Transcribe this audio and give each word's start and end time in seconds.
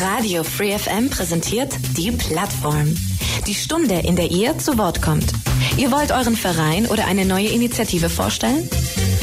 Radio 0.00 0.44
Free 0.44 0.76
FM 0.76 1.10
präsentiert 1.10 1.74
die 1.96 2.10
Plattform. 2.10 2.94
Die 3.46 3.54
Stunde, 3.54 3.94
in 3.94 4.16
der 4.16 4.30
ihr 4.30 4.58
zu 4.58 4.78
Wort 4.78 5.02
kommt. 5.02 5.32
Ihr 5.76 5.90
wollt 5.90 6.12
euren 6.12 6.36
Verein 6.36 6.86
oder 6.86 7.06
eine 7.06 7.24
neue 7.24 7.48
Initiative 7.48 8.08
vorstellen? 8.08 8.68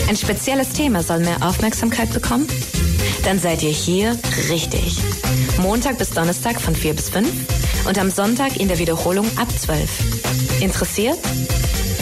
Ein 0.07 0.15
spezielles 0.15 0.69
Thema 0.69 1.03
soll 1.03 1.19
mehr 1.19 1.41
Aufmerksamkeit 1.41 2.13
bekommen? 2.13 2.47
Dann 3.23 3.39
seid 3.39 3.63
ihr 3.63 3.71
hier 3.71 4.17
richtig. 4.49 4.97
Montag 5.59 5.97
bis 5.97 6.11
Donnerstag 6.11 6.61
von 6.61 6.75
4 6.75 6.93
bis 6.93 7.09
5 7.09 7.27
und 7.87 7.97
am 7.97 8.09
Sonntag 8.09 8.57
in 8.57 8.67
der 8.67 8.79
Wiederholung 8.79 9.25
ab 9.37 9.47
12. 9.57 10.61
Interessiert? 10.61 11.17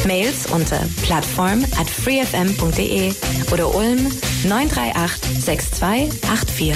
Mails 0.06 0.46
unter 0.52 0.80
plattform 1.02 1.64
at 1.80 1.90
freefm.de 1.90 3.14
oder 3.52 3.74
Ulm 3.74 4.12
938 4.44 5.42
6284. 5.42 6.76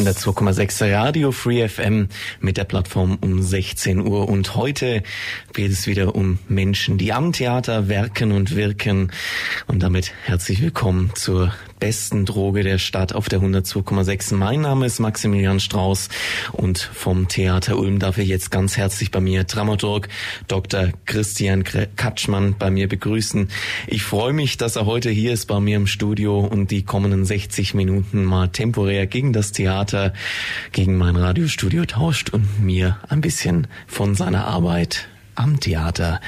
Die 0.00 0.06
102,6 0.06 0.94
Radio 0.94 1.30
Free 1.30 1.68
FM 1.68 2.08
mit 2.40 2.56
der 2.56 2.64
Plattform 2.64 3.18
um 3.20 3.42
16 3.42 4.00
Uhr. 4.00 4.30
Und 4.30 4.56
heute 4.56 5.02
geht 5.52 5.70
es 5.70 5.86
wieder 5.86 6.14
um 6.14 6.38
Menschen, 6.48 6.96
die 6.96 7.12
am 7.12 7.32
Theater 7.32 7.88
werken 7.88 8.32
und 8.32 8.56
wirken. 8.56 9.12
Und 9.66 9.82
damit 9.82 10.12
herzlich 10.24 10.62
willkommen 10.62 11.12
zur 11.16 11.52
besten 11.80 12.26
Droge 12.26 12.62
der 12.62 12.78
Stadt 12.78 13.14
auf 13.14 13.28
der 13.28 13.40
102,6. 13.40 14.34
Mein 14.34 14.60
Name 14.60 14.86
ist 14.86 15.00
Maximilian 15.00 15.58
Strauß 15.58 16.10
und 16.52 16.78
vom 16.78 17.26
Theater 17.26 17.78
Ulm 17.78 17.98
darf 17.98 18.18
ich 18.18 18.28
jetzt 18.28 18.50
ganz 18.50 18.76
herzlich 18.76 19.10
bei 19.10 19.20
mir 19.20 19.44
Dramaturg 19.44 20.08
Dr. 20.46 20.90
Christian 21.06 21.64
Katschmann 21.96 22.54
bei 22.58 22.70
mir 22.70 22.86
begrüßen. 22.86 23.48
Ich 23.86 24.02
freue 24.02 24.34
mich, 24.34 24.58
dass 24.58 24.76
er 24.76 24.86
heute 24.86 25.10
hier 25.10 25.32
ist 25.32 25.46
bei 25.46 25.58
mir 25.58 25.76
im 25.76 25.86
Studio 25.86 26.40
und 26.40 26.70
die 26.70 26.84
kommenden 26.84 27.24
60 27.24 27.74
Minuten 27.74 28.24
mal 28.24 28.48
temporär 28.48 29.06
gegen 29.06 29.32
das 29.32 29.52
Theater, 29.52 30.12
gegen 30.72 30.96
mein 30.96 31.16
Radiostudio 31.16 31.86
tauscht 31.86 32.30
und 32.30 32.60
mir 32.62 32.98
ein 33.08 33.22
bisschen 33.22 33.66
von 33.86 34.14
seiner 34.14 34.46
Arbeit 34.46 35.08
am 35.34 35.58
Theater 35.58 36.20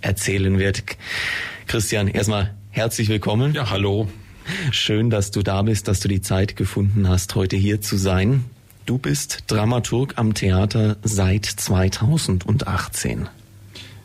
erzählen 0.00 0.58
wird. 0.58 0.84
Christian, 1.66 2.06
erstmal 2.06 2.54
herzlich 2.70 3.08
willkommen. 3.08 3.52
Ja, 3.54 3.70
hallo. 3.70 4.08
Schön, 4.70 5.10
dass 5.10 5.30
du 5.30 5.42
da 5.42 5.62
bist, 5.62 5.88
dass 5.88 6.00
du 6.00 6.08
die 6.08 6.20
Zeit 6.20 6.56
gefunden 6.56 7.08
hast, 7.08 7.34
heute 7.34 7.56
hier 7.56 7.80
zu 7.80 7.96
sein. 7.96 8.44
Du 8.86 8.98
bist 8.98 9.44
Dramaturg 9.46 10.14
am 10.16 10.34
Theater 10.34 10.96
seit 11.02 11.44
2018. 11.46 13.28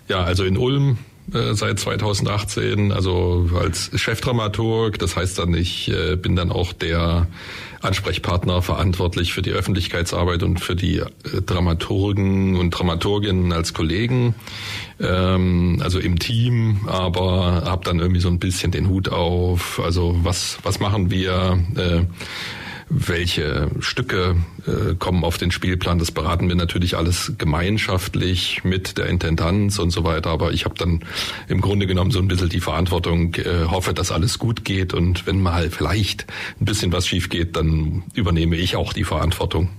Ja, 0.08 0.24
also 0.24 0.44
in 0.44 0.58
Ulm 0.58 0.98
seit 1.32 1.80
2018, 1.80 2.92
also 2.92 3.50
als 3.60 3.92
Chefdramaturg. 3.96 5.00
Das 5.00 5.16
heißt 5.16 5.40
dann, 5.40 5.54
ich 5.54 5.90
äh, 5.92 6.16
bin 6.16 6.36
dann 6.36 6.52
auch 6.52 6.74
der 6.74 7.28
Ansprechpartner 7.82 8.62
verantwortlich 8.62 9.34
für 9.34 9.42
die 9.42 9.52
Öffentlichkeitsarbeit 9.52 10.44
und 10.44 10.60
für 10.60 10.76
die 10.76 10.98
äh, 10.98 11.06
Dramaturgen 11.46 12.56
und 12.56 12.72
Dramaturginnen 12.72 13.52
als 13.54 13.74
Kollegen, 13.74 14.36
ähm, 15.00 15.80
also 15.84 16.00
im 16.00 16.20
Team, 16.20 16.88
aber 16.88 17.64
habe 17.66 17.86
dann 17.86 18.00
irgendwie 18.00 18.22
so 18.22 18.30
ein 18.30 18.40
bisschen 18.40 18.72
den 18.72 18.90
Hut 18.90 19.10
auf. 19.10 19.80
Also 19.84 20.16
was 20.24 20.60
was 20.64 20.80
machen 20.80 21.12
wir? 21.12 21.60
Welche 22.88 23.70
Stücke 23.80 24.36
äh, 24.68 24.94
kommen 24.96 25.24
auf 25.24 25.38
den 25.38 25.52
Spielplan. 25.52 25.98
Das 25.98 26.12
beraten 26.12 26.48
wir 26.48 26.56
natürlich 26.56 26.96
alles 26.96 27.34
gemeinschaftlich 27.38 28.64
mit 28.64 28.98
der 28.98 29.08
Intendanz 29.08 29.80
und 29.80 29.90
so 29.90 30.04
weiter. 30.04 30.30
Aber 30.30 30.52
ich 30.52 30.66
habe 30.66 30.76
dann 30.76 31.04
im 31.48 31.62
Grunde 31.62 31.88
genommen 31.88 32.12
so 32.12 32.20
ein 32.20 32.28
bisschen 32.28 32.50
die 32.50 32.60
Verantwortung, 32.60 33.34
äh, 33.36 33.66
hoffe, 33.70 33.94
dass 33.94 34.12
alles 34.12 34.38
gut 34.38 34.66
geht. 34.66 34.94
Und 34.94 35.26
wenn 35.26 35.42
mal 35.42 35.72
vielleicht 35.72 36.28
ein 36.62 36.66
bisschen 36.66 36.92
was 36.92 37.08
schief 37.08 37.30
geht, 37.30 37.56
dann 37.56 38.04
übernehme 38.14 38.56
ich 38.56 38.76
auch 38.76 38.94
die 38.94 39.04
Verantwortung. 39.04 39.70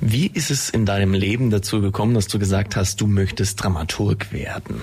Wie 0.00 0.26
ist 0.26 0.50
es 0.50 0.68
in 0.68 0.86
deinem 0.86 1.14
Leben 1.14 1.50
dazu 1.50 1.80
gekommen, 1.80 2.14
dass 2.14 2.26
du 2.26 2.38
gesagt 2.38 2.76
hast, 2.76 3.00
du 3.00 3.06
möchtest 3.06 3.62
Dramaturg 3.62 4.32
werden? 4.32 4.80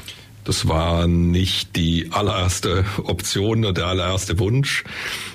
Das 0.50 0.68
war 0.68 1.06
nicht 1.06 1.76
die 1.76 2.08
allererste 2.10 2.84
Option 3.04 3.60
oder 3.60 3.72
der 3.72 3.86
allererste 3.86 4.40
Wunsch. 4.40 4.84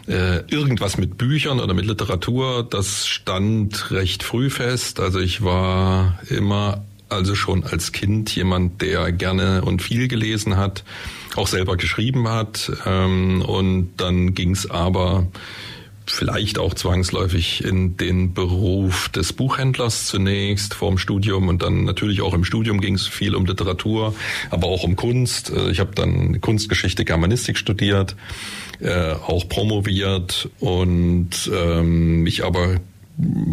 Äh, 0.08 0.40
irgendwas 0.48 0.98
mit 0.98 1.16
Büchern 1.18 1.60
oder 1.60 1.72
mit 1.72 1.86
Literatur, 1.86 2.66
das 2.68 3.06
stand 3.06 3.92
recht 3.92 4.24
früh 4.24 4.50
fest. 4.50 4.98
Also 4.98 5.20
ich 5.20 5.44
war 5.44 6.18
immer, 6.30 6.82
also 7.08 7.36
schon 7.36 7.62
als 7.62 7.92
Kind 7.92 8.34
jemand, 8.34 8.82
der 8.82 9.12
gerne 9.12 9.62
und 9.62 9.82
viel 9.82 10.08
gelesen 10.08 10.56
hat, 10.56 10.82
auch 11.36 11.46
selber 11.46 11.76
geschrieben 11.76 12.26
hat. 12.26 12.72
Ähm, 12.84 13.40
und 13.42 13.92
dann 13.98 14.34
ging's 14.34 14.68
aber 14.68 15.28
vielleicht 16.06 16.58
auch 16.58 16.74
zwangsläufig 16.74 17.64
in 17.64 17.96
den 17.96 18.34
Beruf 18.34 19.08
des 19.08 19.32
Buchhändlers 19.32 20.06
zunächst 20.06 20.74
vorm 20.74 20.98
Studium 20.98 21.48
und 21.48 21.62
dann 21.62 21.84
natürlich 21.84 22.20
auch 22.20 22.34
im 22.34 22.44
Studium 22.44 22.80
ging 22.80 22.94
es 22.94 23.06
viel 23.06 23.34
um 23.34 23.46
Literatur, 23.46 24.14
aber 24.50 24.68
auch 24.68 24.84
um 24.84 24.96
Kunst. 24.96 25.50
Äh, 25.50 25.70
ich 25.70 25.80
habe 25.80 25.94
dann 25.94 26.40
Kunstgeschichte, 26.40 27.04
Germanistik 27.04 27.56
studiert, 27.56 28.16
äh, 28.80 29.12
auch 29.12 29.48
promoviert 29.48 30.48
und 30.60 31.50
ähm, 31.52 32.22
mich 32.22 32.44
aber 32.44 32.80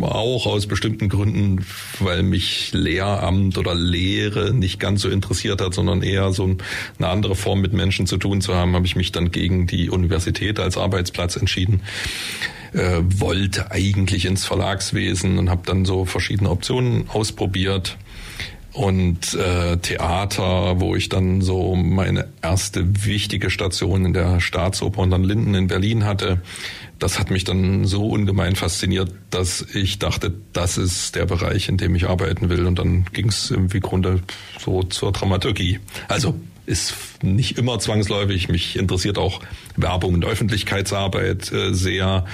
auch 0.01 0.47
aus 0.47 0.65
bestimmten 0.65 1.07
Gründen, 1.07 1.65
weil 1.99 2.23
mich 2.23 2.71
Lehramt 2.73 3.57
oder 3.57 3.75
Lehre 3.75 4.53
nicht 4.53 4.79
ganz 4.79 5.01
so 5.01 5.09
interessiert 5.09 5.61
hat, 5.61 5.73
sondern 5.73 6.01
eher 6.01 6.31
so 6.31 6.55
eine 6.97 7.07
andere 7.07 7.35
Form 7.35 7.61
mit 7.61 7.71
Menschen 7.71 8.07
zu 8.07 8.17
tun 8.17 8.41
zu 8.41 8.55
haben, 8.55 8.73
habe 8.75 8.87
ich 8.87 8.95
mich 8.95 9.11
dann 9.11 9.31
gegen 9.31 9.67
die 9.67 9.89
Universität 9.89 10.59
als 10.59 10.77
Arbeitsplatz 10.77 11.35
entschieden. 11.35 11.81
Äh, 12.73 13.01
wollte 13.03 13.69
eigentlich 13.69 14.25
ins 14.25 14.45
Verlagswesen 14.45 15.37
und 15.37 15.49
habe 15.49 15.61
dann 15.65 15.85
so 15.85 16.05
verschiedene 16.05 16.49
Optionen 16.49 17.09
ausprobiert 17.09 17.97
und 18.73 19.33
äh, 19.33 19.77
Theater, 19.77 20.79
wo 20.79 20.95
ich 20.95 21.09
dann 21.09 21.41
so 21.41 21.75
meine 21.75 22.29
erste 22.41 23.05
wichtige 23.05 23.49
Station 23.49 24.05
in 24.05 24.13
der 24.13 24.39
Staatsoper 24.39 25.01
und 25.01 25.11
dann 25.11 25.25
Linden 25.25 25.53
in 25.53 25.67
Berlin 25.67 26.05
hatte 26.05 26.41
das 27.01 27.17
hat 27.17 27.31
mich 27.31 27.43
dann 27.43 27.85
so 27.85 28.07
ungemein 28.07 28.55
fasziniert, 28.55 29.11
dass 29.31 29.65
ich 29.73 29.97
dachte, 29.97 30.31
das 30.53 30.77
ist 30.77 31.15
der 31.15 31.25
Bereich, 31.25 31.67
in 31.67 31.77
dem 31.77 31.95
ich 31.95 32.07
arbeiten 32.07 32.49
will. 32.49 32.67
Und 32.67 32.77
dann 32.77 33.05
ging 33.11 33.29
es 33.29 33.49
im 33.49 33.69
Grunde 33.69 34.21
so 34.59 34.83
zur 34.83 35.11
Dramaturgie. 35.11 35.79
Also 36.07 36.39
ist 36.67 36.93
nicht 37.23 37.57
immer 37.57 37.79
zwangsläufig. 37.79 38.49
Mich 38.49 38.77
interessiert 38.77 39.17
auch 39.17 39.41
Werbung 39.75 40.13
und 40.13 40.25
Öffentlichkeitsarbeit 40.25 41.51
äh, 41.51 41.73
sehr 41.73 42.25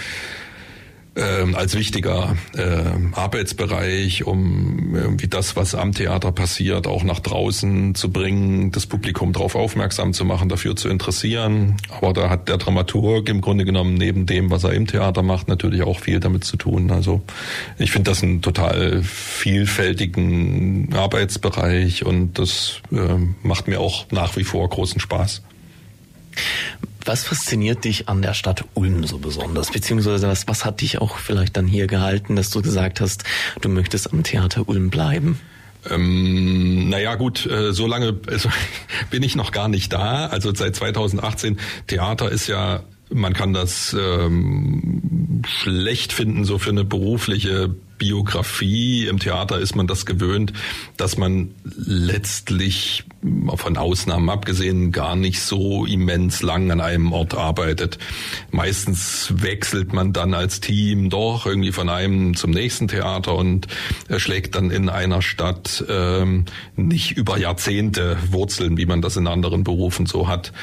äh, 1.17 1.53
als 1.53 1.75
wichtiger 1.75 2.35
äh, 2.55 2.83
Arbeitsbereich, 3.13 4.25
um 4.25 4.95
irgendwie 4.95 5.27
das, 5.27 5.55
was 5.55 5.75
am 5.75 5.93
Theater 5.93 6.31
passiert, 6.31 6.87
auch 6.87 7.03
nach 7.03 7.19
draußen 7.19 7.95
zu 7.95 8.11
bringen, 8.11 8.71
das 8.71 8.85
Publikum 8.85 9.33
darauf 9.33 9.55
aufmerksam 9.55 10.13
zu 10.13 10.25
machen, 10.25 10.47
dafür 10.49 10.75
zu 10.75 10.89
interessieren. 10.89 11.77
Aber 11.89 12.13
da 12.13 12.29
hat 12.29 12.47
der 12.49 12.57
Dramaturg 12.57 13.27
im 13.29 13.41
Grunde 13.41 13.65
genommen 13.65 13.95
neben 13.95 14.25
dem, 14.25 14.51
was 14.51 14.63
er 14.63 14.73
im 14.73 14.87
Theater 14.87 15.23
macht, 15.23 15.47
natürlich 15.47 15.81
auch 15.81 15.99
viel 15.99 16.19
damit 16.19 16.43
zu 16.43 16.57
tun. 16.57 16.91
Also 16.91 17.21
ich 17.77 17.91
finde 17.91 18.11
das 18.11 18.21
einen 18.23 18.41
total 18.41 19.01
vielfältigen 19.03 20.93
Arbeitsbereich 20.93 22.05
und 22.05 22.37
das 22.37 22.81
äh, 22.91 22.97
macht 23.43 23.67
mir 23.67 23.79
auch 23.79 24.05
nach 24.11 24.37
wie 24.37 24.43
vor 24.43 24.69
großen 24.69 24.99
Spaß. 24.99 25.41
Was 27.07 27.23
fasziniert 27.23 27.85
dich 27.85 28.09
an 28.09 28.21
der 28.21 28.33
Stadt 28.33 28.65
Ulm 28.73 29.05
so 29.05 29.17
besonders? 29.17 29.71
Beziehungsweise 29.71 30.27
was, 30.27 30.45
was 30.49 30.65
hat 30.65 30.81
dich 30.81 30.99
auch 30.99 31.17
vielleicht 31.17 31.55
dann 31.55 31.65
hier 31.65 31.87
gehalten, 31.87 32.35
dass 32.35 32.49
du 32.49 32.61
gesagt 32.61 32.99
hast, 32.99 33.23
du 33.61 33.69
möchtest 33.69 34.11
am 34.11 34.23
Theater 34.23 34.67
Ulm 34.67 34.89
bleiben? 34.89 35.39
Ähm, 35.89 36.89
naja 36.89 37.15
gut, 37.15 37.45
äh, 37.45 37.71
so 37.71 37.87
lange 37.87 38.19
also, 38.27 38.49
bin 39.09 39.23
ich 39.23 39.37
noch 39.37 39.53
gar 39.53 39.69
nicht 39.69 39.93
da. 39.93 40.25
Also 40.25 40.53
seit 40.53 40.75
2018, 40.75 41.59
Theater 41.87 42.29
ist 42.29 42.47
ja 42.47 42.83
man 43.09 43.33
kann 43.33 43.53
das 43.53 43.95
ähm, 43.97 45.41
schlecht 45.47 46.11
finden, 46.11 46.43
so 46.43 46.57
für 46.57 46.71
eine 46.71 46.83
berufliche 46.83 47.73
Biografie. 47.97 49.07
Im 49.07 49.19
Theater 49.19 49.59
ist 49.59 49.75
man 49.75 49.87
das 49.87 50.05
gewöhnt, 50.05 50.53
dass 50.97 51.17
man 51.17 51.53
letztlich 51.63 53.03
von 53.55 53.77
Ausnahmen 53.77 54.29
abgesehen 54.29 54.91
gar 54.91 55.15
nicht 55.15 55.41
so 55.41 55.85
immens 55.85 56.41
lang 56.41 56.71
an 56.71 56.81
einem 56.81 57.11
Ort 57.11 57.33
arbeitet. 57.33 57.97
Meistens 58.51 59.33
wechselt 59.35 59.93
man 59.93 60.13
dann 60.13 60.33
als 60.33 60.59
Team 60.59 61.09
doch 61.09 61.45
irgendwie 61.45 61.71
von 61.71 61.89
einem 61.89 62.35
zum 62.35 62.51
nächsten 62.51 62.87
Theater 62.87 63.35
und 63.35 63.67
schlägt 64.17 64.55
dann 64.55 64.71
in 64.71 64.89
einer 64.89 65.21
Stadt 65.21 65.83
ähm, 65.89 66.45
nicht 66.75 67.17
über 67.17 67.37
Jahrzehnte 67.37 68.17
Wurzeln, 68.29 68.77
wie 68.77 68.85
man 68.85 69.01
das 69.01 69.17
in 69.17 69.27
anderen 69.27 69.63
Berufen 69.63 70.05
so 70.05 70.27
hat, 70.27 70.53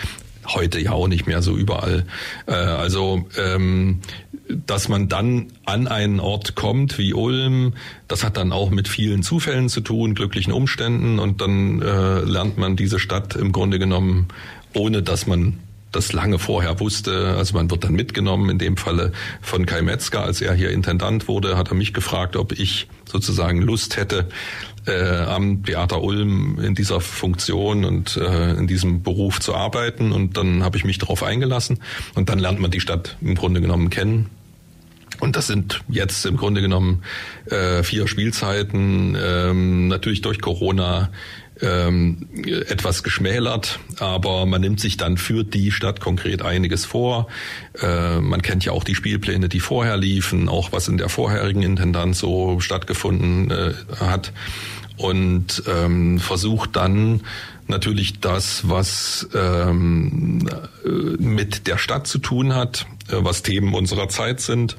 heute 0.46 0.81
ja 0.81 0.93
auch 0.93 1.08
nicht 1.08 1.26
mehr 1.26 1.43
so 1.43 1.56
überall. 1.56 2.05
Äh, 2.46 2.52
also 2.52 3.26
ähm, 3.37 4.00
dass 4.49 4.88
man 4.88 5.08
dann 5.08 5.46
an 5.64 5.88
einen 5.88 6.20
Ort 6.20 6.55
kommt 6.55 6.99
wie 6.99 7.14
Ulm, 7.14 7.75
das 8.08 8.25
hat 8.25 8.37
dann 8.37 8.52
auch 8.52 8.70
mit 8.70 8.88
vielen 8.88 9.23
Zufällen 9.23 9.69
zu 9.69 9.81
tun, 9.81 10.14
glücklichen 10.14 10.52
Umständen 10.52 11.19
und 11.19 11.41
dann 11.41 11.81
äh, 11.81 12.20
lernt 12.20 12.58
man 12.58 12.76
diese 12.76 12.99
Stadt 12.99 13.37
im 13.37 13.52
Grunde 13.52 13.79
genommen, 13.79 14.29
ohne 14.75 15.02
dass 15.02 15.26
man 15.26 15.58
das 15.94 16.12
lange 16.12 16.38
vorher 16.38 16.81
wusste. 16.81 17.35
Also 17.37 17.55
man 17.55 17.70
wird 17.70 17.85
dann 17.85 17.94
mitgenommen, 17.94 18.50
in 18.50 18.58
dem 18.58 18.76
Falle 18.76 19.12
von 19.41 19.67
Kai 19.67 19.82
Metzger, 19.82 20.23
als 20.23 20.41
er 20.41 20.55
hier 20.55 20.70
Intendant 20.70 21.29
wurde, 21.29 21.56
hat 21.56 21.69
er 21.69 21.75
mich 21.75 21.93
gefragt, 21.93 22.37
ob 22.37 22.52
ich 22.52 22.88
sozusagen 23.05 23.62
Lust 23.62 23.96
hätte, 23.96 24.29
äh, 24.87 25.19
am 25.23 25.64
Theater 25.64 26.02
Ulm 26.02 26.58
in 26.61 26.75
dieser 26.75 27.00
Funktion 27.00 27.85
und 27.85 28.17
äh, 28.17 28.52
in 28.52 28.67
diesem 28.67 29.02
Beruf 29.02 29.41
zu 29.41 29.55
arbeiten. 29.55 30.12
Und 30.12 30.37
dann 30.37 30.62
habe 30.62 30.76
ich 30.76 30.85
mich 30.85 30.99
darauf 30.99 31.23
eingelassen. 31.23 31.79
Und 32.14 32.29
dann 32.29 32.38
lernt 32.38 32.61
man 32.61 32.70
die 32.70 32.81
Stadt 32.81 33.17
im 33.20 33.35
Grunde 33.35 33.61
genommen 33.61 33.90
kennen. 33.90 34.31
Und 35.20 35.37
das 35.37 35.47
sind 35.47 35.81
jetzt 35.88 36.26
im 36.26 36.37
Grunde 36.37 36.61
genommen 36.61 37.02
äh, 37.47 37.82
vier 37.82 38.08
Spielzeiten, 38.08 39.17
ähm, 39.20 39.88
natürlich 39.88 40.23
durch 40.23 40.40
Corona 40.40 41.11
ähm, 41.64 42.28
etwas 42.69 43.02
geschmälert, 43.02 43.78
aber 43.99 44.46
man 44.46 44.61
nimmt 44.61 44.81
sich 44.81 44.96
dann 44.96 45.16
für 45.16 45.44
die 45.44 45.70
Stadt 45.70 46.00
konkret 46.00 46.43
einiges 46.43 46.84
vor. 46.84 47.28
Äh, 47.81 48.20
man 48.20 48.43
kennt 48.43 48.64
ja 48.64 48.72
auch 48.72 48.84
die 48.84 48.94
Spielpläne, 48.94 49.49
die 49.49 49.61
vorher 49.61 49.96
liefen, 49.96 50.49
auch 50.49 50.72
was 50.72 50.88
in 50.88 50.99
der 50.99 51.08
vorherigen 51.08 51.62
Intendanz 51.62 52.19
so 52.19 52.61
stattgefunden 52.61 53.50
äh, 53.50 53.72
hat 53.99 54.32
und 54.96 55.62
ähm, 55.66 56.20
versucht 56.20 56.76
dann 56.76 57.22
natürlich 57.66 58.20
das, 58.20 58.69
was 58.69 59.28
ähm, 59.34 60.49
äh, 60.84 60.88
mit 60.88 61.66
der 61.66 61.78
Stadt 61.78 62.06
zu 62.06 62.19
tun 62.19 62.55
hat, 62.55 62.87
äh, 63.08 63.16
was 63.19 63.43
Themen 63.43 63.75
unserer 63.75 64.08
Zeit 64.08 64.40
sind, 64.40 64.76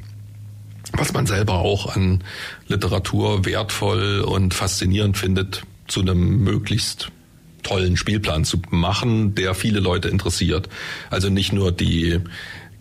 was 0.94 1.14
man 1.14 1.26
selber 1.26 1.56
auch 1.56 1.96
an 1.96 2.24
Literatur 2.68 3.46
wertvoll 3.46 4.22
und 4.22 4.54
faszinierend 4.54 5.18
findet, 5.18 5.64
zu 5.88 6.02
einem 6.02 6.44
möglichst 6.44 7.12
tollen 7.64 7.98
Spielplan 7.98 8.46
zu 8.46 8.62
machen, 8.70 9.36
der 9.36 9.56
viele 9.56 9.80
Leute 9.80 10.10
interessiert. 10.10 10.70
Also 11.10 11.30
nicht 11.30 11.52
nur 11.52 11.72
die 11.72 12.20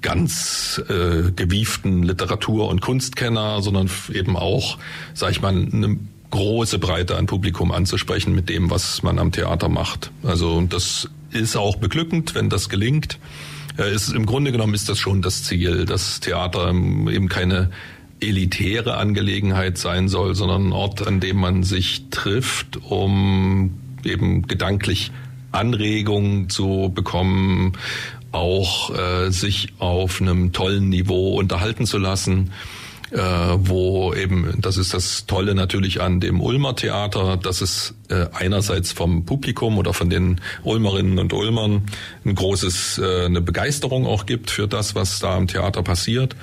ganz 0.02 0.82
äh, 0.88 1.32
gewieften 1.32 2.02
Literatur- 2.02 2.68
und 2.68 2.82
Kunstkenner, 2.82 3.62
sondern 3.62 3.90
eben 4.12 4.36
auch, 4.36 4.78
sag 5.14 5.30
ich 5.30 5.40
mal, 5.40 5.54
eine 5.54 5.98
große 6.30 6.78
Breite 6.78 7.16
an 7.16 7.26
Publikum 7.26 7.72
anzusprechen 7.72 8.34
mit 8.34 8.50
dem, 8.50 8.70
was 8.70 9.02
man 9.02 9.18
am 9.18 9.32
Theater 9.32 9.68
macht. 9.68 10.10
Also 10.22 10.60
das 10.62 11.08
ist 11.30 11.56
auch 11.56 11.76
beglückend, 11.76 12.34
wenn 12.34 12.50
das 12.50 12.68
gelingt. 12.68 13.18
Äh, 13.78 13.94
ist, 13.94 14.12
Im 14.12 14.26
Grunde 14.26 14.52
genommen 14.52 14.74
ist 14.74 14.88
das 14.90 14.98
schon 14.98 15.22
das 15.22 15.44
Ziel, 15.44 15.86
dass 15.86 16.20
Theater 16.20 16.68
eben 16.68 17.28
keine 17.28 17.70
elitäre 18.29 18.97
Angelegenheit 18.97 19.79
sein 19.79 20.09
soll, 20.09 20.35
sondern 20.35 20.69
ein 20.69 20.73
Ort, 20.73 21.06
an 21.06 21.21
dem 21.21 21.38
man 21.38 21.62
sich 21.62 22.05
trifft, 22.11 22.79
um 22.88 23.79
eben 24.05 24.47
gedanklich 24.47 25.11
Anregungen 25.53 26.49
zu 26.50 26.91
bekommen, 26.94 27.73
auch 28.32 28.91
äh, 28.91 29.31
sich 29.31 29.75
auf 29.79 30.21
einem 30.21 30.53
tollen 30.53 30.88
Niveau 30.88 31.38
unterhalten 31.38 31.87
zu 31.87 31.99
lassen 31.99 32.50
äh, 33.15 33.19
wo 33.59 34.12
eben, 34.12 34.61
das 34.61 34.76
ist 34.76 34.93
das 34.93 35.26
Tolle 35.26 35.55
natürlich 35.55 36.00
an 36.00 36.21
dem 36.21 36.41
Ulmer 36.41 36.75
Theater, 36.75 37.37
dass 37.37 37.61
es 37.61 37.94
äh, 38.09 38.26
einerseits 38.32 38.93
vom 38.93 39.25
Publikum 39.25 39.79
oder 39.79 39.94
von 39.94 40.11
den 40.11 40.41
Ulmerinnen 40.65 41.19
und 41.19 41.32
Ulmern 41.32 41.85
ein 42.25 42.35
großes, 42.35 42.99
äh, 42.99 43.26
eine 43.26 43.41
Begeisterung 43.41 44.06
auch 44.06 44.26
gibt 44.26 44.50
für 44.50 44.67
das, 44.67 44.94
was 44.94 45.21
da 45.21 45.37
im 45.37 45.47
Theater 45.47 45.82
passiert. 45.82 46.35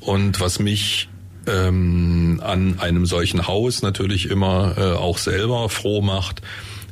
Und 0.00 0.40
was 0.40 0.58
mich 0.58 1.09
ähm, 1.46 2.40
an 2.42 2.78
einem 2.78 3.06
solchen 3.06 3.46
Haus 3.46 3.82
natürlich 3.82 4.30
immer 4.30 4.74
äh, 4.76 4.92
auch 4.92 5.18
selber 5.18 5.68
froh 5.68 6.00
macht, 6.00 6.42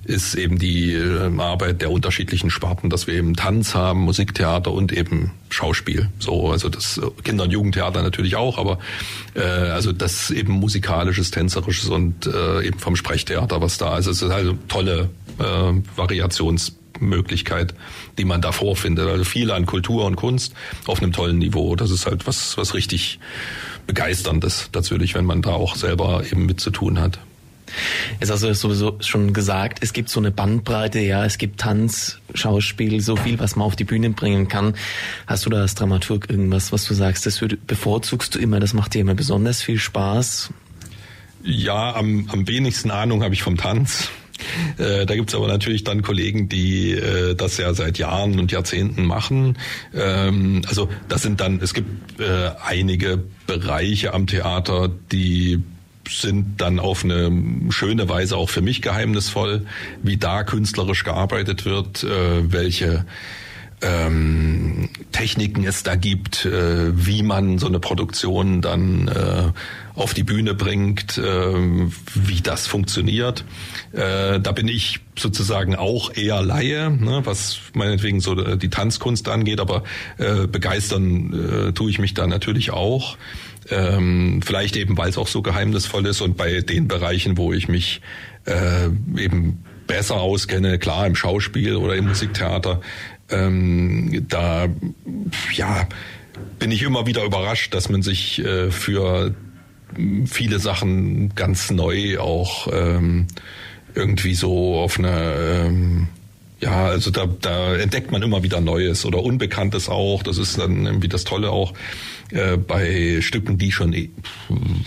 ist 0.09 0.35
eben 0.35 0.59
die 0.59 0.95
äh, 0.95 1.31
Arbeit 1.39 1.83
der 1.83 1.91
unterschiedlichen 1.91 2.51
Sparten, 2.51 2.89
dass 2.89 3.07
wir 3.07 3.15
eben 3.15 3.37
Tanz 3.37 3.75
haben, 3.75 4.01
Musiktheater 4.01 4.73
und 4.73 4.91
eben 4.91 5.33
Schauspiel. 5.51 6.09
So, 6.19 6.51
also 6.51 6.71
das 6.71 6.99
äh, 6.99 7.03
Kinder- 7.23 7.45
und 7.45 7.51
Jugendtheater 7.51 8.03
natürlich 8.03 8.37
auch, 8.37 8.57
aber 8.59 8.79
äh, 9.35 9.43
also 9.43 9.93
das 9.93 10.31
eben 10.31 10.55
musikalisches, 10.55 11.31
tänzerisches 11.31 11.91
und 11.91 12.27
äh, 12.27 12.67
eben 12.67 12.79
vom 12.79 12.97
Sprechtheater, 12.97 13.61
was 13.61 13.77
da 13.77 13.99
ist. 13.99 14.07
Es 14.07 14.23
ist 14.23 14.31
also 14.31 14.57
tolle 14.69 15.11
äh, 15.39 15.73
Variationsmöglichkeit, 15.97 17.75
die 18.17 18.25
man 18.25 18.41
da 18.41 18.53
vorfindet. 18.53 19.09
Also 19.09 19.25
viel 19.25 19.51
an 19.51 19.67
Kultur 19.67 20.07
und 20.07 20.17
Kunst 20.17 20.55
auf 20.87 21.03
einem 21.03 21.13
tollen 21.13 21.39
Niveau. 21.39 21.77
Das 21.77 21.91
ist 21.91 22.07
halt 22.07 22.27
was, 22.27 22.57
was 22.57 22.73
richtig 22.73 23.19
begeisterndes 23.89 24.71
natürlich, 24.73 25.15
wenn 25.15 25.25
man 25.25 25.43
da 25.43 25.51
auch 25.51 25.75
selber 25.75 26.23
eben 26.31 26.47
mit 26.47 26.61
zu 26.61 26.71
tun 26.71 27.01
hat. 27.01 27.19
Ist 28.21 28.31
also 28.31 28.53
sowieso 28.53 28.97
schon 29.01 29.33
gesagt, 29.33 29.79
es 29.83 29.93
gibt 29.93 30.09
so 30.09 30.21
eine 30.21 30.31
Bandbreite, 30.31 31.01
ja, 31.01 31.25
es 31.25 31.39
gibt 31.39 31.61
Tanz, 31.61 32.21
Schauspiel, 32.35 33.01
so 33.01 33.17
viel, 33.17 33.39
was 33.39 33.57
man 33.57 33.67
auf 33.67 33.77
die 33.77 33.85
Bühne 33.85 34.11
bringen 34.11 34.49
kann. 34.49 34.75
Hast 35.27 35.45
du 35.45 35.51
da 35.51 35.61
als 35.61 35.75
Dramaturg 35.75 36.31
irgendwas, 36.31 36.73
was 36.73 36.87
du 36.87 36.95
sagst, 36.95 37.27
das 37.27 37.43
bevorzugst 37.67 38.35
du 38.35 38.39
immer, 38.39 38.61
das 38.61 38.73
macht 38.73 38.95
dir 38.95 39.01
immer 39.01 39.15
besonders 39.15 39.63
viel 39.63 39.79
Spaß? 39.79 40.51
Ja, 41.43 41.95
am, 41.95 42.29
am 42.31 42.49
wenigsten 42.49 42.91
Ahnung 42.91 43.23
habe 43.23 43.35
ich 43.35 43.43
vom 43.43 43.57
Tanz. 43.57 44.11
Äh, 44.79 45.07
da 45.07 45.15
gibt's 45.15 45.35
aber 45.35 45.49
natürlich 45.49 45.85
dann 45.85 46.03
Kollegen, 46.03 46.49
die 46.49 46.93
äh, 46.93 47.35
das 47.35 47.59
ja 47.59 47.75
seit 47.75 47.99
Jahren 47.99 48.39
und 48.39 48.53
Jahrzehnten 48.53 49.05
machen. 49.05 49.59
Ähm, 49.95 50.63
also 50.69 50.89
das 51.09 51.23
sind 51.23 51.41
dann, 51.41 51.61
es 51.61 51.75
gibt 51.75 52.21
äh, 52.21 52.51
einige 52.65 53.23
Bereiche 53.47 54.15
am 54.15 54.27
Theater, 54.27 54.91
die 55.13 55.63
sind 56.09 56.61
dann 56.61 56.79
auf 56.79 57.05
eine 57.05 57.31
schöne 57.71 58.09
Weise 58.09 58.37
auch 58.37 58.49
für 58.49 58.63
mich 58.63 58.83
geheimnisvoll, 58.83 59.67
wie 60.03 60.17
da 60.17 60.43
künstlerisch 60.43 61.05
gearbeitet 61.05 61.65
wird, 61.65 62.03
äh, 62.03 62.53
welche 62.53 63.05
ähm, 63.81 64.89
Techniken 65.13 65.65
es 65.65 65.83
da 65.83 65.95
gibt, 65.95 66.45
äh, 66.45 66.93
wie 66.95 67.23
man 67.23 67.59
so 67.59 67.67
eine 67.67 67.79
Produktion 67.81 68.61
dann 68.61 69.09
äh, 69.09 69.53
auf 69.95 70.15
die 70.15 70.23
Bühne 70.23 70.55
bringt, 70.55 71.19
äh, 71.19 71.55
wie 72.15 72.41
das 72.41 72.67
funktioniert. 72.67 73.45
Äh, 73.93 74.41
da 74.41 74.53
bin 74.53 74.69
ich 74.69 75.01
sozusagen 75.19 75.75
auch 75.77 76.15
eher 76.15 76.43
Laie, 76.43 76.91
ne, 76.91 77.23
was 77.25 77.61
meinetwegen 77.75 78.21
so 78.21 78.57
die 78.57 78.71
Tanzkunst 78.71 79.29
angeht, 79.29 79.61
aber 79.61 79.85
äh, 80.19 80.47
begeistern 80.47 81.69
äh, 81.69 81.73
tue 81.73 81.91
ich 81.91 81.99
mich 81.99 82.15
da 82.15 82.27
natürlich 82.27 82.71
auch. 82.71 83.17
Ähm, 83.71 84.41
vielleicht 84.43 84.77
eben, 84.77 84.97
weil 84.97 85.11
es 85.11 85.19
auch 85.19 85.29
so 85.29 85.43
geheimnisvoll 85.43 86.07
ist 86.07 86.21
und 86.21 86.37
bei 86.37 86.61
den 86.61 86.89
Bereichen, 86.89 87.37
wo 87.37 87.53
ich 87.53 87.69
mich 87.69 88.01
äh, 88.47 88.87
eben 89.17 89.65
besser 89.87 90.21
auskenne, 90.21 90.79
klar 90.79 91.07
im 91.07 91.15
Schauspiel 91.15 91.77
oder 91.77 91.97
im 91.97 92.07
Musiktheater, 92.07 92.81
ähm, 93.31 94.27
da 94.29 94.69
ja 95.53 95.89
bin 96.59 96.71
ich 96.71 96.83
immer 96.83 97.07
wieder 97.07 97.25
überrascht, 97.25 97.75
dass 97.75 97.89
man 97.89 98.03
sich 98.03 98.39
äh, 98.45 98.71
für 98.71 99.35
viele 100.27 100.59
Sachen 100.59 101.35
ganz 101.35 101.71
neu 101.71 102.19
auch 102.19 102.69
ähm, 102.73 103.27
irgendwie 103.95 104.35
so 104.35 104.77
auf 104.77 104.99
eine 104.99 105.35
ähm, 105.35 106.09
ja, 106.61 106.87
also 106.87 107.11
da, 107.11 107.27
da 107.41 107.77
entdeckt 107.77 108.11
man 108.11 108.23
immer 108.23 108.43
wieder 108.43 108.61
Neues 108.61 109.05
oder 109.05 109.23
Unbekanntes 109.23 109.89
auch. 109.89 110.25
Das 110.25 110.39
ist 110.39 110.59
dann 110.59 110.87
irgendwie 110.87 111.09
das 111.09 111.23
Tolle 111.23 111.51
auch 111.51 111.73
äh, 112.31 112.57
bei 112.57 113.21
Stücken, 113.21 113.59
die 113.59 113.71
schon 113.71 113.93
eh 113.93 114.11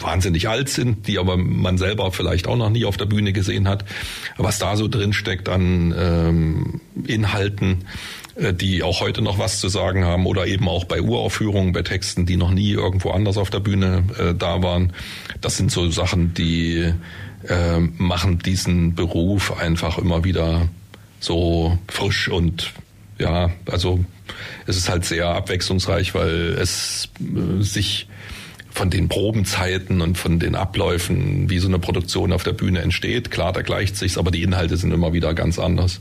wahnsinnig 0.02 0.50
alt 0.50 0.68
sind, 0.68 1.08
die 1.08 1.18
aber 1.18 1.38
man 1.38 1.78
selber 1.78 2.12
vielleicht 2.12 2.48
auch 2.48 2.58
noch 2.58 2.70
nie 2.70 2.84
auf 2.84 2.98
der 2.98 3.06
Bühne 3.06 3.32
gesehen 3.32 3.70
hat. 3.70 3.86
Was 4.38 4.60
da 4.60 4.76
so 4.76 4.90
drin 4.90 5.14
steckt 5.14 5.48
an 5.48 5.96
ähm, 5.98 6.82
Inhalten, 7.08 7.86
die 8.36 8.84
auch 8.84 9.02
heute 9.02 9.22
noch 9.22 9.40
was 9.40 9.60
zu 9.60 9.68
sagen 9.68 10.06
haben 10.06 10.26
oder 10.26 10.48
eben 10.48 10.68
auch 10.70 10.86
bei 10.86 11.02
Uraufführungen, 11.02 11.74
bei 11.74 11.82
Texten, 11.82 12.26
die 12.26 12.38
noch 12.38 12.52
nie 12.52 12.72
irgendwo 12.72 13.12
anders 13.12 13.38
auf 13.38 13.50
der 13.50 13.60
Bühne 13.60 14.04
äh, 14.18 14.34
da 14.34 14.64
waren. 14.64 14.94
Das 15.42 15.58
sind 15.58 15.72
so 15.72 15.90
Sachen, 15.90 16.34
die 16.34 16.94
äh, 17.48 17.80
machen 17.80 18.40
diesen 18.40 18.96
Beruf 18.96 19.58
einfach 19.60 19.98
immer 19.98 20.24
wieder 20.24 20.70
so 21.20 21.78
frisch 21.88 22.30
und 22.30 22.72
ja, 23.20 23.52
also 23.70 24.04
es 24.66 24.78
ist 24.78 24.90
halt 24.90 25.06
sehr 25.06 25.28
abwechslungsreich, 25.28 26.16
weil 26.16 26.56
es 26.60 27.10
äh, 27.20 27.62
sich 27.62 28.08
von 28.72 28.90
den 28.90 29.10
Probenzeiten 29.10 30.02
und 30.02 30.18
von 30.18 30.40
den 30.40 30.56
Abläufen, 30.56 31.50
wie 31.50 31.60
so 31.60 31.68
eine 31.68 31.80
Produktion 31.80 32.32
auf 32.32 32.44
der 32.44 32.54
Bühne 32.54 32.80
entsteht, 32.80 33.30
klar, 33.30 33.52
da 33.52 33.62
gleicht 33.62 33.98
sich's, 33.98 34.18
aber 34.18 34.32
die 34.32 34.44
Inhalte 34.44 34.78
sind 34.78 34.94
immer 34.94 35.14
wieder 35.14 35.34
ganz 35.34 35.60
anders. 35.60 36.00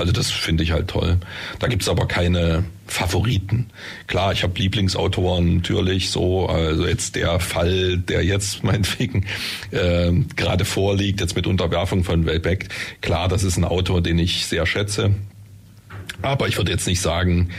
Also 0.00 0.12
das 0.12 0.30
finde 0.30 0.64
ich 0.64 0.72
halt 0.72 0.88
toll. 0.88 1.18
Da 1.58 1.68
gibt's 1.68 1.88
aber 1.88 2.06
keine 2.06 2.64
Favoriten. 2.86 3.66
Klar, 4.06 4.32
ich 4.32 4.42
habe 4.42 4.58
Lieblingsautoren 4.58 5.56
natürlich 5.56 6.10
so, 6.10 6.46
also 6.48 6.86
jetzt 6.86 7.16
der 7.16 7.38
Fall, 7.38 7.98
der 7.98 8.24
jetzt 8.24 8.64
meinetwegen 8.64 9.26
äh, 9.70 10.12
gerade 10.36 10.64
vorliegt, 10.64 11.20
jetzt 11.20 11.36
mit 11.36 11.46
Unterwerfung 11.46 12.02
von 12.02 12.26
Welbeck, 12.26 12.68
klar, 13.02 13.28
das 13.28 13.44
ist 13.44 13.58
ein 13.58 13.64
Autor, 13.64 14.00
den 14.00 14.18
ich 14.18 14.46
sehr 14.46 14.66
schätze. 14.66 15.14
Aber 16.22 16.48
ich 16.48 16.56
würde 16.56 16.72
jetzt 16.72 16.86
nicht 16.86 17.00
sagen, 17.00 17.50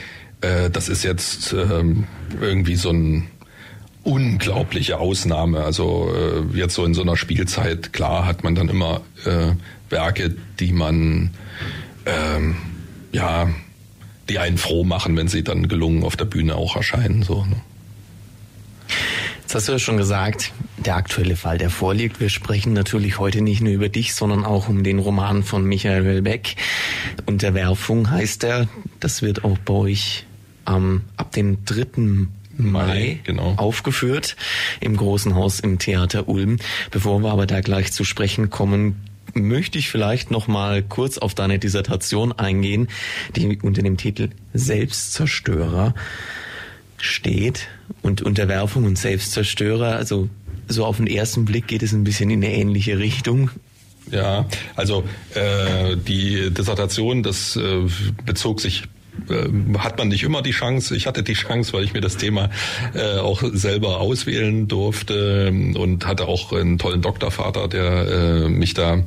äh, 0.42 0.70
das 0.70 0.90
ist 0.90 1.04
jetzt 1.04 1.54
ähm, 1.54 2.06
irgendwie 2.42 2.76
so 2.76 2.90
ein 2.90 3.28
unglaubliche 4.04 4.98
Ausnahme. 4.98 5.64
Also 5.64 6.12
äh, 6.14 6.58
jetzt 6.58 6.74
so 6.74 6.86
in 6.86 6.94
so 6.94 7.02
einer 7.02 7.18
Spielzeit, 7.18 7.94
klar 7.94 8.26
hat 8.26 8.44
man 8.44 8.56
dann 8.56 8.70
immer 8.70 9.02
äh, 9.26 9.54
Werke, 9.90 10.36
die 10.60 10.72
man 10.72 11.32
ähm, 12.06 12.56
ja 13.12 13.50
die 14.30 14.40
einen 14.40 14.58
froh 14.58 14.84
machen, 14.84 15.18
wenn 15.18 15.28
sie 15.28 15.44
dann 15.44 15.68
gelungen 15.68 16.04
auf 16.04 16.16
der 16.16 16.26
Bühne 16.26 16.56
auch 16.56 16.76
erscheinen. 16.76 17.24
So, 17.24 17.44
ne? 17.46 17.58
Jetzt 19.42 19.56
hast 19.56 19.68
du 19.68 19.74
ja 19.74 19.80
schon 19.80 19.98
gesagt, 19.98 20.54
der 20.78 20.96
aktuelle 20.96 21.36
Fall, 21.36 21.58
der 21.58 21.70
vorliegt. 21.70 22.22
Wir 22.22 22.30
sprechen 22.30 22.72
natürlich 22.72 23.20
heute 23.20 23.42
nicht 23.42 23.62
nur 23.62 23.74
über 23.74 23.90
dich, 23.90 24.16
sondern 24.16 24.46
auch 24.46 24.70
um 24.70 24.84
den 24.84 25.00
Roman 25.00 25.44
von 25.44 25.66
Michael 25.66 26.06
Wellbeck. 26.06 26.56
Unterwerfung 27.26 28.10
heißt 28.10 28.46
er. 28.46 28.70
Das 29.02 29.22
wird 29.22 29.44
auch 29.44 29.58
bei 29.58 29.74
euch 29.74 30.26
ähm, 30.68 31.02
ab 31.18 31.34
dem 31.34 31.66
3. 31.66 31.86
Mai, 31.98 32.28
Mai 32.58 33.20
genau. 33.26 33.56
aufgeführt 33.58 34.38
im 34.80 34.96
Großen 34.96 35.36
Haus 35.36 35.60
im 35.60 35.80
Theater 35.80 36.30
Ulm. 36.30 36.58
Bevor 36.92 37.22
wir 37.22 37.32
aber 37.32 37.46
da 37.46 37.60
gleich 37.60 37.92
zu 37.92 38.06
sprechen 38.06 38.50
kommen, 38.50 38.96
möchte 39.34 39.78
ich 39.78 39.90
vielleicht 39.90 40.32
noch 40.32 40.48
mal 40.48 40.84
kurz 40.84 41.18
auf 41.18 41.34
deine 41.34 41.60
Dissertation 41.60 42.32
eingehen, 42.32 42.88
die 43.36 43.60
unter 43.62 43.82
dem 43.82 43.98
Titel 43.98 44.30
Selbstzerstörer 44.54 45.94
steht 46.98 47.68
und 48.02 48.22
Unterwerfung 48.22 48.84
und 48.86 48.98
Selbstzerstörer. 48.98 49.96
Also 49.96 50.30
so 50.68 50.86
auf 50.86 50.98
den 50.98 51.08
ersten 51.08 51.46
Blick 51.46 51.68
geht 51.68 51.84
es 51.84 51.92
ein 51.92 52.04
bisschen 52.04 52.30
in 52.30 52.44
eine 52.44 52.54
ähnliche 52.54 53.00
Richtung. 53.00 53.50
Ja, 54.12 54.46
also 54.76 55.04
äh, 55.36 55.96
die 55.96 56.50
Dissertation, 56.52 57.24
das 57.24 57.56
äh, 57.56 57.88
bezog 58.26 58.60
sich 58.60 58.84
hat 59.78 59.98
man 59.98 60.08
nicht 60.08 60.24
immer 60.24 60.42
die 60.42 60.52
Chance. 60.52 60.96
Ich 60.96 61.08
hatte 61.08 61.24
die 61.24 61.34
Chance, 61.34 61.74
weil 61.74 61.84
ich 61.84 61.94
mir 61.94 62.02
das 62.02 62.18
Thema 62.18 62.50
äh, 62.94 63.20
auch 63.20 63.44
selber 63.54 64.00
auswählen 64.00 64.68
durfte 64.68 65.50
und 65.50 66.06
hatte 66.06 66.28
auch 66.28 66.54
einen 66.54 66.78
tollen 66.78 67.02
Doktorvater, 67.02 67.68
der 67.68 68.08
äh, 68.08 68.50
mich 68.50 68.74
da 68.74 69.04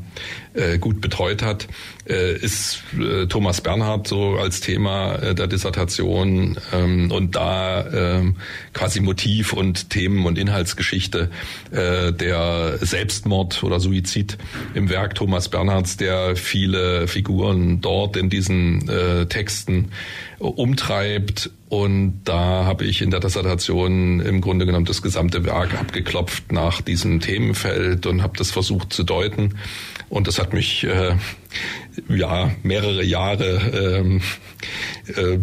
äh, 0.54 0.78
gut 0.78 1.00
betreut 1.00 1.42
hat, 1.42 1.68
äh, 2.08 2.36
ist 2.36 2.82
äh, 2.98 3.26
Thomas 3.26 3.60
Bernhard 3.60 4.06
so 4.06 4.36
als 4.36 4.60
Thema 4.60 5.16
äh, 5.16 5.34
der 5.34 5.46
Dissertation 5.46 6.58
ähm, 6.72 7.10
und 7.10 7.36
da 7.36 7.86
ähm, 7.92 8.36
quasi 8.72 9.00
Motiv 9.00 9.52
und 9.52 9.90
Themen 9.90 10.24
und 10.26 10.38
Inhaltsgeschichte 10.38 11.30
äh, 11.70 12.12
der 12.12 12.78
Selbstmord 12.80 13.62
oder 13.62 13.80
Suizid 13.80 14.38
im 14.74 14.88
Werk 14.88 15.14
Thomas 15.14 15.48
Bernhards, 15.48 15.96
der 15.96 16.36
viele 16.36 17.08
Figuren 17.08 17.80
dort 17.80 18.16
in 18.16 18.30
diesen 18.30 18.88
äh, 18.88 19.26
Texten 19.26 19.90
umtreibt. 20.38 21.50
Und 21.68 22.20
da 22.24 22.64
habe 22.64 22.84
ich 22.84 23.02
in 23.02 23.10
der 23.10 23.20
Dissertation 23.20 24.20
im 24.20 24.40
Grunde 24.40 24.66
genommen 24.66 24.84
das 24.84 25.02
gesamte 25.02 25.44
Werk 25.44 25.74
abgeklopft 25.78 26.52
nach 26.52 26.80
diesem 26.82 27.20
Themenfeld 27.20 28.06
und 28.06 28.22
habe 28.22 28.36
das 28.36 28.50
versucht 28.50 28.92
zu 28.92 29.02
deuten. 29.02 29.54
Und 30.14 30.28
das 30.28 30.38
hat 30.38 30.52
mich 30.52 30.84
äh, 30.84 31.16
ja 32.08 32.52
mehrere 32.62 33.02
Jahre 33.02 33.98
ähm, 33.98 34.20
äh, 35.08 35.38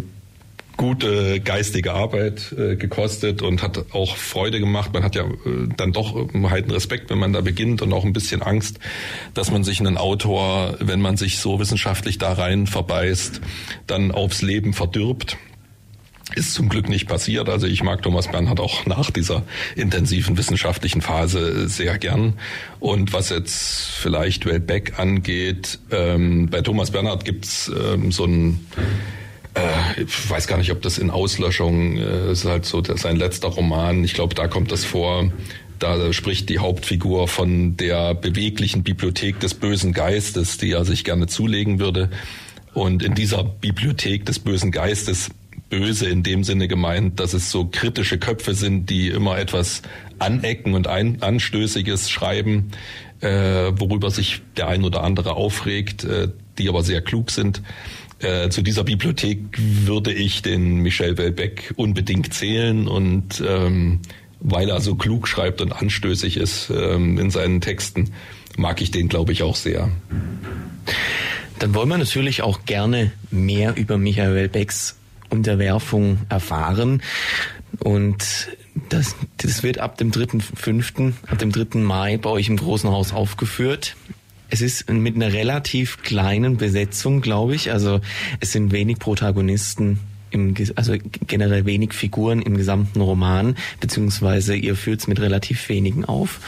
gute 0.78 1.40
geistige 1.40 1.92
Arbeit 1.92 2.54
äh, 2.56 2.76
gekostet 2.76 3.42
und 3.42 3.62
hat 3.62 3.92
auch 3.92 4.16
Freude 4.16 4.60
gemacht. 4.60 4.94
Man 4.94 5.04
hat 5.04 5.14
ja 5.14 5.24
äh, 5.24 5.68
dann 5.76 5.92
doch 5.92 6.14
halt 6.14 6.64
einen 6.64 6.70
Respekt, 6.70 7.10
wenn 7.10 7.18
man 7.18 7.34
da 7.34 7.42
beginnt 7.42 7.82
und 7.82 7.92
auch 7.92 8.06
ein 8.06 8.14
bisschen 8.14 8.40
Angst, 8.40 8.78
dass 9.34 9.50
man 9.50 9.62
sich 9.62 9.78
einen 9.78 9.98
Autor, 9.98 10.78
wenn 10.80 11.02
man 11.02 11.18
sich 11.18 11.36
so 11.36 11.60
wissenschaftlich 11.60 12.16
da 12.16 12.32
rein 12.32 12.66
verbeißt, 12.66 13.42
dann 13.86 14.10
aufs 14.10 14.40
Leben 14.40 14.72
verdirbt. 14.72 15.36
Ist 16.34 16.54
zum 16.54 16.68
Glück 16.68 16.88
nicht 16.88 17.08
passiert. 17.08 17.48
Also 17.48 17.66
ich 17.66 17.82
mag 17.82 18.02
Thomas 18.02 18.28
Bernhard 18.28 18.60
auch 18.60 18.86
nach 18.86 19.10
dieser 19.10 19.42
intensiven 19.76 20.38
wissenschaftlichen 20.38 21.02
Phase 21.02 21.68
sehr 21.68 21.98
gern. 21.98 22.34
Und 22.80 23.12
was 23.12 23.30
jetzt 23.30 23.90
vielleicht 23.90 24.46
Weltbeck 24.46 24.98
angeht, 24.98 25.78
ähm, 25.90 26.48
bei 26.48 26.62
Thomas 26.62 26.90
Bernhard 26.90 27.24
gibt's 27.24 27.70
ähm, 27.70 28.12
so 28.12 28.24
ein 28.24 28.66
äh, 29.54 30.02
ich 30.02 30.30
weiß 30.30 30.46
gar 30.46 30.56
nicht, 30.58 30.72
ob 30.72 30.80
das 30.82 30.98
in 30.98 31.10
Auslöschung 31.10 31.98
äh, 31.98 32.32
ist 32.32 32.44
halt 32.44 32.64
so 32.64 32.82
sein 32.82 33.16
letzter 33.16 33.48
Roman. 33.48 34.04
Ich 34.04 34.14
glaube, 34.14 34.34
da 34.34 34.48
kommt 34.48 34.72
das 34.72 34.84
vor. 34.84 35.30
Da 35.78 36.12
spricht 36.12 36.48
die 36.48 36.60
Hauptfigur 36.60 37.26
von 37.26 37.76
der 37.76 38.14
beweglichen 38.14 38.84
Bibliothek 38.84 39.40
des 39.40 39.54
bösen 39.54 39.92
Geistes, 39.92 40.56
die 40.56 40.70
er 40.70 40.84
sich 40.84 41.02
gerne 41.02 41.26
zulegen 41.26 41.80
würde. 41.80 42.08
Und 42.72 43.02
in 43.02 43.14
dieser 43.14 43.42
Bibliothek 43.42 44.24
des 44.24 44.38
bösen 44.38 44.70
Geistes 44.70 45.30
böse 45.72 46.06
in 46.06 46.22
dem 46.22 46.44
Sinne 46.44 46.68
gemeint, 46.68 47.18
dass 47.18 47.32
es 47.32 47.50
so 47.50 47.64
kritische 47.64 48.18
Köpfe 48.18 48.52
sind, 48.52 48.90
die 48.90 49.08
immer 49.08 49.38
etwas 49.38 49.80
anecken 50.18 50.74
und 50.74 50.86
ein, 50.86 51.22
anstößiges 51.22 52.10
schreiben, 52.10 52.72
äh, 53.20 53.72
worüber 53.74 54.10
sich 54.10 54.42
der 54.58 54.68
ein 54.68 54.84
oder 54.84 55.02
andere 55.02 55.34
aufregt, 55.34 56.04
äh, 56.04 56.28
die 56.58 56.68
aber 56.68 56.82
sehr 56.82 57.00
klug 57.00 57.30
sind. 57.30 57.62
Äh, 58.18 58.50
zu 58.50 58.60
dieser 58.60 58.84
Bibliothek 58.84 59.38
würde 59.56 60.12
ich 60.12 60.42
den 60.42 60.76
Michel 60.76 61.16
Welbeck 61.16 61.72
unbedingt 61.76 62.34
zählen 62.34 62.86
und 62.86 63.42
ähm, 63.44 64.00
weil 64.40 64.68
er 64.68 64.82
so 64.82 64.94
klug 64.96 65.26
schreibt 65.26 65.62
und 65.62 65.72
anstößig 65.72 66.36
ist 66.36 66.68
ähm, 66.68 67.18
in 67.18 67.30
seinen 67.30 67.62
Texten, 67.62 68.10
mag 68.58 68.82
ich 68.82 68.90
den, 68.90 69.08
glaube 69.08 69.32
ich, 69.32 69.42
auch 69.42 69.56
sehr. 69.56 69.88
Dann 71.58 71.74
wollen 71.74 71.88
wir 71.88 71.96
natürlich 71.96 72.42
auch 72.42 72.66
gerne 72.66 73.12
mehr 73.30 73.74
über 73.78 73.96
Michael 73.96 74.34
Welbecks 74.34 74.98
Unterwerfung 75.32 76.18
erfahren. 76.28 77.02
Und 77.80 78.48
das, 78.88 79.16
das 79.38 79.62
wird 79.62 79.78
ab 79.78 79.96
dem 79.98 80.10
3.5., 80.10 81.12
ab 81.26 81.38
dem 81.38 81.52
3. 81.52 81.78
Mai 81.78 82.18
bei 82.18 82.30
euch 82.30 82.48
im 82.48 82.56
Großen 82.56 82.90
Haus 82.90 83.12
aufgeführt. 83.12 83.96
Es 84.50 84.60
ist 84.60 84.90
mit 84.90 85.16
einer 85.16 85.32
relativ 85.32 86.02
kleinen 86.02 86.58
Besetzung, 86.58 87.22
glaube 87.22 87.54
ich. 87.54 87.72
Also 87.72 88.00
es 88.40 88.52
sind 88.52 88.70
wenig 88.70 88.98
Protagonisten 88.98 89.98
im, 90.30 90.54
also 90.76 90.94
generell 91.26 91.64
wenig 91.64 91.92
Figuren 91.92 92.42
im 92.42 92.56
gesamten 92.56 93.00
Roman, 93.00 93.56
beziehungsweise 93.80 94.56
ihr 94.56 94.76
führt 94.76 95.00
es 95.00 95.06
mit 95.06 95.20
relativ 95.20 95.68
wenigen 95.68 96.04
auf. 96.04 96.40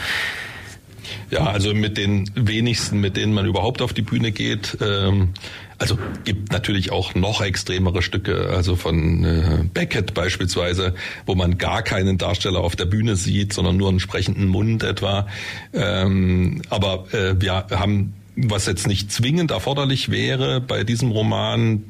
Ja, 1.31 1.45
also 1.45 1.73
mit 1.73 1.97
den 1.97 2.29
wenigsten, 2.35 2.99
mit 2.99 3.17
denen 3.17 3.33
man 3.33 3.45
überhaupt 3.45 3.81
auf 3.81 3.93
die 3.93 4.01
Bühne 4.01 4.31
geht. 4.31 4.77
Ähm, 4.81 5.29
also 5.85 5.99
gibt 6.23 6.51
natürlich 6.51 6.91
auch 6.91 7.13
noch 7.13 7.41
extremere 7.41 8.01
Stücke, 8.01 8.49
also 8.49 8.75
von 8.75 9.23
äh, 9.23 9.63
Beckett 9.71 10.15
beispielsweise, 10.15 10.95
wo 11.27 11.35
man 11.35 11.59
gar 11.59 11.83
keinen 11.83 12.17
Darsteller 12.17 12.59
auf 12.59 12.75
der 12.75 12.85
Bühne 12.85 13.15
sieht, 13.15 13.53
sondern 13.53 13.77
nur 13.77 13.89
einen 13.89 13.99
sprechenden 13.99 14.47
Mund 14.47 14.81
etwa. 14.81 15.27
Ähm, 15.73 16.63
aber 16.69 17.05
äh, 17.13 17.39
wir 17.39 17.67
haben, 17.69 18.13
was 18.35 18.65
jetzt 18.65 18.87
nicht 18.87 19.11
zwingend 19.11 19.51
erforderlich 19.51 20.09
wäre 20.09 20.59
bei 20.59 20.83
diesem 20.83 21.11
Roman, 21.11 21.83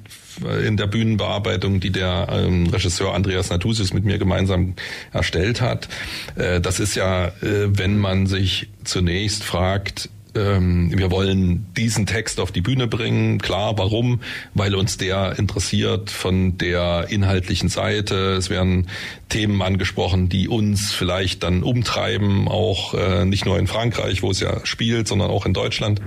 in 0.65 0.75
der 0.75 0.87
Bühnenbearbeitung, 0.87 1.79
die 1.79 1.91
der 1.91 2.27
ähm, 2.29 2.67
Regisseur 2.67 3.13
Andreas 3.13 3.49
Natusius 3.49 3.93
mit 3.93 4.03
mir 4.03 4.17
gemeinsam 4.17 4.73
erstellt 5.13 5.61
hat. 5.61 5.87
Äh, 6.35 6.59
das 6.59 6.81
ist 6.81 6.95
ja, 6.95 7.27
äh, 7.27 7.31
wenn 7.69 7.97
man 7.97 8.27
sich 8.27 8.67
zunächst 8.83 9.45
fragt, 9.45 10.09
ähm, 10.35 10.91
wir 10.93 11.11
wollen 11.11 11.65
diesen 11.75 12.05
Text 12.05 12.39
auf 12.39 12.51
die 12.51 12.61
Bühne 12.61 12.87
bringen. 12.87 13.39
Klar, 13.39 13.77
warum? 13.77 14.21
Weil 14.53 14.75
uns 14.75 14.97
der 14.97 15.37
interessiert 15.39 16.09
von 16.09 16.57
der 16.57 17.07
inhaltlichen 17.09 17.69
Seite. 17.69 18.33
Es 18.33 18.49
werden 18.49 18.87
Themen 19.29 19.61
angesprochen, 19.61 20.29
die 20.29 20.47
uns 20.47 20.91
vielleicht 20.91 21.43
dann 21.43 21.63
umtreiben, 21.63 22.47
auch 22.47 22.93
äh, 22.93 23.25
nicht 23.25 23.45
nur 23.45 23.57
in 23.57 23.67
Frankreich, 23.67 24.21
wo 24.21 24.31
es 24.31 24.39
ja 24.39 24.65
spielt, 24.65 25.07
sondern 25.07 25.29
auch 25.29 25.45
in 25.45 25.53
Deutschland 25.53 26.01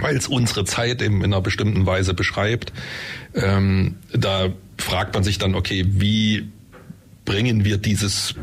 weil 0.00 0.16
es 0.16 0.26
unsere 0.26 0.64
Zeit 0.64 1.02
eben 1.02 1.18
in 1.18 1.34
einer 1.34 1.42
bestimmten 1.42 1.84
Weise 1.84 2.14
beschreibt. 2.14 2.72
Ähm, 3.34 3.96
da 4.10 4.48
fragt 4.78 5.12
man 5.12 5.22
sich 5.22 5.36
dann, 5.36 5.54
okay, 5.54 5.84
wie 5.86 6.48
bringen 7.26 7.64
wir 7.64 7.76
dieses 7.76 8.34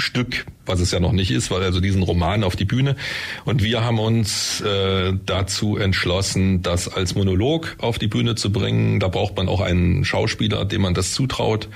Stück, 0.00 0.46
was 0.66 0.80
es 0.80 0.90
ja 0.90 1.00
noch 1.00 1.12
nicht 1.12 1.30
ist, 1.30 1.50
weil 1.50 1.62
also 1.62 1.80
diesen 1.80 2.02
Roman 2.02 2.44
auf 2.44 2.56
die 2.56 2.64
Bühne. 2.64 2.96
Und 3.44 3.62
wir 3.62 3.84
haben 3.84 3.98
uns 3.98 4.60
äh, 4.60 5.12
dazu 5.26 5.76
entschlossen, 5.76 6.62
das 6.62 6.88
als 6.88 7.14
Monolog 7.14 7.76
auf 7.78 7.98
die 7.98 8.08
Bühne 8.08 8.34
zu 8.34 8.52
bringen. 8.52 9.00
Da 9.00 9.08
braucht 9.08 9.36
man 9.36 9.48
auch 9.48 9.60
einen 9.60 10.04
Schauspieler, 10.04 10.64
dem 10.64 10.82
man 10.82 10.94
das 10.94 11.12
zutraut 11.12 11.68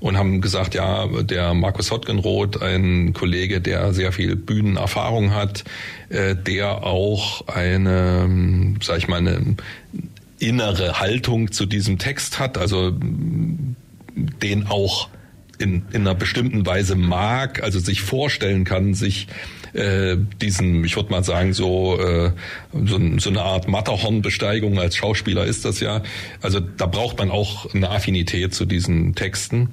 und 0.00 0.16
haben 0.16 0.40
gesagt, 0.40 0.74
ja, 0.74 1.06
der 1.22 1.54
Markus 1.54 1.90
Hottgenroth, 1.90 2.62
ein 2.62 3.12
Kollege, 3.14 3.60
der 3.60 3.92
sehr 3.92 4.12
viel 4.12 4.36
Bühnenerfahrung 4.36 5.34
hat, 5.34 5.64
äh, 6.08 6.36
der 6.36 6.84
auch 6.84 7.46
eine, 7.48 8.76
sag 8.80 8.98
ich 8.98 9.08
mal, 9.08 9.16
eine 9.16 9.56
innere 10.38 11.00
Haltung 11.00 11.50
zu 11.50 11.66
diesem 11.66 11.98
Text 11.98 12.38
hat, 12.38 12.58
also 12.58 12.92
den 14.14 14.66
auch 14.68 15.08
in, 15.58 15.86
in 15.92 16.02
einer 16.02 16.14
bestimmten 16.14 16.64
Weise 16.66 16.94
mag, 16.94 17.62
also 17.62 17.78
sich 17.78 18.02
vorstellen 18.02 18.64
kann, 18.64 18.94
sich 18.94 19.26
äh, 19.72 20.16
diesen, 20.40 20.84
ich 20.84 20.96
würde 20.96 21.10
mal 21.10 21.24
sagen, 21.24 21.52
so, 21.52 21.98
äh, 22.00 22.32
so, 22.72 23.00
so 23.18 23.30
eine 23.30 23.42
Art 23.42 23.68
Matterhornbesteigung 23.68 24.78
als 24.78 24.96
Schauspieler 24.96 25.44
ist 25.44 25.64
das 25.64 25.80
ja. 25.80 26.02
Also 26.40 26.60
da 26.60 26.86
braucht 26.86 27.18
man 27.18 27.30
auch 27.30 27.72
eine 27.74 27.90
Affinität 27.90 28.54
zu 28.54 28.64
diesen 28.64 29.14
Texten. 29.14 29.70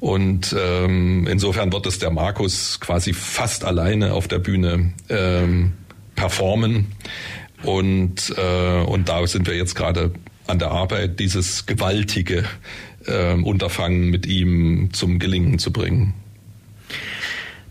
Und 0.00 0.56
ähm, 0.58 1.26
insofern 1.30 1.72
wird 1.72 1.86
es 1.86 1.98
der 1.98 2.10
Markus 2.10 2.80
quasi 2.80 3.12
fast 3.12 3.64
alleine 3.64 4.14
auf 4.14 4.28
der 4.28 4.38
Bühne 4.38 4.94
ähm, 5.10 5.72
performen. 6.16 6.86
Und, 7.62 8.34
äh, 8.36 8.82
und 8.82 9.08
da 9.08 9.26
sind 9.26 9.46
wir 9.46 9.56
jetzt 9.56 9.74
gerade 9.74 10.12
an 10.46 10.58
der 10.58 10.70
Arbeit, 10.70 11.20
dieses 11.20 11.66
gewaltige 11.66 12.44
äh, 13.06 13.34
Unterfangen 13.34 14.10
mit 14.10 14.26
ihm 14.26 14.90
zum 14.92 15.18
Gelingen 15.18 15.58
zu 15.58 15.72
bringen. 15.72 16.14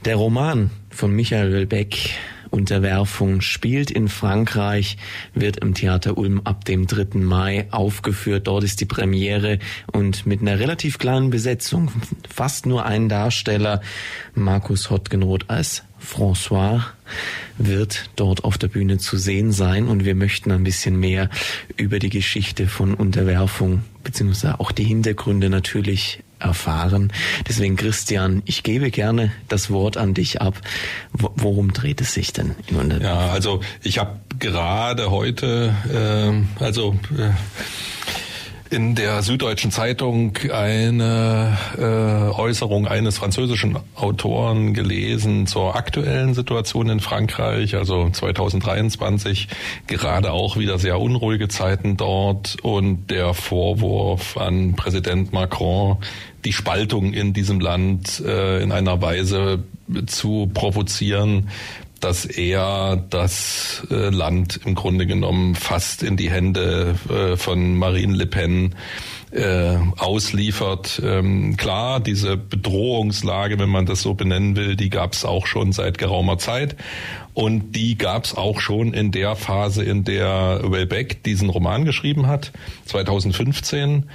Der 0.06 0.16
Roman 0.16 0.72
von 0.90 1.16
Michael 1.16 1.66
Beck 1.66 2.12
Unterwerfung 2.52 3.42
spielt 3.42 3.92
in 3.92 4.08
Frankreich, 4.08 4.98
wird 5.34 5.58
im 5.58 5.74
Theater 5.74 6.18
Ulm 6.18 6.42
ab 6.44 6.66
dem 6.66 6.88
3. 6.88 7.20
Mai 7.20 7.68
aufgeführt. 7.72 8.48
Dort 8.48 8.64
ist 8.64 8.82
die 8.82 8.86
Premiere 8.86 9.60
und 9.92 10.26
mit 10.26 10.42
einer 10.42 10.60
relativ 10.60 10.98
kleinen 10.98 11.30
Besetzung, 11.30 11.92
fast 12.30 12.66
nur 12.66 12.86
ein 12.86 13.10
Darsteller, 13.10 13.82
Markus 14.36 14.90
Hottgenroth 14.90 15.50
als 15.50 15.84
François 16.02 16.84
wird 17.58 18.10
dort 18.16 18.44
auf 18.44 18.58
der 18.58 18.70
Bühne 18.70 18.98
zu 19.00 19.18
sehen 19.18 19.52
sein 19.52 19.88
und 19.88 20.06
wir 20.06 20.16
möchten 20.16 20.52
ein 20.52 20.64
bisschen 20.64 20.98
mehr 21.00 21.30
über 21.76 22.00
die 22.00 22.10
Geschichte 22.10 22.68
von 22.68 22.94
Unterwerfung 22.94 23.84
beziehungsweise 24.04 24.60
auch 24.60 24.72
die 24.72 24.86
Hintergründe 24.86 25.50
natürlich 25.50 26.24
erfahren. 26.40 27.12
Deswegen, 27.48 27.76
Christian, 27.76 28.42
ich 28.46 28.64
gebe 28.64 28.92
gerne 28.92 29.32
das 29.48 29.70
Wort 29.70 29.98
an 29.98 30.14
dich 30.14 30.42
ab. 30.42 30.60
Worum 31.12 31.74
dreht 31.74 32.02
es 32.02 32.14
sich 32.14 32.34
denn? 32.34 32.56
Ja, 33.02 33.30
also 33.30 33.62
ich 33.84 34.00
habe 34.00 34.20
gerade 34.40 35.12
heute, 35.12 35.74
äh, 36.60 36.64
also 36.64 36.98
äh, 37.18 37.32
in 38.70 38.94
der 38.94 39.24
Süddeutschen 39.24 39.72
Zeitung 39.72 40.38
eine 40.52 41.58
äh, 41.78 42.40
Äußerung 42.40 42.88
eines 42.88 43.18
französischen 43.18 43.78
Autoren 43.96 44.74
gelesen 44.74 45.48
zur 45.48 45.76
aktuellen 45.76 46.36
Situation 46.36 46.90
in 46.90 47.00
Frankreich, 47.00 47.76
also 47.76 48.10
2023, 48.10 49.48
gerade 49.88 50.32
auch 50.32 50.58
wieder 50.58 50.78
sehr 50.78 51.00
unruhige 51.00 51.48
Zeiten 51.48 51.98
dort. 51.98 52.58
Und 52.62 53.08
der 53.08 53.34
Vorwurf 53.34 54.38
an 54.38 54.76
Präsident 54.76 55.34
Macron, 55.34 55.98
die 56.46 56.54
Spaltung 56.54 57.14
in 57.14 57.34
diesem 57.34 57.60
Land 57.60 58.20
äh, 58.20 58.62
in 58.62 58.72
einer 58.72 59.02
Weise 59.02 59.64
zu 60.06 60.50
provozieren, 60.54 61.50
dass 62.00 62.26
er 62.26 63.04
das 63.10 63.88
äh, 63.92 64.10
Land 64.10 64.60
im 64.66 64.76
Grunde 64.76 65.06
genommen 65.06 65.56
fast 65.56 66.04
in 66.04 66.18
die 66.18 66.30
Hände 66.30 66.96
äh, 67.10 67.38
von 67.38 67.76
Marine 67.76 68.16
Le 68.16 68.26
Pen 68.26 68.76
äh, 69.32 69.76
ausliefert. 69.98 71.02
Ähm, 71.04 71.56
klar, 71.58 72.00
diese 72.00 72.38
Bedrohungslage, 72.38 73.60
wenn 73.60 73.70
man 73.70 73.86
das 73.86 74.02
so 74.02 74.14
benennen 74.14 74.56
will, 74.56 74.76
die 74.76 74.90
gab 74.90 75.14
es 75.14 75.26
auch 75.26 75.46
schon 75.46 75.72
seit 75.72 75.98
geraumer 75.98 76.38
Zeit. 76.38 76.76
Und 77.34 77.74
die 77.74 77.98
gab 77.98 78.26
es 78.26 78.36
auch 78.36 78.60
schon 78.60 78.94
in 78.94 79.12
der 79.12 79.36
Phase, 79.36 79.84
in 79.84 80.04
der 80.04 80.62
Welbeck 80.64 81.24
diesen 81.24 81.50
Roman 81.50 81.86
geschrieben 81.86 82.28
hat, 82.28 82.52
2015. 82.86 84.10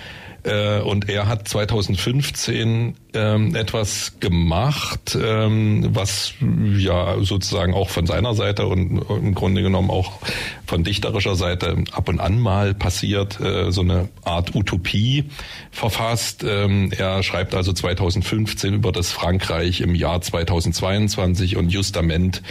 Äh, 0.44 0.80
und 0.80 1.08
er 1.08 1.26
hat 1.26 1.48
2015 1.48 2.94
ähm, 3.14 3.54
etwas 3.54 4.20
gemacht, 4.20 5.16
ähm, 5.20 5.88
was 5.94 6.34
ja 6.40 7.16
sozusagen 7.20 7.72
auch 7.72 7.88
von 7.88 8.06
seiner 8.06 8.34
Seite 8.34 8.66
und 8.66 9.02
im 9.08 9.34
Grunde 9.34 9.62
genommen 9.62 9.90
auch 9.90 10.20
von 10.66 10.84
dichterischer 10.84 11.34
Seite 11.34 11.84
ab 11.92 12.08
und 12.08 12.20
an 12.20 12.38
mal 12.38 12.74
passiert, 12.74 13.40
äh, 13.40 13.70
so 13.72 13.80
eine 13.80 14.08
Art 14.24 14.54
Utopie 14.54 15.24
verfasst. 15.70 16.44
Ähm, 16.46 16.92
er 16.96 17.22
schreibt 17.22 17.54
also 17.54 17.72
2015 17.72 18.74
über 18.74 18.92
das 18.92 19.12
Frankreich 19.12 19.80
im 19.80 19.94
Jahr 19.94 20.20
2022 20.20 21.56
und 21.56 21.70
Justament 21.70 22.42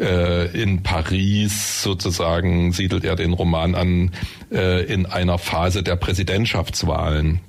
äh, 0.00 0.46
in 0.60 0.82
Paris 0.82 1.82
sozusagen 1.82 2.72
siedelt 2.72 3.04
er 3.04 3.16
den 3.16 3.32
Roman 3.32 3.74
an 3.74 4.10
äh, 4.50 4.84
in 4.84 5.06
einer 5.06 5.38
Phase 5.38 5.82
der 5.82 5.96
Präsidentschaftswahlen. 5.96 7.40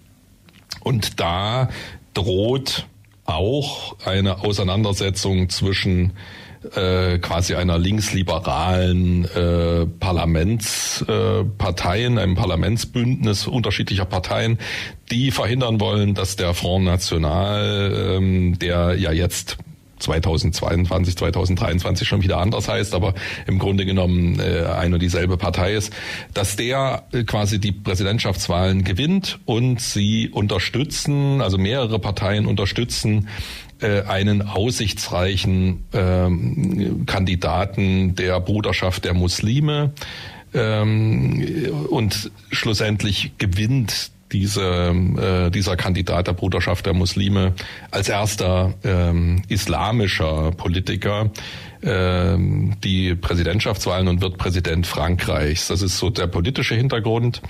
Und 0.81 1.19
da 1.19 1.69
droht 2.13 2.87
auch 3.25 3.97
eine 4.05 4.43
Auseinandersetzung 4.43 5.49
zwischen 5.49 6.13
äh, 6.75 7.17
quasi 7.19 7.55
einer 7.55 7.79
linksliberalen 7.79 9.25
äh, 9.25 9.87
Parlamentsparteien, 9.87 12.17
äh, 12.17 12.21
einem 12.21 12.35
Parlamentsbündnis 12.35 13.47
unterschiedlicher 13.47 14.05
Parteien, 14.05 14.59
die 15.11 15.31
verhindern 15.31 15.79
wollen, 15.79 16.13
dass 16.13 16.35
der 16.35 16.53
Front 16.53 16.85
National, 16.85 18.17
ähm, 18.17 18.59
der 18.59 18.95
ja 18.95 19.11
jetzt 19.11 19.57
2022, 20.01 21.15
2023 21.17 22.07
schon 22.07 22.23
wieder 22.23 22.37
anders 22.37 22.67
heißt, 22.67 22.93
aber 22.93 23.13
im 23.47 23.59
Grunde 23.59 23.85
genommen 23.85 24.39
äh, 24.39 24.65
eine 24.65 24.95
und 24.95 25.01
dieselbe 25.01 25.37
Partei 25.37 25.73
ist, 25.73 25.93
dass 26.33 26.55
der 26.55 27.03
äh, 27.11 27.23
quasi 27.23 27.59
die 27.59 27.71
Präsidentschaftswahlen 27.71 28.83
gewinnt 28.83 29.39
und 29.45 29.81
sie 29.81 30.29
unterstützen, 30.29 31.41
also 31.41 31.57
mehrere 31.57 31.99
Parteien 31.99 32.45
unterstützen 32.45 33.27
äh, 33.81 34.01
einen 34.03 34.41
aussichtsreichen 34.43 35.83
ähm, 35.93 37.05
Kandidaten 37.05 38.15
der 38.15 38.39
Bruderschaft 38.39 39.05
der 39.05 39.13
Muslime 39.13 39.93
ähm, 40.53 41.43
und 41.89 42.31
schlussendlich 42.51 43.31
gewinnt 43.37 44.11
diese, 44.31 44.61
äh, 44.61 45.49
dieser 45.51 45.75
Kandidat 45.75 46.27
der 46.27 46.33
Bruderschaft 46.33 46.85
der 46.85 46.93
Muslime 46.93 47.53
als 47.91 48.09
erster 48.09 48.73
ähm, 48.83 49.43
islamischer 49.47 50.51
Politiker 50.51 51.31
ähm, 51.83 52.75
die 52.83 53.15
Präsidentschaftswahlen 53.15 54.07
und 54.07 54.21
wird 54.21 54.37
Präsident 54.37 54.85
Frankreichs. 54.87 55.67
Das 55.67 55.81
ist 55.81 55.97
so 55.97 56.09
der 56.09 56.27
politische 56.27 56.75
Hintergrund. 56.75 57.41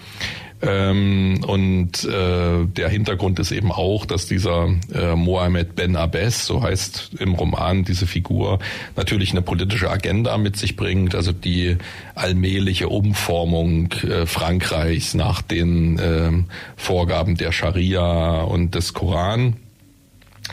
Ähm, 0.62 1.44
und 1.48 2.04
äh, 2.04 2.66
der 2.66 2.90
Hintergrund 2.90 3.40
ist 3.40 3.52
eben 3.52 3.72
auch, 3.72 4.06
dass 4.06 4.28
dieser 4.28 4.70
äh, 4.94 5.16
Mohammed 5.16 5.76
Ben 5.76 5.96
Abbes, 5.96 6.46
so 6.46 6.62
heißt 6.62 7.12
im 7.20 7.34
Roman 7.34 7.84
diese 7.84 8.06
Figur, 8.06 8.60
natürlich 8.96 9.32
eine 9.32 9.42
politische 9.42 9.90
Agenda 9.90 10.38
mit 10.38 10.58
sich 10.58 10.76
bringt, 10.76 11.16
also 11.16 11.32
die 11.32 11.78
allmähliche 12.14 12.90
Umformung 12.90 13.92
äh, 14.04 14.28
Frankreichs 14.28 15.16
nach 15.16 15.42
den 15.42 15.98
äh, 15.98 16.32
Vorgaben 16.76 17.38
der 17.38 17.52
Scharia 17.52 18.42
und 18.42 18.76
des 18.76 18.94
Koran. 18.94 19.56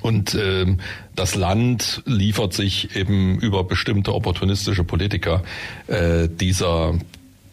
Und 0.01 0.35
ähm, 0.41 0.79
das 1.17 1.35
Land 1.35 2.03
liefert 2.07 2.55
sich 2.55 2.97
eben 2.97 3.39
über 3.41 3.65
bestimmte 3.65 4.15
opportunistische 4.15 4.85
Politiker 4.85 5.43
äh, 5.87 6.29
dieser 6.29 6.95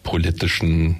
politischen 0.03 0.97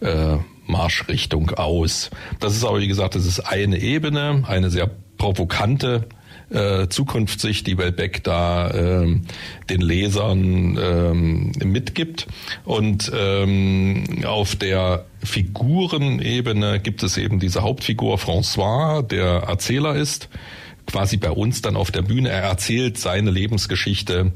äh, 0.00 0.36
Marschrichtung 0.66 1.50
aus. 1.50 2.10
Das 2.40 2.54
ist 2.56 2.64
aber, 2.64 2.80
wie 2.80 2.88
gesagt, 2.88 3.14
das 3.14 3.26
ist 3.26 3.40
eine 3.40 3.78
Ebene, 3.78 4.44
eine 4.46 4.70
sehr 4.70 4.90
provokante 5.18 6.06
äh, 6.50 6.88
Zukunftssicht, 6.88 7.66
die 7.66 7.78
Welbeck 7.78 8.22
da 8.22 8.70
äh, 8.70 9.18
den 9.68 9.80
Lesern 9.80 10.76
äh, 10.76 11.64
mitgibt. 11.64 12.26
Und 12.64 13.10
ähm, 13.14 14.24
auf 14.24 14.56
der 14.56 15.06
Figurenebene 15.24 16.80
gibt 16.80 17.02
es 17.02 17.16
eben 17.16 17.40
diese 17.40 17.62
Hauptfigur 17.62 18.16
François, 18.16 19.02
der 19.02 19.44
Erzähler 19.48 19.96
ist, 19.96 20.28
quasi 20.86 21.16
bei 21.16 21.30
uns 21.30 21.62
dann 21.62 21.76
auf 21.76 21.90
der 21.90 22.02
Bühne. 22.02 22.28
Er 22.28 22.42
erzählt 22.42 22.98
seine 22.98 23.30
Lebensgeschichte 23.30 24.32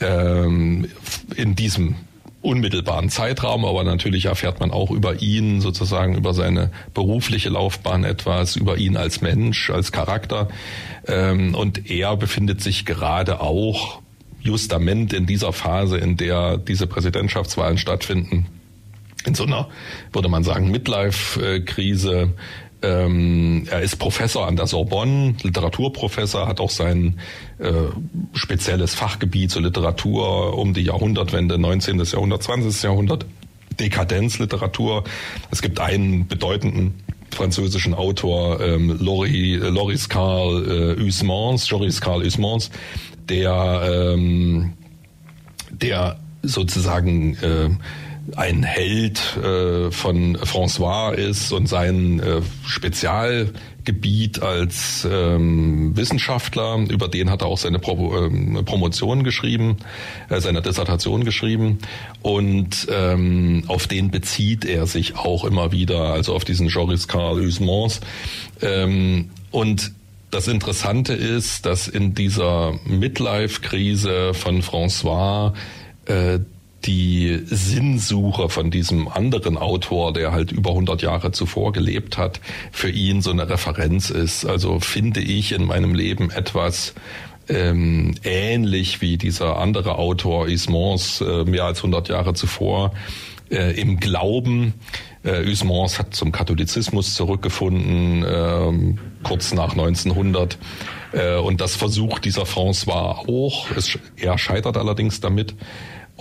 ähm, 0.00 0.88
in 1.36 1.54
diesem 1.54 1.94
unmittelbaren 2.42 3.08
Zeitraum, 3.08 3.64
aber 3.64 3.84
natürlich 3.84 4.26
erfährt 4.26 4.60
man 4.60 4.70
auch 4.70 4.90
über 4.90 5.22
ihn 5.22 5.60
sozusagen, 5.60 6.16
über 6.16 6.34
seine 6.34 6.70
berufliche 6.92 7.48
Laufbahn 7.48 8.04
etwas, 8.04 8.56
über 8.56 8.76
ihn 8.76 8.96
als 8.96 9.20
Mensch, 9.20 9.70
als 9.70 9.92
Charakter. 9.92 10.48
Ähm, 11.06 11.54
und 11.54 11.90
er 11.90 12.16
befindet 12.16 12.60
sich 12.60 12.84
gerade 12.84 13.40
auch 13.40 14.02
justament 14.40 15.12
in 15.12 15.26
dieser 15.26 15.52
Phase, 15.52 15.98
in 15.98 16.16
der 16.16 16.58
diese 16.58 16.86
Präsidentschaftswahlen 16.86 17.78
stattfinden, 17.78 18.46
in 19.24 19.34
so 19.34 19.44
einer, 19.44 19.68
würde 20.12 20.28
man 20.28 20.42
sagen, 20.42 20.70
Midlife-Krise, 20.70 22.32
ähm, 22.82 23.66
er 23.70 23.80
ist 23.80 23.96
Professor 23.96 24.46
an 24.46 24.56
der 24.56 24.66
Sorbonne, 24.66 25.34
Literaturprofessor, 25.42 26.46
hat 26.46 26.60
auch 26.60 26.70
sein 26.70 27.18
äh, 27.58 27.72
spezielles 28.32 28.94
Fachgebiet 28.94 29.50
zur 29.50 29.62
Literatur 29.62 30.58
um 30.58 30.74
die 30.74 30.82
Jahrhundertwende, 30.82 31.58
19. 31.58 32.02
Jahrhundert, 32.04 32.42
20. 32.42 32.82
Jahrhundert, 32.82 33.26
Dekadenzliteratur. 33.78 35.04
Es 35.50 35.62
gibt 35.62 35.80
einen 35.80 36.26
bedeutenden 36.26 36.94
französischen 37.30 37.94
Autor, 37.94 38.60
ähm, 38.60 38.98
Lori, 39.00 39.54
Loris 39.54 40.08
Carl 40.08 40.96
äh, 40.98 41.02
Usmans, 41.02 41.68
Joris 41.68 42.00
Carl 42.00 42.22
Usmans, 42.22 42.70
der, 43.28 44.12
ähm, 44.14 44.74
der 45.70 46.18
sozusagen 46.42 47.34
äh, 47.36 47.70
ein 48.36 48.62
Held 48.62 49.36
äh, 49.36 49.90
von 49.90 50.36
François 50.38 51.12
ist 51.12 51.52
und 51.52 51.68
sein 51.68 52.20
äh, 52.20 52.40
Spezialgebiet 52.64 54.42
als 54.42 55.06
ähm, 55.10 55.96
Wissenschaftler, 55.96 56.78
über 56.88 57.08
den 57.08 57.30
hat 57.30 57.42
er 57.42 57.48
auch 57.48 57.58
seine 57.58 57.78
Pro 57.78 58.16
ähm, 58.16 58.64
Promotion 58.64 59.24
geschrieben, 59.24 59.76
äh, 60.28 60.40
seine 60.40 60.62
Dissertation 60.62 61.24
geschrieben. 61.24 61.78
Und 62.22 62.86
ähm, 62.90 63.64
auf 63.66 63.86
den 63.86 64.10
bezieht 64.10 64.64
er 64.64 64.86
sich 64.86 65.16
auch 65.16 65.44
immer 65.44 65.72
wieder, 65.72 66.12
also 66.12 66.34
auf 66.34 66.44
diesen 66.44 66.68
Joris 66.68 67.08
Carl 67.08 67.36
Huysmans. 67.36 68.00
Ähm, 68.60 69.30
und 69.50 69.92
das 70.30 70.48
Interessante 70.48 71.12
ist, 71.12 71.66
dass 71.66 71.88
in 71.88 72.14
dieser 72.14 72.78
Midlife-Krise 72.86 74.32
von 74.32 74.62
François 74.62 75.52
äh, 76.06 76.38
die 76.84 77.40
Sinnsuche 77.46 78.48
von 78.48 78.70
diesem 78.70 79.08
anderen 79.08 79.56
Autor, 79.56 80.12
der 80.12 80.32
halt 80.32 80.52
über 80.52 80.70
100 80.70 81.02
Jahre 81.02 81.32
zuvor 81.32 81.72
gelebt 81.72 82.18
hat, 82.18 82.40
für 82.70 82.90
ihn 82.90 83.22
so 83.22 83.30
eine 83.30 83.48
Referenz 83.48 84.10
ist. 84.10 84.44
Also 84.44 84.80
finde 84.80 85.20
ich 85.20 85.52
in 85.52 85.64
meinem 85.64 85.94
Leben 85.94 86.30
etwas 86.30 86.94
ähm, 87.48 88.14
ähnlich 88.24 89.00
wie 89.00 89.16
dieser 89.16 89.58
andere 89.58 89.98
Autor 89.98 90.48
Ismons 90.48 91.20
äh, 91.20 91.44
mehr 91.44 91.64
als 91.64 91.78
100 91.78 92.08
Jahre 92.08 92.34
zuvor 92.34 92.92
äh, 93.50 93.78
im 93.80 94.00
Glauben. 94.00 94.74
Äh, 95.24 95.44
hat 95.54 96.14
zum 96.14 96.32
Katholizismus 96.32 97.14
zurückgefunden, 97.14 98.24
äh, 98.24 98.96
kurz 99.22 99.54
nach 99.54 99.72
1900. 99.72 100.58
Äh, 101.12 101.36
und 101.36 101.60
das 101.60 101.76
versucht 101.76 102.24
dieser 102.24 102.42
François 102.42 103.28
auch. 103.28 103.70
Es, 103.76 103.98
er 104.16 104.36
scheitert 104.38 104.76
allerdings 104.76 105.20
damit. 105.20 105.54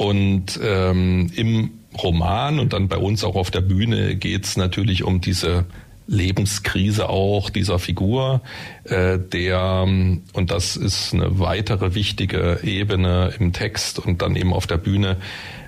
Und 0.02 0.60
ähm, 0.64 1.32
im 1.36 1.70
Roman 2.02 2.58
und 2.58 2.74
dann 2.74 2.88
bei 2.88 2.98
uns 2.98 3.24
auch 3.24 3.36
auf 3.36 3.52
der 3.52 3.62
Bühne 3.62 4.16
geht 4.16 4.46
es 4.46 4.58
natürlich 4.58 5.04
um 5.04 5.22
diese 5.22 5.66
Lebenskrise 6.08 7.08
auch 7.08 7.52
dieser 7.52 7.78
Figur, 7.78 8.42
äh, 8.86 9.20
der, 9.20 9.84
und 9.84 10.24
das 10.52 10.76
ist 10.76 11.14
eine 11.14 11.38
weitere 11.38 11.94
wichtige 11.94 12.62
Ebene 12.64 13.32
im 13.38 13.54
Text 13.54 14.00
und 14.00 14.24
dann 14.24 14.36
eben 14.36 14.54
auf 14.54 14.66
der 14.66 14.78
Bühne, 14.78 15.18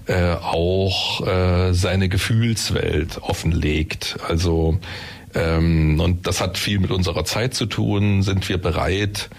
äh, 0.07 0.33
auch 0.33 1.27
äh, 1.27 1.71
seine 1.73 2.09
Gefühlswelt 2.09 3.19
offenlegt. 3.21 4.17
Also 4.27 4.79
ähm, 5.35 5.99
und 5.99 6.25
das 6.25 6.41
hat 6.41 6.57
viel 6.57 6.79
mit 6.79 6.89
unserer 6.89 7.23
Zeit 7.23 7.53
zu 7.53 7.67
tun. 7.67 8.23
Sind 8.23 8.49
wir 8.49 8.57
bereit, 8.57 9.29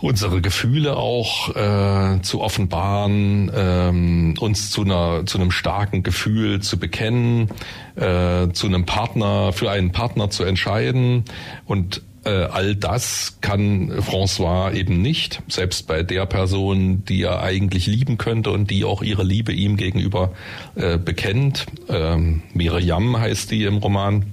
unsere 0.00 0.40
Gefühle 0.40 0.96
auch 0.96 1.54
äh, 1.56 2.20
zu 2.22 2.40
offenbaren, 2.40 3.50
ähm, 3.54 4.34
uns 4.38 4.70
zu 4.70 4.82
einer 4.82 5.24
zu 5.26 5.38
einem 5.38 5.50
starken 5.50 6.02
Gefühl 6.02 6.60
zu 6.60 6.78
bekennen, 6.78 7.48
äh, 7.96 8.48
zu 8.52 8.66
einem 8.66 8.84
Partner 8.84 9.52
für 9.52 9.70
einen 9.70 9.92
Partner 9.92 10.30
zu 10.30 10.44
entscheiden 10.44 11.24
und 11.64 12.02
äh, 12.26 12.30
all 12.30 12.74
das 12.74 13.38
kann 13.40 13.92
François 14.00 14.72
eben 14.72 15.00
nicht, 15.00 15.42
selbst 15.48 15.86
bei 15.86 16.02
der 16.02 16.26
Person, 16.26 17.04
die 17.04 17.22
er 17.22 17.40
eigentlich 17.40 17.86
lieben 17.86 18.18
könnte 18.18 18.50
und 18.50 18.68
die 18.68 18.84
auch 18.84 19.02
ihre 19.02 19.22
Liebe 19.22 19.52
ihm 19.52 19.76
gegenüber 19.76 20.32
äh, 20.74 20.98
bekennt. 20.98 21.66
Ähm, 21.88 22.42
Miriam 22.52 23.16
heißt 23.16 23.52
die 23.52 23.62
im 23.62 23.76
Roman. 23.76 24.26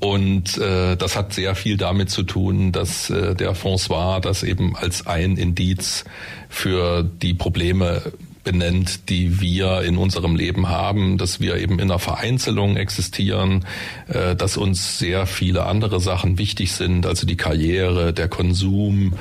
Und 0.00 0.58
äh, 0.58 0.96
das 0.96 1.16
hat 1.16 1.32
sehr 1.32 1.54
viel 1.54 1.76
damit 1.76 2.08
zu 2.10 2.22
tun, 2.22 2.70
dass 2.70 3.10
äh, 3.10 3.34
der 3.34 3.56
François 3.56 4.20
das 4.20 4.44
eben 4.44 4.76
als 4.76 5.06
ein 5.06 5.36
Indiz 5.36 6.04
für 6.48 7.02
die 7.02 7.34
Probleme 7.34 8.12
benennt, 8.44 9.10
die 9.10 9.40
wir 9.40 9.82
in 9.82 9.98
unserem 9.98 10.34
Leben 10.34 10.70
haben, 10.70 11.18
dass 11.18 11.38
wir 11.38 11.56
eben 11.56 11.74
in 11.74 11.90
einer 11.90 11.98
Vereinzelung 11.98 12.76
existieren, 12.76 13.66
äh, 14.06 14.36
dass 14.36 14.56
uns 14.56 14.98
sehr 14.98 15.26
viele 15.26 15.66
andere 15.66 16.00
Sachen 16.00 16.38
wichtig 16.38 16.72
sind, 16.72 17.04
also 17.04 17.26
die 17.26 17.36
Karriere, 17.36 18.14
der 18.14 18.28
Konsum 18.28 19.14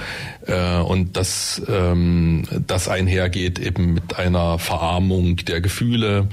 äh, 0.45 0.77
und 0.77 1.17
dass 1.17 1.61
ähm, 1.67 2.43
das 2.67 2.87
einhergeht 2.87 3.59
eben 3.59 3.95
mit 3.95 4.17
einer 4.17 4.59
Verarmung 4.59 5.37
der 5.37 5.59
Gefühle, 5.59 6.27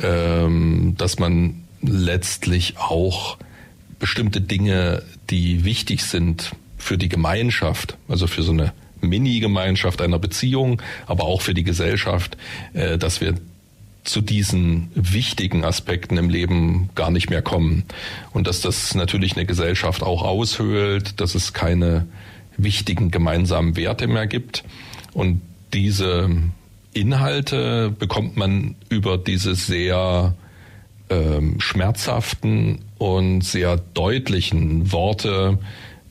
ähm, 0.00 0.94
dass 0.98 1.18
man 1.18 1.64
letztlich 1.82 2.78
auch 2.78 3.38
bestimmte 3.98 4.40
Dinge, 4.40 5.02
die 5.30 5.64
wichtig 5.64 6.04
sind 6.04 6.52
für 6.76 6.98
die 6.98 7.08
Gemeinschaft, 7.08 7.96
also 8.08 8.26
für 8.26 8.42
so 8.42 8.52
eine 8.52 8.72
Mini-Gemeinschaft 9.00 10.00
einer 10.00 10.18
Beziehung, 10.18 10.82
aber 11.06 11.24
auch 11.24 11.42
für 11.42 11.54
die 11.54 11.64
Gesellschaft, 11.64 12.36
äh, 12.74 12.98
dass 12.98 13.20
wir 13.20 13.34
zu 14.04 14.20
diesen 14.20 14.88
wichtigen 14.94 15.64
Aspekten 15.64 16.16
im 16.16 16.30
Leben 16.30 16.90
gar 16.94 17.10
nicht 17.10 17.28
mehr 17.28 17.42
kommen. 17.42 17.84
Und 18.32 18.46
dass 18.46 18.60
das 18.60 18.94
natürlich 18.94 19.36
eine 19.36 19.46
Gesellschaft 19.46 20.02
auch 20.02 20.22
aushöhlt, 20.22 21.20
dass 21.20 21.34
es 21.34 21.52
keine 21.52 22.06
wichtigen 22.56 23.10
gemeinsamen 23.10 23.76
Werte 23.76 24.06
mehr 24.06 24.26
gibt. 24.26 24.64
Und 25.12 25.40
diese 25.74 26.30
Inhalte 26.92 27.90
bekommt 27.90 28.36
man 28.36 28.76
über 28.88 29.18
diese 29.18 29.54
sehr 29.54 30.34
ähm, 31.10 31.60
schmerzhaften 31.60 32.80
und 32.98 33.42
sehr 33.42 33.76
deutlichen 33.76 34.92
Worte 34.92 35.58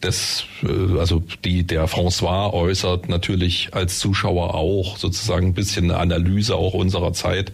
des, 0.03 0.45
äh, 0.63 0.99
also 0.99 1.23
die 1.43 1.65
der 1.65 1.87
François 1.87 2.53
äußert, 2.53 3.09
natürlich 3.09 3.69
als 3.73 3.99
Zuschauer 3.99 4.55
auch 4.55 4.97
sozusagen 4.97 5.47
ein 5.47 5.53
bisschen 5.53 5.85
eine 5.91 5.99
Analyse 5.99 6.55
auch 6.55 6.73
unserer 6.73 7.13
Zeit 7.13 7.51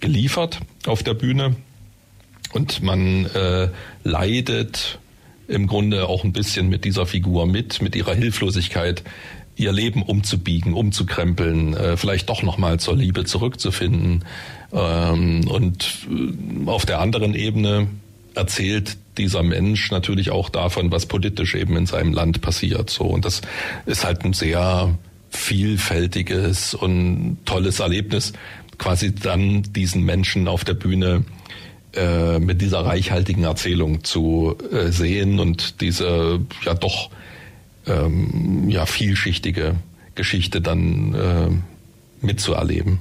geliefert 0.00 0.60
auf 0.86 1.02
der 1.02 1.14
Bühne. 1.14 1.56
Und 2.52 2.82
man 2.82 3.26
äh, 3.26 3.68
leidet 4.04 4.98
im 5.48 5.66
Grunde 5.66 6.08
auch 6.08 6.24
ein 6.24 6.32
bisschen 6.32 6.68
mit 6.68 6.84
dieser 6.84 7.06
Figur 7.06 7.46
mit, 7.46 7.82
mit 7.82 7.96
ihrer 7.96 8.14
Hilflosigkeit, 8.14 9.02
ihr 9.56 9.72
Leben 9.72 10.02
umzubiegen, 10.02 10.74
umzukrempeln, 10.74 11.74
äh, 11.74 11.96
vielleicht 11.96 12.28
doch 12.28 12.42
nochmal 12.42 12.80
zur 12.80 12.96
Liebe 12.96 13.24
zurückzufinden. 13.24 14.24
Ähm, 14.72 15.46
und 15.48 16.06
äh, 16.10 16.68
auf 16.68 16.86
der 16.86 17.00
anderen 17.00 17.34
Ebene 17.34 17.88
erzählt 18.34 18.96
dieser 19.18 19.42
Mensch 19.42 19.90
natürlich 19.90 20.30
auch 20.30 20.48
davon, 20.48 20.90
was 20.90 21.06
politisch 21.06 21.54
eben 21.54 21.76
in 21.76 21.86
seinem 21.86 22.12
Land 22.12 22.40
passiert. 22.40 22.90
So 22.90 23.04
und 23.04 23.24
das 23.24 23.42
ist 23.86 24.04
halt 24.04 24.24
ein 24.24 24.32
sehr 24.32 24.96
vielfältiges 25.30 26.74
und 26.74 27.38
tolles 27.44 27.80
Erlebnis, 27.80 28.32
quasi 28.78 29.14
dann 29.14 29.62
diesen 29.72 30.02
Menschen 30.04 30.48
auf 30.48 30.64
der 30.64 30.74
Bühne 30.74 31.24
äh, 31.94 32.38
mit 32.38 32.60
dieser 32.62 32.84
reichhaltigen 32.84 33.44
Erzählung 33.44 34.04
zu 34.04 34.56
äh, 34.72 34.90
sehen 34.90 35.38
und 35.38 35.80
diese 35.80 36.40
ja 36.64 36.74
doch 36.74 37.10
ähm, 37.86 38.68
ja 38.70 38.86
vielschichtige 38.86 39.76
Geschichte 40.14 40.60
dann 40.60 41.14
äh, 41.14 42.26
mitzuerleben. 42.26 43.00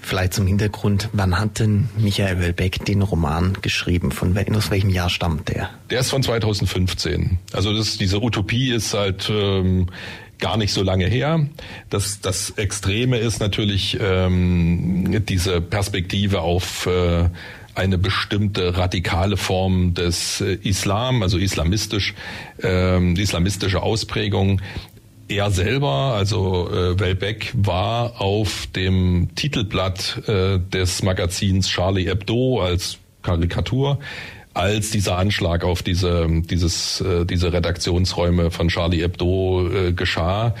Vielleicht 0.00 0.34
zum 0.34 0.46
Hintergrund, 0.46 1.08
wann 1.12 1.38
hat 1.38 1.58
denn 1.58 1.88
Michael 1.98 2.40
Welbeck 2.40 2.84
den 2.84 3.02
Roman 3.02 3.58
geschrieben? 3.62 4.12
Von 4.12 4.36
aus 4.54 4.70
welchem 4.70 4.90
Jahr 4.90 5.10
stammt 5.10 5.48
der? 5.48 5.70
Der 5.90 6.00
ist 6.00 6.10
von 6.10 6.22
2015. 6.22 7.38
Also 7.52 7.76
das, 7.76 7.98
diese 7.98 8.22
Utopie 8.22 8.72
ist 8.72 8.94
halt 8.94 9.30
ähm, 9.30 9.88
gar 10.38 10.56
nicht 10.56 10.72
so 10.72 10.82
lange 10.82 11.06
her. 11.06 11.46
Das, 11.90 12.20
das 12.20 12.50
Extreme 12.50 13.18
ist 13.18 13.40
natürlich 13.40 13.98
ähm, 14.00 15.22
diese 15.26 15.60
Perspektive 15.60 16.40
auf 16.40 16.86
äh, 16.86 17.28
eine 17.74 17.98
bestimmte 17.98 18.76
radikale 18.76 19.36
Form 19.36 19.94
des 19.94 20.40
äh, 20.40 20.58
Islam, 20.62 21.22
also 21.22 21.38
islamistisch, 21.38 22.14
ähm, 22.62 23.16
islamistische 23.16 23.82
Ausprägung, 23.82 24.60
er 25.30 25.50
selber, 25.50 26.14
also 26.14 26.68
äh, 26.70 26.98
Welbeck, 26.98 27.52
war 27.54 28.20
auf 28.20 28.66
dem 28.74 29.28
Titelblatt 29.34 30.22
äh, 30.26 30.58
des 30.58 31.02
Magazins 31.02 31.68
Charlie 31.68 32.06
Hebdo 32.06 32.60
als 32.60 32.98
Karikatur 33.22 33.98
als 34.52 34.90
dieser 34.90 35.16
Anschlag 35.16 35.64
auf 35.64 35.82
diese 35.82 36.26
dieses 36.28 37.00
äh, 37.00 37.24
diese 37.24 37.52
Redaktionsräume 37.52 38.50
von 38.50 38.68
Charlie 38.68 39.02
Hebdo 39.02 39.68
äh, 39.68 39.92
geschah, 39.92 40.54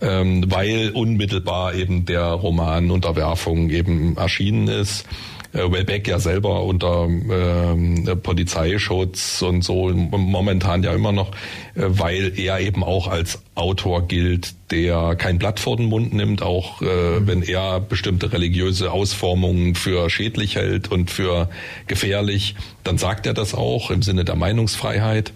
ähm, 0.00 0.50
weil 0.50 0.90
unmittelbar 0.94 1.74
eben 1.74 2.06
der 2.06 2.24
Roman 2.24 2.90
Unterwerfung 2.90 3.68
eben 3.68 4.16
erschienen 4.16 4.68
ist 4.68 5.06
Wellbeck 5.54 6.08
ja 6.08 6.18
selber 6.18 6.64
unter 6.64 7.08
äh, 7.08 8.16
Polizeischutz 8.16 9.40
und 9.42 9.62
so 9.62 9.88
momentan 9.90 10.82
ja 10.82 10.92
immer 10.92 11.12
noch, 11.12 11.30
äh, 11.74 11.84
weil 11.86 12.38
er 12.38 12.60
eben 12.60 12.82
auch 12.82 13.08
als 13.08 13.40
Autor 13.54 14.08
gilt, 14.08 14.54
der 14.72 15.14
kein 15.14 15.38
Blatt 15.38 15.60
vor 15.60 15.76
den 15.76 15.86
Mund 15.86 16.12
nimmt, 16.12 16.42
auch 16.42 16.82
äh, 16.82 16.84
mhm. 16.84 17.26
wenn 17.26 17.42
er 17.42 17.80
bestimmte 17.80 18.32
religiöse 18.32 18.90
Ausformungen 18.90 19.76
für 19.76 20.10
schädlich 20.10 20.56
hält 20.56 20.90
und 20.90 21.10
für 21.10 21.48
gefährlich, 21.86 22.56
dann 22.82 22.98
sagt 22.98 23.26
er 23.26 23.34
das 23.34 23.54
auch 23.54 23.90
im 23.90 24.02
Sinne 24.02 24.24
der 24.24 24.36
Meinungsfreiheit. 24.36 25.32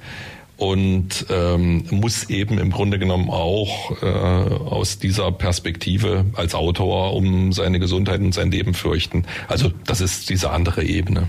Und 0.59 1.25
ähm, 1.31 1.85
muss 1.91 2.29
eben 2.31 2.59
im 2.59 2.73
Grunde 2.73 2.99
genommen 2.99 3.31
auch 3.31 4.03
äh, 4.03 4.07
aus 4.07 4.99
dieser 4.99 5.31
Perspektive 5.31 6.27
als 6.35 6.55
Autor 6.55 7.15
um 7.15 7.53
seine 7.53 7.79
Gesundheit 7.79 8.21
und 8.21 8.35
sein 8.35 8.51
Leben 8.51 8.75
fürchten. 8.75 9.25
Also 9.47 9.73
das 9.87 10.01
ist 10.01 10.29
diese 10.29 10.51
andere 10.51 10.83
Ebene. 10.83 11.29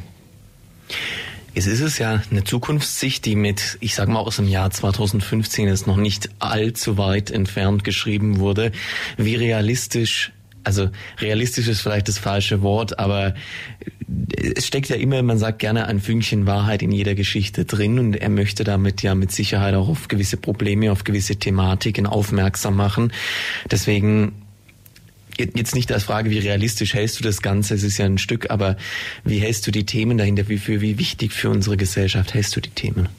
Es 1.54 1.68
ist 1.68 1.82
es 1.82 2.00
ja 2.00 2.24
eine 2.32 2.44
Zukunftssicht, 2.44 3.24
die 3.24 3.36
mit, 3.36 3.78
ich 3.82 3.94
sage 3.94 4.12
mal 4.12 4.20
aus 4.20 4.38
dem 4.38 4.48
Jahr 4.48 4.72
2015 4.72 5.68
ist 5.68 5.86
noch 5.86 5.98
nicht 5.98 6.30
allzu 6.40 6.98
weit 6.98 7.30
entfernt 7.30 7.84
geschrieben 7.84 8.40
wurde. 8.40 8.72
Wie 9.18 9.36
realistisch 9.36 10.32
also 10.64 10.90
realistisch 11.20 11.68
ist 11.68 11.82
vielleicht 11.82 12.10
das 12.10 12.18
falsche 12.18 12.62
Wort, 12.62 13.00
aber 13.00 13.34
es 14.56 14.66
steckt 14.66 14.90
ja 14.90 14.96
immer, 14.96 15.22
man 15.22 15.38
sagt 15.38 15.60
gerne 15.60 15.88
ein 15.88 16.00
Fünkchen 16.00 16.46
Wahrheit 16.46 16.82
in 16.82 16.92
jeder 16.92 17.16
Geschichte 17.16 17.66
drin 17.66 18.00
und 18.00 18.16
er 18.16 18.30
möchte 18.30 18.64
damit 18.64 19.02
ja 19.02 19.16
mit 19.16 19.32
Sicherheit 19.32 19.76
auch 19.76 19.90
auf 19.90 20.08
gewisse 20.08 20.38
Probleme, 20.38 20.92
auf 20.92 21.04
gewisse 21.04 21.36
Thematiken 21.36 22.06
aufmerksam 22.06 22.76
machen. 22.76 23.12
Deswegen 23.70 24.32
jetzt 25.38 25.76
nicht 25.76 25.92
als 25.92 26.04
Frage, 26.04 26.30
wie 26.32 26.40
realistisch 26.40 26.94
hältst 26.94 27.20
du 27.20 27.24
das 27.24 27.42
Ganze, 27.42 27.76
es 27.76 27.84
ist 27.84 27.98
ja 27.98 28.06
ein 28.06 28.18
Stück, 28.18 28.50
aber 28.50 28.78
wie 29.24 29.40
hältst 29.40 29.66
du 29.68 29.72
die 29.72 29.86
Themen 29.86 30.18
dahinter, 30.18 30.50
wie, 30.50 30.58
für, 30.58 30.82
wie 30.82 30.98
wichtig 30.98 31.32
für 31.32 31.50
unsere 31.50 31.78
Gesellschaft 31.78 32.34
hältst 32.34 32.56
du 32.56 32.62
die 32.62 32.72
Themen? 32.72 33.10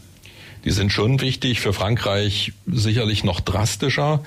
Die 0.65 0.73
sind 0.73 0.93
schon 0.93 1.21
wichtig, 1.21 1.61
für 1.61 1.73
Frankreich 1.73 2.53
sicherlich 2.67 3.25
noch 3.25 3.41
drastischer. 3.41 4.23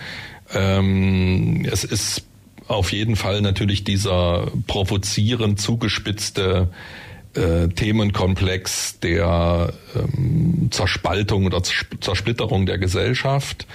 Ähm, 0.51 1.67
es 1.71 1.83
ist 1.83 2.23
auf 2.67 2.91
jeden 2.91 3.15
Fall 3.15 3.41
natürlich 3.41 3.83
dieser 3.83 4.47
provozierend 4.67 5.59
zugespitzte 5.59 6.69
äh, 7.33 7.67
Themenkomplex 7.69 8.99
der 8.99 9.73
ähm, 9.95 10.69
Zerspaltung 10.71 11.45
oder 11.45 11.61
Zersplitterung 11.63 12.65
der 12.65 12.77
Gesellschaft 12.77 13.67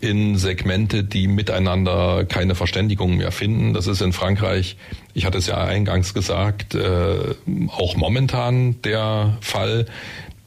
in 0.00 0.36
Segmente, 0.36 1.02
die 1.02 1.26
miteinander 1.28 2.26
keine 2.26 2.54
Verständigung 2.54 3.16
mehr 3.16 3.32
finden. 3.32 3.72
Das 3.72 3.86
ist 3.86 4.02
in 4.02 4.12
Frankreich, 4.12 4.76
ich 5.14 5.24
hatte 5.24 5.38
es 5.38 5.46
ja 5.46 5.64
eingangs 5.64 6.12
gesagt, 6.12 6.74
äh, 6.74 7.34
auch 7.68 7.96
momentan 7.96 8.82
der 8.82 9.38
Fall 9.40 9.86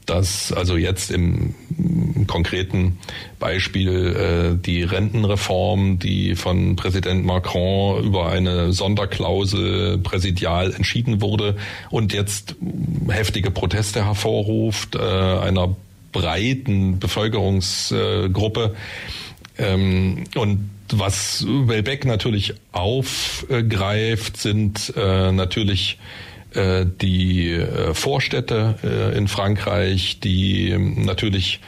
dass 0.08 0.52
also 0.52 0.76
jetzt 0.76 1.10
im 1.10 1.54
konkreten 2.26 2.98
Beispiel 3.38 4.56
äh, 4.56 4.56
die 4.64 4.82
Rentenreform, 4.82 5.98
die 5.98 6.34
von 6.36 6.76
Präsident 6.76 7.24
Macron 7.24 8.04
über 8.04 8.28
eine 8.28 8.72
Sonderklausel 8.72 9.98
präsidial 9.98 10.72
entschieden 10.72 11.20
wurde 11.20 11.56
und 11.90 12.12
jetzt 12.12 12.56
heftige 13.08 13.50
Proteste 13.50 14.04
hervorruft 14.04 14.94
äh, 14.94 14.98
einer 14.98 15.74
breiten 16.12 16.98
Bevölkerungsgruppe. 16.98 18.74
Ähm, 19.58 20.24
und 20.34 20.70
was 20.90 21.44
Welbeck 21.46 22.04
natürlich 22.06 22.54
aufgreift, 22.72 24.36
sind 24.38 24.92
äh, 24.96 25.32
natürlich 25.32 25.98
äh, 25.98 26.27
die 26.54 27.52
äh, 27.52 27.94
Vorstädte 27.94 28.76
äh, 28.82 29.16
in 29.16 29.28
Frankreich, 29.28 30.20
die 30.20 30.70
ähm, 30.70 31.04
natürlich 31.04 31.60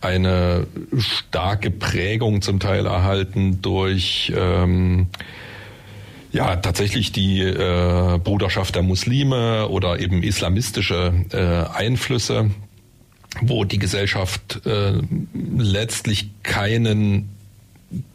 eine 0.00 0.66
starke 0.96 1.70
Prägung 1.70 2.40
zum 2.40 2.60
Teil 2.60 2.86
erhalten 2.86 3.60
durch 3.62 4.32
ähm, 4.36 5.08
ja 6.32 6.56
tatsächlich 6.56 7.10
die 7.10 7.40
äh, 7.40 8.18
Bruderschaft 8.22 8.74
der 8.74 8.82
Muslime 8.82 9.68
oder 9.68 9.98
eben 9.98 10.22
islamistische 10.22 11.12
äh, 11.32 11.76
Einflüsse, 11.76 12.50
wo 13.40 13.64
die 13.64 13.78
Gesellschaft 13.78 14.64
äh, 14.66 14.92
letztlich 15.56 16.30
keinen 16.42 17.30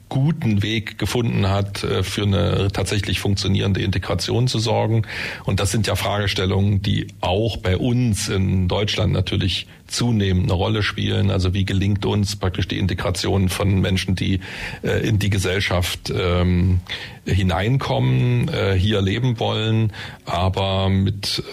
guten 0.10 0.62
Weg 0.62 1.00
gefunden 1.00 1.50
hat, 1.50 1.84
äh, 1.84 2.04
für 2.04 2.24
eine 2.24 2.68
tatsächlich 2.72 3.20
funktionierende 3.20 3.82
Integration 3.82 4.48
zu 4.48 4.60
sorgen. 4.60 5.08
Und 5.44 5.60
das 5.60 5.72
sind 5.72 5.88
ja 5.88 5.96
Fragestellungen, 5.96 6.82
die 6.82 7.08
auch 7.20 7.58
bei 7.58 7.78
uns 7.78 8.30
in 8.30 8.68
Deutschland 8.68 9.12
natürlich 9.12 9.68
zunehmend 9.88 10.46
eine 10.46 10.54
Rolle 10.54 10.84
spielen. 10.84 11.32
Also 11.32 11.54
wie 11.54 11.66
gelingt 11.66 12.06
uns 12.06 12.36
praktisch 12.36 12.68
die 12.68 12.78
Integration 12.78 13.50
von 13.50 13.82
Menschen, 13.82 14.16
die 14.16 14.39
äh, 14.84 15.08
in 15.08 15.18
die 15.18 15.30
Gesellschaft 15.30 16.13
ähm, 16.16 16.82
hineinkommen, 17.26 18.50
äh, 18.50 18.74
hier 18.74 19.02
leben 19.02 19.39
wollen, 19.39 19.94
aber 20.26 20.89
mit 20.89 21.44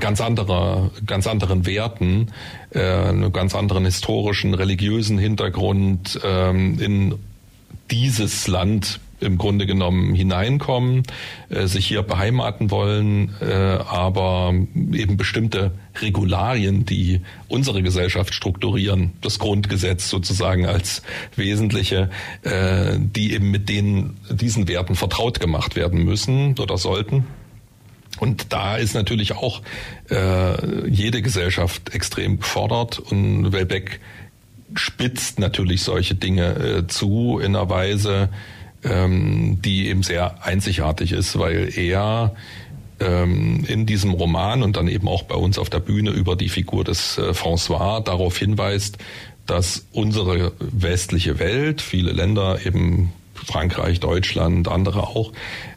ganz 0.00 0.20
anderer, 0.20 0.90
ganz 1.06 1.26
anderen 1.26 1.66
Werten, 1.66 2.28
einem 2.74 3.32
ganz 3.32 3.54
anderen 3.54 3.84
historischen, 3.84 4.54
religiösen 4.54 5.18
Hintergrund 5.18 6.18
ähm, 6.24 6.78
in 6.80 7.14
dieses 7.90 8.46
Land 8.48 9.00
im 9.22 9.38
Grunde 9.38 9.66
genommen 9.66 10.14
hineinkommen, 10.14 11.04
äh, 11.48 11.66
sich 11.66 11.86
hier 11.86 12.02
beheimaten 12.02 12.70
wollen, 12.70 13.34
äh, 13.40 13.52
aber 13.52 14.52
eben 14.92 15.16
bestimmte 15.16 15.72
Regularien, 16.00 16.84
die 16.84 17.20
unsere 17.48 17.82
Gesellschaft 17.82 18.34
strukturieren, 18.34 19.12
das 19.20 19.38
Grundgesetz 19.38 20.08
sozusagen 20.08 20.66
als 20.66 21.02
wesentliche, 21.36 22.10
äh, 22.42 22.98
die 22.98 23.32
eben 23.32 23.50
mit 23.50 23.68
denen, 23.68 24.16
diesen 24.30 24.68
Werten 24.68 24.96
vertraut 24.96 25.40
gemacht 25.40 25.76
werden 25.76 26.04
müssen 26.04 26.58
oder 26.58 26.76
sollten. 26.76 27.24
Und 28.18 28.52
da 28.52 28.76
ist 28.76 28.94
natürlich 28.94 29.32
auch 29.32 29.62
äh, 30.10 30.86
jede 30.88 31.22
Gesellschaft 31.22 31.94
extrem 31.94 32.38
gefordert 32.38 32.98
und 32.98 33.52
Welbeck 33.52 34.00
spitzt 34.74 35.38
natürlich 35.38 35.82
solche 35.82 36.14
Dinge 36.14 36.54
äh, 36.54 36.86
zu 36.86 37.38
in 37.38 37.56
einer 37.56 37.68
Weise, 37.68 38.28
ähm, 38.84 39.60
die 39.62 39.88
eben 39.88 40.02
sehr 40.02 40.44
einzigartig 40.44 41.12
ist, 41.12 41.38
weil 41.38 41.70
er 41.76 42.34
ähm, 43.00 43.64
in 43.66 43.86
diesem 43.86 44.12
Roman 44.12 44.62
und 44.62 44.76
dann 44.76 44.88
eben 44.88 45.08
auch 45.08 45.24
bei 45.24 45.34
uns 45.34 45.58
auf 45.58 45.70
der 45.70 45.80
Bühne 45.80 46.10
über 46.10 46.36
die 46.36 46.48
Figur 46.48 46.84
des 46.84 47.18
äh, 47.18 47.30
François 47.30 48.02
darauf 48.02 48.36
hinweist, 48.36 48.98
dass 49.46 49.86
unsere 49.92 50.52
westliche 50.58 51.38
Welt, 51.38 51.80
viele 51.82 52.12
Länder, 52.12 52.64
eben 52.64 53.12
Frankreich, 53.34 54.00
Deutschland, 54.00 54.68
andere 54.68 55.02
auch, 55.02 55.32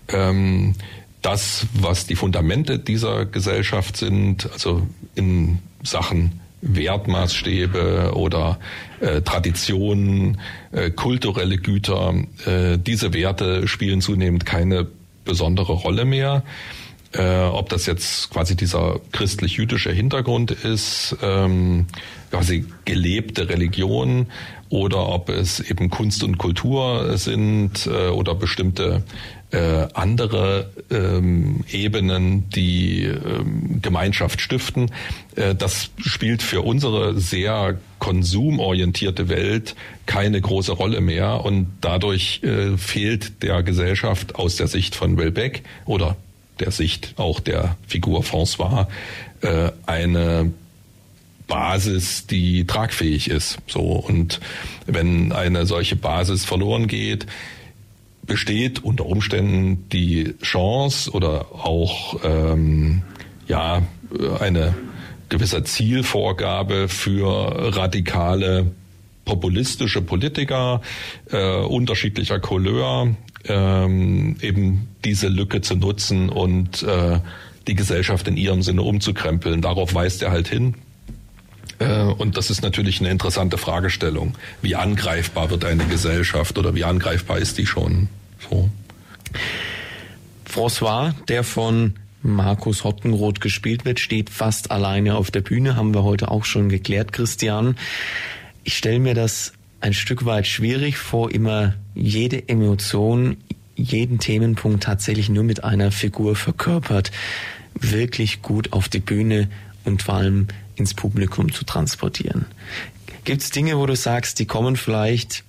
ähm, 0.10 0.76
das, 1.22 1.66
was 1.74 2.06
die 2.06 2.16
Fundamente 2.16 2.78
dieser 2.78 3.26
Gesellschaft 3.26 3.98
sind, 3.98 4.52
also 4.54 4.86
in 5.16 5.58
Sachen 5.82 6.40
Wertmaßstäbe 6.66 8.12
oder 8.16 8.60
äh, 9.00 9.22
Traditionen, 9.22 10.40
äh, 10.72 10.90
kulturelle 10.92 11.58
Güter, 11.58 12.14
äh, 12.46 12.78
diese 12.78 13.14
Werte 13.14 13.68
spielen 13.68 14.02
zunehmend 14.02 14.46
keine 14.46 14.88
besondere 15.24 15.74
Rolle 15.74 16.06
mehr. 16.06 16.44
Äh, 17.14 17.44
ob 17.44 17.70
das 17.70 17.86
jetzt 17.86 18.30
quasi 18.32 18.58
dieser 18.58 19.00
christlich-jüdische 19.14 19.92
Hintergrund 19.92 20.52
ist, 20.52 21.16
ähm, 21.22 21.86
quasi 22.30 22.66
gelebte 22.84 23.48
Religion 23.48 24.28
oder 24.68 25.08
ob 25.08 25.30
es 25.30 25.62
eben 25.62 25.90
Kunst 25.90 26.24
und 26.24 26.38
Kultur 26.38 27.18
sind 27.18 27.88
äh, 27.88 28.10
oder 28.10 28.36
bestimmte 28.36 29.04
äh, 29.52 29.88
andere 29.94 30.72
ähm, 30.90 31.64
Ebenen, 31.72 32.50
die 32.50 33.04
ähm, 33.04 33.80
Gemeinschaft 33.82 34.42
stiften. 34.42 34.92
Äh, 35.36 35.56
das 35.56 35.92
spielt 35.98 36.42
für 36.44 36.62
unsere 36.62 37.20
sehr 37.20 37.78
konsumorientierte 38.00 39.30
Welt 39.30 39.76
keine 40.06 40.42
große 40.42 40.72
Rolle 40.72 41.02
mehr 41.02 41.46
und 41.46 41.68
dadurch 41.82 42.42
äh, 42.44 42.78
fehlt 42.78 43.44
der 43.44 43.64
Gesellschaft 43.64 44.36
aus 44.36 44.56
der 44.56 44.68
Sicht 44.68 44.96
von 44.96 45.18
Welbeck 45.18 45.64
oder 45.86 46.18
der 46.60 46.72
Sicht 46.72 47.14
auch 47.18 47.40
der 47.40 47.78
Figur 47.88 48.22
François 48.22 48.88
äh, 49.42 49.72
eine 49.86 50.52
Basis, 51.48 52.28
die 52.28 52.66
tragfähig 52.66 53.30
ist. 53.30 53.60
So 53.68 53.82
und 53.82 54.40
wenn 54.88 55.32
eine 55.32 55.66
solche 55.66 55.96
Basis 55.96 56.46
verloren 56.46 56.88
geht, 56.88 57.28
besteht 58.26 58.84
unter 58.84 59.06
Umständen 59.06 59.88
die 59.90 60.36
Chance 60.42 61.12
oder 61.12 61.48
auch 61.54 62.20
ähm, 62.24 63.04
ja 63.48 63.84
eine 64.40 64.76
gewisse 65.30 65.64
Zielvorgabe 65.64 66.88
für 66.88 67.76
radikale 67.76 68.72
populistische 69.26 70.02
Politiker 70.02 70.82
äh, 71.32 71.58
unterschiedlicher 71.58 72.40
Couleur 72.40 73.16
ähm, 73.48 74.38
eben 74.42 74.88
diese 75.04 75.28
Lücke 75.28 75.62
zu 75.62 75.76
nutzen 75.76 76.30
und 76.30 76.84
äh, 76.84 77.20
die 77.68 77.76
Gesellschaft 77.76 78.28
in 78.28 78.38
ihrem 78.38 78.62
Sinne 78.62 78.84
umzukrempeln. 78.84 79.62
Darauf 79.62 79.94
weist 79.94 80.22
er 80.22 80.32
halt 80.32 80.48
hin. 80.48 80.76
Äh, 81.80 82.02
und 82.04 82.38
das 82.38 82.50
ist 82.50 82.62
natürlich 82.62 83.00
eine 83.00 83.10
interessante 83.10 83.58
Fragestellung. 83.58 84.36
Wie 84.62 84.76
angreifbar 84.76 85.50
wird 85.50 85.66
eine 85.66 85.86
Gesellschaft 85.86 86.58
oder 86.58 86.76
wie 86.76 86.84
angreifbar 86.84 87.38
ist 87.38 87.58
die 87.58 87.66
schon? 87.66 88.10
So. 88.50 88.70
François, 90.48 91.14
der 91.28 91.44
von 91.44 91.96
Markus 92.22 92.84
Hottenroth 92.84 93.42
gespielt 93.42 93.86
wird, 93.86 94.00
steht 94.00 94.30
fast 94.30 94.72
alleine 94.72 95.16
auf 95.16 95.30
der 95.32 95.42
Bühne, 95.42 95.76
haben 95.76 95.94
wir 95.94 96.04
heute 96.04 96.32
auch 96.32 96.46
schon 96.46 96.70
geklärt, 96.70 97.12
Christian. 97.14 97.76
ich 98.64 98.78
stelle 98.78 99.00
mir 99.00 99.14
das 99.14 99.54
ein 99.82 99.94
Stück 99.94 100.26
weit 100.26 100.48
schwierig 100.48 100.98
vor, 100.98 101.32
immer 101.32 101.76
jede 101.94 102.50
Emotion, 102.50 103.38
jeden 103.76 104.18
Themenpunkt 104.20 104.84
tatsächlich 104.84 105.30
nur 105.30 105.44
mit 105.44 105.64
einer 105.64 105.92
Figur 105.92 106.36
verkörpert, 106.36 107.12
wirklich 107.80 108.42
gut 108.42 108.74
auf 108.74 108.90
die 108.90 109.00
Bühne 109.00 109.50
und 109.86 110.04
vor 110.04 110.16
allem 110.16 110.48
ins 110.76 110.94
Publikum 110.94 111.52
zu 111.52 111.64
transportieren. 111.64 112.46
Gibt 113.24 113.42
es 113.42 113.50
Dinge, 113.50 113.78
wo 113.78 113.86
du 113.86 113.96
sagst, 113.96 114.40
die 114.40 114.46
kommen 114.46 114.76
vielleicht 114.76 115.44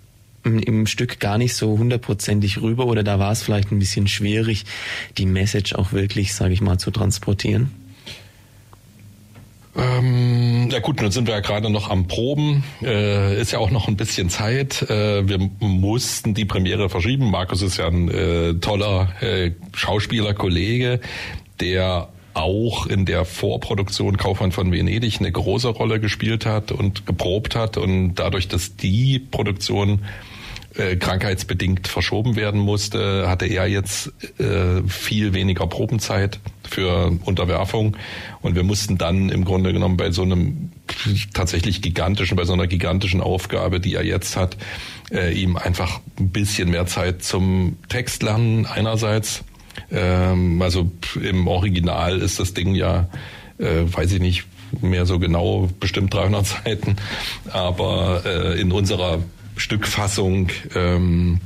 im 0.44 0.86
Stück 0.86 1.18
gar 1.18 1.38
nicht 1.38 1.54
so 1.54 1.76
hundertprozentig 1.76 2.62
rüber 2.62 2.86
oder 2.86 3.02
da 3.02 3.18
war 3.18 3.32
es 3.32 3.42
vielleicht 3.42 3.72
ein 3.72 3.80
bisschen 3.80 4.06
schwierig, 4.06 4.64
die 5.18 5.26
Message 5.26 5.74
auch 5.74 5.92
wirklich, 5.92 6.34
sage 6.34 6.54
ich 6.54 6.60
mal, 6.60 6.78
zu 6.78 6.92
transportieren? 6.92 7.72
Ähm, 9.76 10.70
ja 10.70 10.78
gut, 10.78 11.02
nun 11.02 11.10
sind 11.10 11.26
wir 11.26 11.34
ja 11.34 11.40
gerade 11.40 11.68
noch 11.68 11.90
am 11.90 12.06
Proben. 12.06 12.64
Äh, 12.82 13.40
ist 13.40 13.52
ja 13.52 13.58
auch 13.58 13.70
noch 13.70 13.88
ein 13.88 13.96
bisschen 13.96 14.30
Zeit. 14.30 14.82
Äh, 14.88 15.28
wir 15.28 15.38
mussten 15.58 16.32
die 16.32 16.46
Premiere 16.46 16.88
verschieben. 16.88 17.30
Markus 17.30 17.60
ist 17.60 17.76
ja 17.76 17.88
ein 17.88 18.08
äh, 18.08 18.54
toller 18.54 19.12
äh, 19.20 19.50
Schauspieler, 19.74 20.32
Kollege, 20.32 21.00
der 21.60 22.08
auch 22.36 22.86
in 22.86 23.06
der 23.06 23.24
Vorproduktion 23.24 24.16
Kaufmann 24.18 24.52
von 24.52 24.70
Venedig 24.70 25.18
eine 25.18 25.32
große 25.32 25.68
Rolle 25.68 26.00
gespielt 26.00 26.44
hat 26.44 26.70
und 26.70 27.06
geprobt 27.06 27.56
hat. 27.56 27.78
Und 27.78 28.16
dadurch, 28.16 28.46
dass 28.46 28.76
die 28.76 29.18
Produktion 29.18 30.02
äh, 30.74 30.96
krankheitsbedingt 30.96 31.88
verschoben 31.88 32.36
werden 32.36 32.60
musste, 32.60 33.28
hatte 33.28 33.46
er 33.46 33.66
jetzt 33.66 34.12
äh, 34.38 34.82
viel 34.86 35.32
weniger 35.32 35.66
Probenzeit 35.66 36.38
für 36.68 37.18
Unterwerfung. 37.24 37.96
Und 38.42 38.54
wir 38.54 38.64
mussten 38.64 38.98
dann 38.98 39.30
im 39.30 39.46
Grunde 39.46 39.72
genommen 39.72 39.96
bei 39.96 40.10
so 40.10 40.22
einem 40.22 40.72
tatsächlich 41.32 41.80
gigantischen, 41.80 42.36
bei 42.36 42.44
so 42.44 42.52
einer 42.52 42.66
gigantischen 42.66 43.22
Aufgabe, 43.22 43.80
die 43.80 43.94
er 43.94 44.04
jetzt 44.04 44.36
hat, 44.36 44.58
äh, 45.10 45.32
ihm 45.32 45.56
einfach 45.56 46.00
ein 46.18 46.28
bisschen 46.28 46.68
mehr 46.70 46.84
Zeit 46.84 47.22
zum 47.22 47.78
Textlernen 47.88 48.66
einerseits. 48.66 49.42
Ähm, 49.90 50.60
also 50.62 50.90
im 51.22 51.46
Original 51.46 52.18
ist 52.18 52.40
das 52.40 52.54
Ding 52.54 52.74
ja, 52.74 53.08
äh, 53.58 53.82
weiß 53.86 54.12
ich 54.12 54.20
nicht, 54.20 54.44
mehr 54.80 55.06
so 55.06 55.18
genau, 55.18 55.68
bestimmt 55.80 56.12
300 56.12 56.46
Seiten. 56.46 56.96
Aber 57.50 58.22
äh, 58.24 58.60
in 58.60 58.72
unserer 58.72 59.22
Stückfassung 59.56 60.48
ähm, 60.74 61.40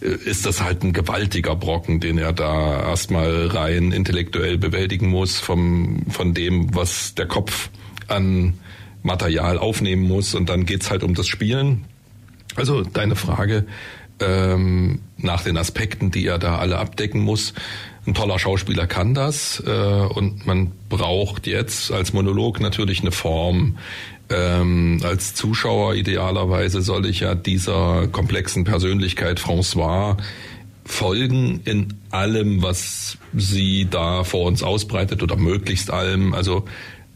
ist 0.00 0.46
das 0.46 0.62
halt 0.62 0.82
ein 0.82 0.92
gewaltiger 0.92 1.54
Brocken, 1.54 2.00
den 2.00 2.18
er 2.18 2.32
da 2.32 2.88
erstmal 2.88 3.46
rein 3.46 3.92
intellektuell 3.92 4.58
bewältigen 4.58 5.08
muss, 5.08 5.38
vom, 5.38 6.02
von 6.08 6.34
dem, 6.34 6.74
was 6.74 7.14
der 7.14 7.26
Kopf 7.26 7.70
an 8.08 8.54
Material 9.02 9.58
aufnehmen 9.58 10.02
muss. 10.02 10.34
Und 10.34 10.48
dann 10.48 10.66
geht's 10.66 10.90
halt 10.90 11.04
um 11.04 11.14
das 11.14 11.28
Spielen. 11.28 11.84
Also 12.56 12.82
deine 12.82 13.16
Frage 13.16 13.66
ähm, 14.22 15.00
nach 15.18 15.42
den 15.42 15.56
Aspekten, 15.56 16.10
die 16.10 16.26
er 16.26 16.38
da 16.38 16.58
alle 16.58 16.78
abdecken 16.78 17.20
muss. 17.20 17.54
Ein 18.06 18.14
toller 18.14 18.38
Schauspieler 18.38 18.86
kann 18.86 19.14
das 19.14 19.62
äh, 19.64 19.70
und 19.70 20.46
man 20.46 20.72
braucht 20.88 21.46
jetzt 21.46 21.92
als 21.92 22.12
Monolog 22.12 22.60
natürlich 22.60 23.00
eine 23.00 23.12
Form, 23.12 23.76
ähm, 24.32 25.00
als 25.04 25.34
Zuschauer 25.34 25.94
idealerweise 25.94 26.80
soll 26.82 27.06
ich 27.06 27.20
ja 27.20 27.34
dieser 27.34 28.08
komplexen 28.08 28.64
Persönlichkeit 28.64 29.40
François 29.40 30.16
folgen 30.84 31.60
in 31.64 31.94
allem, 32.10 32.62
was 32.62 33.18
sie 33.34 33.86
da 33.88 34.24
vor 34.24 34.46
uns 34.46 34.62
ausbreitet 34.62 35.22
oder 35.22 35.36
möglichst 35.36 35.90
allem. 35.90 36.34
Also 36.34 36.64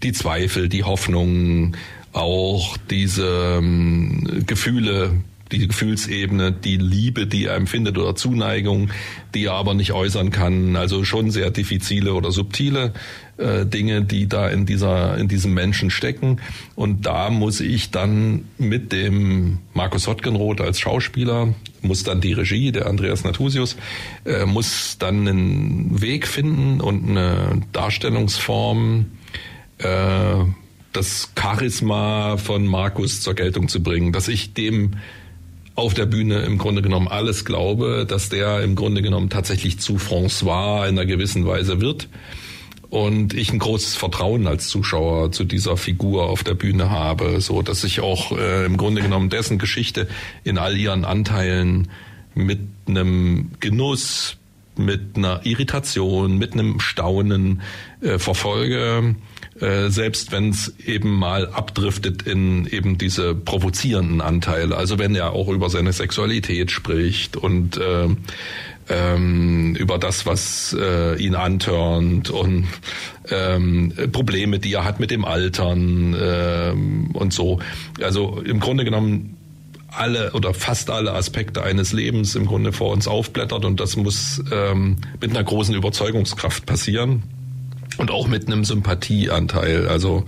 die 0.03 0.13
Zweifel, 0.13 0.69
die 0.69 0.85
Hoffnungen, 0.85 1.77
auch 2.13 2.77
diese 2.91 3.59
ähm, 3.59 4.45
Gefühle, 4.47 5.13
die 5.53 5.67
Gefühlsebene, 5.67 6.53
die 6.53 6.77
Liebe, 6.77 7.27
die 7.27 7.45
er 7.45 7.55
empfindet 7.55 7.99
oder 7.99 8.17
Zuneigung, 8.17 8.91
die 9.35 9.45
er 9.45 9.53
aber 9.53 9.75
nicht 9.75 9.93
äußern 9.93 10.31
kann. 10.31 10.77
Also 10.77 11.05
schon 11.05 11.31
sehr 11.31 11.51
diffizile 11.51 12.15
oder 12.15 12.33
subtile 12.33 12.93
äh, 13.37 13.65
Dinge, 13.65 14.03
die 14.03 14.29
da 14.29 14.49
in 14.49 14.67
dieser 14.67 15.17
in 15.17 15.29
diesem 15.29 15.55
Menschen 15.55 15.91
stecken. 15.91 16.41
Und 16.75 17.07
da 17.07 17.31
muss 17.31 17.61
ich 17.61 17.91
dann 17.91 18.49
mit 18.59 18.93
dem 18.93 19.59
Markus 19.73 20.07
Hottgenroth 20.07 20.61
als 20.61 20.81
Schauspieler, 20.81 21.55
muss 21.81 22.03
dann 22.03 22.21
die 22.21 22.33
Regie, 22.33 22.73
der 22.73 22.87
Andreas 22.87 23.23
Natusius, 23.23 23.77
äh, 24.25 24.47
muss 24.47 24.99
dann 24.99 25.29
einen 25.29 26.03
Weg 26.03 26.27
finden 26.27 26.81
und 26.81 27.09
eine 27.09 27.63
Darstellungsform. 27.73 29.07
Äh, 29.79 30.45
das 30.93 31.33
Charisma 31.39 32.39
von 32.39 32.67
Markus 32.67 33.21
zur 33.21 33.35
Geltung 33.35 33.69
zu 33.69 33.83
bringen, 33.83 34.13
dass 34.13 34.29
ich 34.29 34.55
dem 34.55 34.93
auf 35.77 35.95
der 35.95 36.07
Bühne 36.07 36.41
im 36.41 36.59
Grunde 36.59 36.83
genommen 36.83 37.07
alles 37.07 37.45
glaube, 37.45 38.07
dass 38.09 38.31
der 38.31 38.63
im 38.63 38.75
Grunde 38.75 39.03
genommen 39.03 39.29
tatsächlich 39.29 39.79
zu 39.79 39.97
François 39.97 40.89
in 40.89 40.99
einer 40.99 41.07
gewissen 41.07 41.47
Weise 41.47 41.81
wird. 41.81 42.09
Und 42.89 43.35
ich 43.35 43.53
ein 43.53 43.59
großes 43.59 43.95
Vertrauen 43.95 44.47
als 44.47 44.69
Zuschauer 44.69 45.33
zu 45.33 45.45
dieser 45.45 45.77
Figur 45.77 46.31
auf 46.31 46.45
der 46.45 46.55
Bühne 46.55 46.89
habe, 46.89 47.41
so 47.41 47.61
dass 47.61 47.85
ich 47.85 48.01
auch 48.01 48.33
äh, 48.33 48.65
im 48.65 48.77
Grunde 48.77 49.03
genommen 49.03 49.29
dessen 49.29 49.59
Geschichte 49.59 50.09
in 50.45 50.57
all 50.57 50.77
ihren 50.77 51.05
Anteilen 51.05 51.89
mit 52.35 52.61
einem 52.87 53.51
Genuss, 53.61 54.39
mit 54.79 55.17
einer 55.17 55.45
Irritation, 55.45 56.39
mit 56.39 56.53
einem 56.53 56.81
Staunen 56.81 57.63
äh, 58.01 58.19
verfolge 58.19 59.17
äh, 59.61 59.89
selbst 59.89 60.33
wenn 60.33 60.51
es 60.51 60.75
eben 60.85 61.11
mal 61.11 61.49
abdriftet 61.49 62.23
in 62.23 62.67
eben 62.67 62.99
diese 62.99 63.35
provozierenden 63.35 64.21
Anteile. 64.21 64.77
Also 64.77 64.99
wenn 64.99 65.15
er 65.15 65.33
auch 65.33 65.49
über 65.49 65.71
seine 65.71 65.93
Sexualität 65.93 66.71
spricht 66.71 67.37
und 67.37 67.79
äh, 67.79 68.09
ähm, 68.89 69.75
über 69.77 69.99
das, 69.99 70.27
was 70.27 70.77
äh, 70.79 71.17
ihn 71.17 71.35
antörnt 71.35 72.31
und 72.31 72.67
ähm, 73.31 73.93
Probleme, 74.13 74.59
die 74.59 74.75
er 74.75 74.85
hat 74.85 75.01
mit 75.01 75.11
dem 75.11 75.25
Altern 75.25 76.15
ähm, 76.21 77.11
und 77.13 77.33
so. 77.33 77.59
Also 78.01 78.43
im 78.45 78.61
Grunde 78.61 78.85
genommen 78.85 79.36
alle 79.97 80.33
oder 80.33 80.55
fast 80.55 80.91
alle 80.91 81.13
Aspekte 81.13 81.63
eines 81.63 81.93
Lebens 81.93 82.35
im 82.35 82.47
Grunde 82.47 82.73
vor 82.73 82.93
uns 82.93 83.09
aufblättert 83.09 83.65
und 83.65 83.81
das 83.81 83.97
muss 83.97 84.43
ähm, 84.53 84.97
mit 85.21 85.31
einer 85.31 85.45
großen 85.45 85.75
Überzeugungskraft 85.75 86.67
passieren 86.67 87.23
und 87.99 88.11
auch 88.11 88.29
mit 88.29 88.47
einem 88.47 88.65
Sympathieanteil. 88.65 89.89
Also 89.89 90.27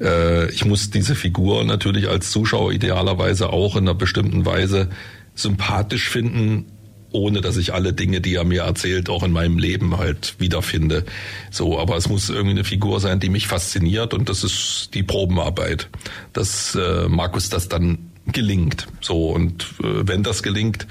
äh, 0.00 0.50
ich 0.50 0.64
muss 0.64 0.90
diese 0.90 1.14
Figur 1.14 1.64
natürlich 1.64 2.08
als 2.08 2.30
Zuschauer 2.30 2.72
idealerweise 2.72 3.50
auch 3.50 3.76
in 3.76 3.84
einer 3.84 3.94
bestimmten 3.94 4.46
Weise 4.46 4.88
sympathisch 5.34 6.08
finden, 6.08 6.66
ohne 7.10 7.40
dass 7.40 7.56
ich 7.56 7.72
alle 7.72 7.92
Dinge, 7.92 8.20
die 8.20 8.34
er 8.34 8.44
mir 8.44 8.62
erzählt, 8.62 9.08
auch 9.08 9.22
in 9.22 9.32
meinem 9.32 9.58
Leben 9.58 9.96
halt 9.96 10.34
wiederfinde. 10.38 11.04
So, 11.50 11.78
aber 11.78 11.96
es 11.96 12.08
muss 12.08 12.28
irgendwie 12.28 12.50
eine 12.50 12.64
Figur 12.64 13.00
sein, 13.00 13.20
die 13.20 13.30
mich 13.30 13.46
fasziniert 13.46 14.12
und 14.14 14.28
das 14.28 14.44
ist 14.44 14.90
die 14.94 15.02
Probenarbeit, 15.02 15.88
dass 16.32 16.74
äh, 16.74 17.08
Markus 17.08 17.48
das 17.48 17.68
dann 17.68 18.07
gelingt. 18.32 18.86
So 19.00 19.30
und 19.30 19.64
äh, 19.82 20.06
wenn 20.06 20.22
das 20.22 20.42
gelingt, 20.42 20.86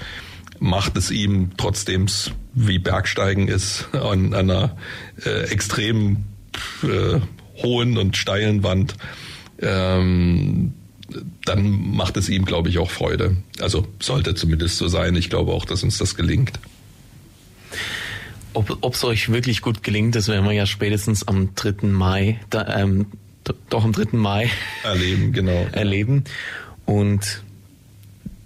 macht 0.60 0.96
es 0.96 1.10
ihm 1.10 1.52
trotzdem 1.56 2.06
wie 2.54 2.78
Bergsteigen 2.78 3.48
ist 3.48 3.88
an, 3.92 4.34
einer 4.34 4.76
äh, 5.24 5.44
extrem 5.50 6.24
äh, 6.82 7.20
hohen 7.62 7.98
und 7.98 8.16
steilen 8.16 8.62
Wand, 8.62 8.96
ähm, 9.60 10.74
dann 11.44 11.70
macht 11.94 12.16
es 12.16 12.28
ihm, 12.28 12.44
glaube 12.44 12.68
ich, 12.68 12.78
auch 12.78 12.90
Freude. 12.90 13.36
Also 13.60 13.86
sollte 14.00 14.34
zumindest 14.34 14.76
so 14.76 14.88
sein. 14.88 15.16
Ich 15.16 15.30
glaube 15.30 15.52
auch, 15.52 15.64
dass 15.64 15.82
uns 15.82 15.98
das 15.98 16.14
gelingt. 16.14 16.58
Ob 18.54 18.94
es 18.94 19.04
euch 19.04 19.30
wirklich 19.30 19.62
gut 19.62 19.82
gelingt, 19.82 20.16
das 20.16 20.26
werden 20.26 20.44
wir 20.44 20.52
ja 20.52 20.66
spätestens 20.66 21.26
am 21.28 21.54
3. 21.54 21.86
Mai, 21.86 22.40
da, 22.50 22.80
ähm, 22.80 23.06
doch 23.70 23.84
am 23.84 23.92
3. 23.92 24.16
Mai 24.16 24.50
erleben, 24.82 25.32
genau. 25.32 25.68
erleben. 25.72 26.24
Und 26.88 27.42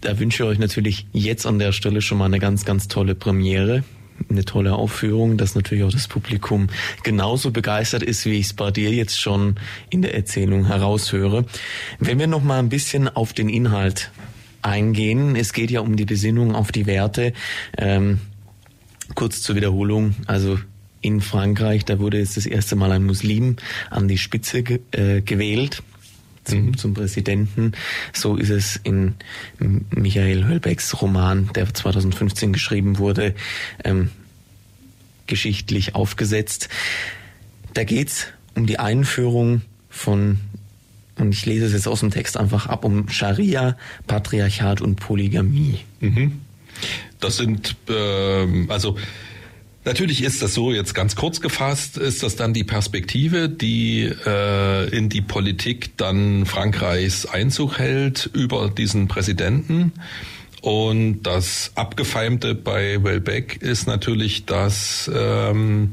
da 0.00 0.18
wünsche 0.18 0.42
ich 0.42 0.48
euch 0.48 0.58
natürlich 0.58 1.06
jetzt 1.12 1.46
an 1.46 1.60
der 1.60 1.70
Stelle 1.70 2.02
schon 2.02 2.18
mal 2.18 2.24
eine 2.24 2.40
ganz, 2.40 2.64
ganz 2.64 2.88
tolle 2.88 3.14
Premiere. 3.14 3.84
Eine 4.28 4.44
tolle 4.44 4.74
Aufführung, 4.74 5.36
dass 5.36 5.54
natürlich 5.54 5.84
auch 5.84 5.92
das 5.92 6.08
Publikum 6.08 6.68
genauso 7.04 7.52
begeistert 7.52 8.02
ist, 8.02 8.26
wie 8.26 8.32
ich 8.32 8.46
es 8.46 8.52
bei 8.52 8.72
dir 8.72 8.90
jetzt 8.90 9.20
schon 9.20 9.56
in 9.90 10.02
der 10.02 10.14
Erzählung 10.14 10.66
heraushöre. 10.66 11.44
Wenn 12.00 12.18
wir 12.18 12.26
noch 12.26 12.42
mal 12.42 12.58
ein 12.58 12.68
bisschen 12.68 13.08
auf 13.08 13.32
den 13.32 13.48
Inhalt 13.48 14.10
eingehen, 14.60 15.36
es 15.36 15.52
geht 15.52 15.70
ja 15.70 15.80
um 15.80 15.94
die 15.94 16.04
Besinnung 16.04 16.56
auf 16.56 16.72
die 16.72 16.86
Werte. 16.86 17.32
Ähm, 17.78 18.18
kurz 19.14 19.40
zur 19.42 19.54
Wiederholung, 19.54 20.16
also 20.26 20.58
in 21.00 21.20
Frankreich, 21.20 21.84
da 21.84 22.00
wurde 22.00 22.18
jetzt 22.18 22.36
das 22.36 22.46
erste 22.46 22.74
Mal 22.74 22.90
ein 22.90 23.04
Muslim 23.04 23.56
an 23.90 24.08
die 24.08 24.18
Spitze 24.18 24.64
ge 24.64 24.80
äh, 24.90 25.20
gewählt 25.20 25.82
zum, 26.44 26.66
mhm. 26.66 26.76
zum 26.76 26.94
Präsidenten. 26.94 27.72
So 28.12 28.36
ist 28.36 28.50
es 28.50 28.80
in 28.82 29.14
Michael 29.90 30.44
Höllbecks 30.44 31.00
Roman, 31.00 31.50
der 31.54 31.72
2015 31.72 32.52
geschrieben 32.52 32.98
wurde, 32.98 33.34
ähm, 33.84 34.10
geschichtlich 35.26 35.94
aufgesetzt. 35.94 36.68
Da 37.74 37.84
geht's 37.84 38.26
um 38.54 38.66
die 38.66 38.78
Einführung 38.78 39.62
von 39.88 40.38
und 41.18 41.32
ich 41.34 41.44
lese 41.44 41.66
es 41.66 41.72
jetzt 41.72 41.86
aus 41.86 42.00
dem 42.00 42.10
Text 42.10 42.36
einfach 42.36 42.66
ab, 42.66 42.84
um 42.84 43.08
Scharia, 43.08 43.76
Patriarchat 44.06 44.80
und 44.80 44.96
Polygamie. 44.96 45.80
Mhm. 46.00 46.40
Das 47.20 47.36
sind, 47.36 47.76
äh, 47.88 48.66
also 48.68 48.96
Natürlich 49.84 50.22
ist 50.22 50.42
das 50.42 50.54
so 50.54 50.72
jetzt 50.72 50.94
ganz 50.94 51.16
kurz 51.16 51.40
gefasst, 51.40 51.96
ist 51.96 52.22
das 52.22 52.36
dann 52.36 52.54
die 52.54 52.62
Perspektive, 52.62 53.48
die 53.48 54.02
äh, 54.02 54.96
in 54.96 55.08
die 55.08 55.22
Politik 55.22 55.96
dann 55.96 56.46
Frankreichs 56.46 57.26
Einzug 57.26 57.78
hält 57.78 58.30
über 58.32 58.70
diesen 58.70 59.08
Präsidenten. 59.08 59.92
Und 60.60 61.22
das 61.24 61.72
Abgefeimte 61.74 62.54
bei 62.54 63.02
Welbeck 63.02 63.60
ist 63.60 63.88
natürlich, 63.88 64.46
dass 64.46 65.10
ähm, 65.12 65.90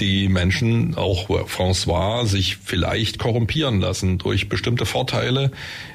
die 0.00 0.28
Menschen, 0.28 0.96
auch 0.96 1.28
François, 1.48 2.26
sich 2.26 2.56
vielleicht 2.56 3.18
korrumpieren 3.18 3.80
lassen 3.80 4.18
durch 4.18 4.48
bestimmte 4.48 4.86
Vorteile. 4.86 5.50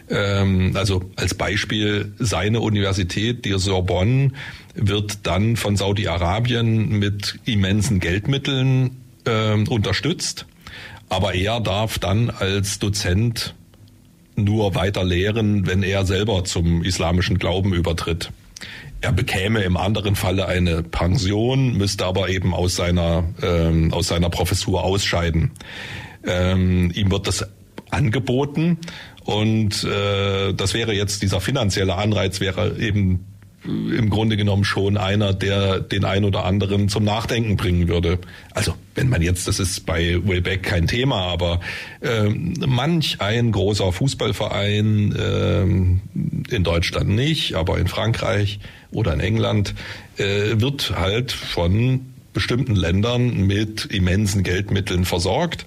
Ähm, 0.10 0.72
also 0.76 1.10
als 1.16 1.34
Beispiel 1.34 2.14
seine 2.20 2.62
Universität, 2.62 3.46
die 3.46 3.58
Sorbonne, 3.58 4.32
wird 4.76 5.26
dann 5.26 5.56
von 5.56 5.76
Saudi-Arabien 5.76 6.90
mit 7.00 7.40
immensen 7.46 8.00
Geldmitteln 8.00 8.98
äh, 9.26 9.54
unterstützt. 9.54 10.46
Aber 11.10 11.34
er 11.34 11.60
darf 11.60 12.00
dann 12.00 12.30
als 12.30 12.80
Dozent 12.80 13.56
nur 14.36 14.76
weiter 14.76 15.04
lehren, 15.04 15.66
wenn 15.66 15.84
er 15.84 16.06
selber 16.06 16.44
zum 16.44 16.84
islamischen 16.84 17.38
Glauben 17.38 17.74
übertritt. 17.74 18.32
Er 19.06 19.14
bekäme 19.14 19.62
im 19.62 19.78
anderen 19.78 20.16
Falle 20.16 20.48
eine 20.48 20.82
Pension, 20.82 21.78
müsste 21.78 22.08
aber 22.08 22.28
eben 22.30 22.56
aus 22.56 22.76
seiner, 22.76 23.24
ähm, 23.44 23.94
aus 23.94 24.08
seiner 24.08 24.32
Professur 24.32 24.84
ausscheiden. 24.84 25.52
Ähm, 26.26 26.90
ihm 26.96 27.12
wird 27.12 27.28
das 27.28 27.46
angeboten 27.92 28.80
und 29.24 29.84
äh, 29.84 30.54
das 30.54 30.74
wäre 30.74 30.94
jetzt 30.94 31.22
dieser 31.22 31.40
finanzielle 31.40 31.94
Anreiz 31.98 32.40
wäre 32.40 32.80
eben 32.80 33.28
im 33.66 34.10
Grunde 34.10 34.38
genommen 34.38 34.64
schon 34.64 34.98
einer, 34.98 35.34
der 35.34 35.80
den 35.80 36.06
ein 36.06 36.24
oder 36.24 36.46
anderen 36.46 36.90
zum 36.90 37.04
Nachdenken 37.04 37.58
bringen 37.58 37.88
würde. 37.88 38.20
Also 38.54 38.76
wenn 38.94 39.10
man 39.10 39.22
jetzt, 39.22 39.48
das 39.48 39.60
ist 39.60 39.86
bei 39.86 40.20
Wayback 40.24 40.64
kein 40.64 40.88
Thema, 40.88 41.22
aber 41.22 41.60
äh, 42.02 42.30
manch 42.30 43.22
ein 43.22 43.52
großer 43.52 43.92
Fußballverein 43.92 45.16
äh, 45.16 45.62
in 45.64 46.64
Deutschland 46.64 47.10
nicht, 47.10 47.56
aber 47.56 47.78
in 47.78 47.88
Frankreich 47.88 48.60
oder 48.92 49.14
in 49.14 49.20
England 49.20 49.74
äh, 50.18 50.60
wird 50.60 50.94
halt 50.96 51.32
von 51.32 52.02
bestimmten 52.34 52.76
Ländern 52.76 53.48
mit 53.48 53.86
immensen 53.86 54.44
Geldmitteln 54.44 55.06
versorgt. 55.06 55.66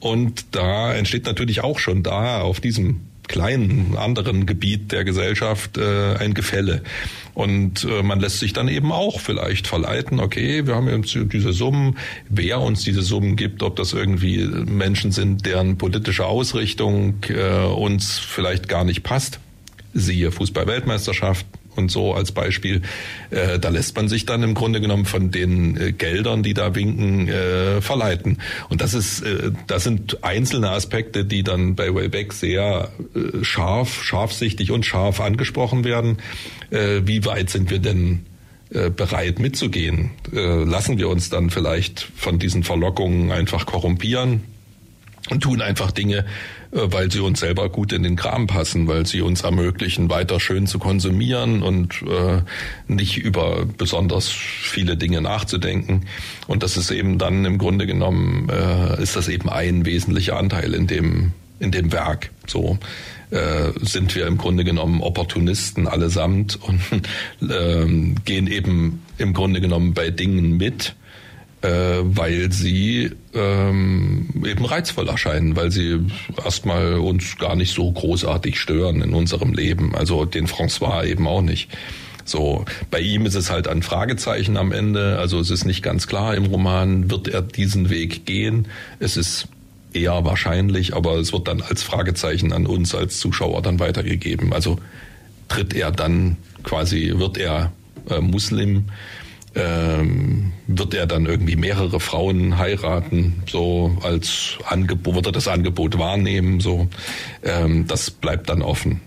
Und 0.00 0.46
da 0.52 0.94
entsteht 0.94 1.26
natürlich 1.26 1.62
auch 1.62 1.78
schon 1.78 2.02
da 2.02 2.40
auf 2.40 2.60
diesem 2.60 3.00
kleinen 3.28 3.96
anderen 3.96 4.46
Gebiet 4.46 4.92
der 4.92 5.04
Gesellschaft 5.04 5.78
äh, 5.78 6.14
ein 6.16 6.34
Gefälle. 6.34 6.82
Und 7.36 7.84
äh, 7.84 8.02
man 8.02 8.18
lässt 8.18 8.38
sich 8.38 8.54
dann 8.54 8.66
eben 8.66 8.92
auch 8.92 9.20
vielleicht 9.20 9.66
verleiten, 9.66 10.20
okay, 10.20 10.66
wir 10.66 10.74
haben 10.74 10.88
jetzt 10.88 11.14
diese 11.14 11.52
Summen, 11.52 11.98
wer 12.30 12.62
uns 12.62 12.82
diese 12.82 13.02
Summen 13.02 13.36
gibt, 13.36 13.62
ob 13.62 13.76
das 13.76 13.92
irgendwie 13.92 14.46
Menschen 14.46 15.12
sind, 15.12 15.44
deren 15.44 15.76
politische 15.76 16.24
Ausrichtung 16.24 17.16
äh, 17.28 17.66
uns 17.66 18.18
vielleicht 18.18 18.70
gar 18.70 18.84
nicht 18.84 19.02
passt. 19.02 19.38
Siehe 19.92 20.32
Fußball-Weltmeisterschaft, 20.32 21.44
und 21.78 21.90
so 21.90 22.14
als 22.14 22.32
Beispiel. 22.32 22.82
Äh, 23.30 23.58
da 23.58 23.68
lässt 23.68 23.96
man 23.96 24.08
sich 24.08 24.26
dann 24.26 24.42
im 24.42 24.54
Grunde 24.54 24.80
genommen 24.80 25.04
von 25.04 25.30
den 25.30 25.76
äh, 25.76 25.92
Geldern, 25.92 26.42
die 26.42 26.54
da 26.54 26.74
winken, 26.74 27.28
äh, 27.28 27.80
verleiten. 27.80 28.38
Und 28.68 28.80
das 28.80 28.94
ist, 28.94 29.22
äh, 29.22 29.52
das 29.66 29.84
sind 29.84 30.24
einzelne 30.24 30.70
Aspekte, 30.70 31.24
die 31.24 31.42
dann 31.42 31.74
bei 31.74 31.94
Wayback 31.94 32.32
sehr 32.32 32.90
äh, 33.14 33.44
scharf, 33.44 34.02
scharfsichtig 34.02 34.70
und 34.70 34.86
scharf 34.86 35.20
angesprochen 35.20 35.84
werden. 35.84 36.18
Äh, 36.70 37.02
wie 37.04 37.24
weit 37.24 37.50
sind 37.50 37.70
wir 37.70 37.78
denn 37.78 38.26
äh, 38.70 38.90
bereit 38.90 39.38
mitzugehen? 39.38 40.10
Äh, 40.32 40.64
lassen 40.64 40.98
wir 40.98 41.08
uns 41.08 41.30
dann 41.30 41.50
vielleicht 41.50 42.08
von 42.16 42.38
diesen 42.38 42.62
Verlockungen 42.62 43.32
einfach 43.32 43.66
korrumpieren? 43.66 44.42
und 45.30 45.42
tun 45.42 45.60
einfach 45.60 45.90
Dinge, 45.90 46.24
weil 46.76 47.10
sie 47.10 47.20
uns 47.20 47.40
selber 47.40 47.68
gut 47.68 47.92
in 47.92 48.02
den 48.02 48.16
Kram 48.16 48.46
passen, 48.46 48.86
weil 48.86 49.06
sie 49.06 49.22
uns 49.22 49.42
ermöglichen, 49.42 50.10
weiter 50.10 50.38
schön 50.40 50.66
zu 50.66 50.78
konsumieren 50.78 51.62
und 51.62 52.02
äh, 52.02 52.42
nicht 52.86 53.16
über 53.16 53.64
besonders 53.64 54.28
viele 54.28 54.96
Dinge 54.96 55.22
nachzudenken. 55.22 56.06
Und 56.46 56.62
das 56.62 56.76
ist 56.76 56.90
eben 56.90 57.18
dann 57.18 57.44
im 57.44 57.58
Grunde 57.58 57.86
genommen, 57.86 58.48
äh, 58.50 59.02
ist 59.02 59.16
das 59.16 59.28
eben 59.28 59.48
ein 59.48 59.86
wesentlicher 59.86 60.36
Anteil 60.36 60.74
in 60.74 60.86
dem, 60.86 61.32
in 61.58 61.70
dem 61.70 61.92
Werk. 61.92 62.30
So 62.46 62.78
äh, 63.30 63.72
sind 63.80 64.14
wir 64.14 64.26
im 64.26 64.36
Grunde 64.36 64.64
genommen 64.64 65.00
Opportunisten 65.00 65.88
allesamt 65.88 66.58
und 66.62 66.80
äh, 67.50 67.86
gehen 68.24 68.46
eben 68.46 69.02
im 69.18 69.32
Grunde 69.32 69.60
genommen 69.60 69.94
bei 69.94 70.10
Dingen 70.10 70.56
mit, 70.56 70.88
äh, 70.88 71.06
weil 71.62 72.52
sie 72.52 73.10
ähm, 73.34 74.28
eben 74.44 74.64
reizvoll 74.64 75.08
erscheinen, 75.08 75.56
weil 75.56 75.70
sie 75.70 76.00
erstmal 76.42 76.94
uns 76.94 77.38
gar 77.38 77.56
nicht 77.56 77.74
so 77.74 77.90
großartig 77.90 78.60
stören 78.60 79.02
in 79.02 79.14
unserem 79.14 79.52
Leben. 79.52 79.94
Also 79.94 80.24
den 80.24 80.46
François 80.46 81.04
eben 81.04 81.26
auch 81.26 81.42
nicht. 81.42 81.70
So, 82.24 82.64
bei 82.90 83.00
ihm 83.00 83.24
ist 83.24 83.36
es 83.36 83.50
halt 83.50 83.68
ein 83.68 83.82
Fragezeichen 83.82 84.56
am 84.56 84.72
Ende. 84.72 85.18
Also 85.18 85.38
es 85.38 85.50
ist 85.50 85.64
nicht 85.64 85.82
ganz 85.82 86.06
klar 86.08 86.34
im 86.34 86.46
Roman, 86.46 87.10
wird 87.10 87.28
er 87.28 87.40
diesen 87.40 87.88
Weg 87.88 88.26
gehen? 88.26 88.66
Es 88.98 89.16
ist 89.16 89.48
eher 89.92 90.24
wahrscheinlich, 90.24 90.94
aber 90.94 91.14
es 91.14 91.32
wird 91.32 91.48
dann 91.48 91.62
als 91.62 91.82
Fragezeichen 91.82 92.52
an 92.52 92.66
uns 92.66 92.94
als 92.94 93.18
Zuschauer 93.18 93.62
dann 93.62 93.78
weitergegeben. 93.78 94.52
Also 94.52 94.78
tritt 95.48 95.72
er 95.74 95.92
dann 95.92 96.36
quasi, 96.64 97.12
wird 97.16 97.38
er 97.38 97.72
äh, 98.10 98.20
Muslim? 98.20 98.86
Ähm, 99.56 100.52
wird 100.66 100.94
er 100.94 101.06
dann 101.06 101.26
irgendwie 101.26 101.56
mehrere 101.56 101.98
Frauen 101.98 102.58
heiraten, 102.58 103.42
so 103.50 103.96
als 104.02 104.58
Angebot, 104.68 105.14
wird 105.14 105.26
er 105.26 105.32
das 105.32 105.48
Angebot 105.48 105.98
wahrnehmen, 105.98 106.60
so, 106.60 106.88
ähm, 107.42 107.86
das 107.86 108.10
bleibt 108.10 108.48
dann 108.50 108.62
offen. 108.62 109.00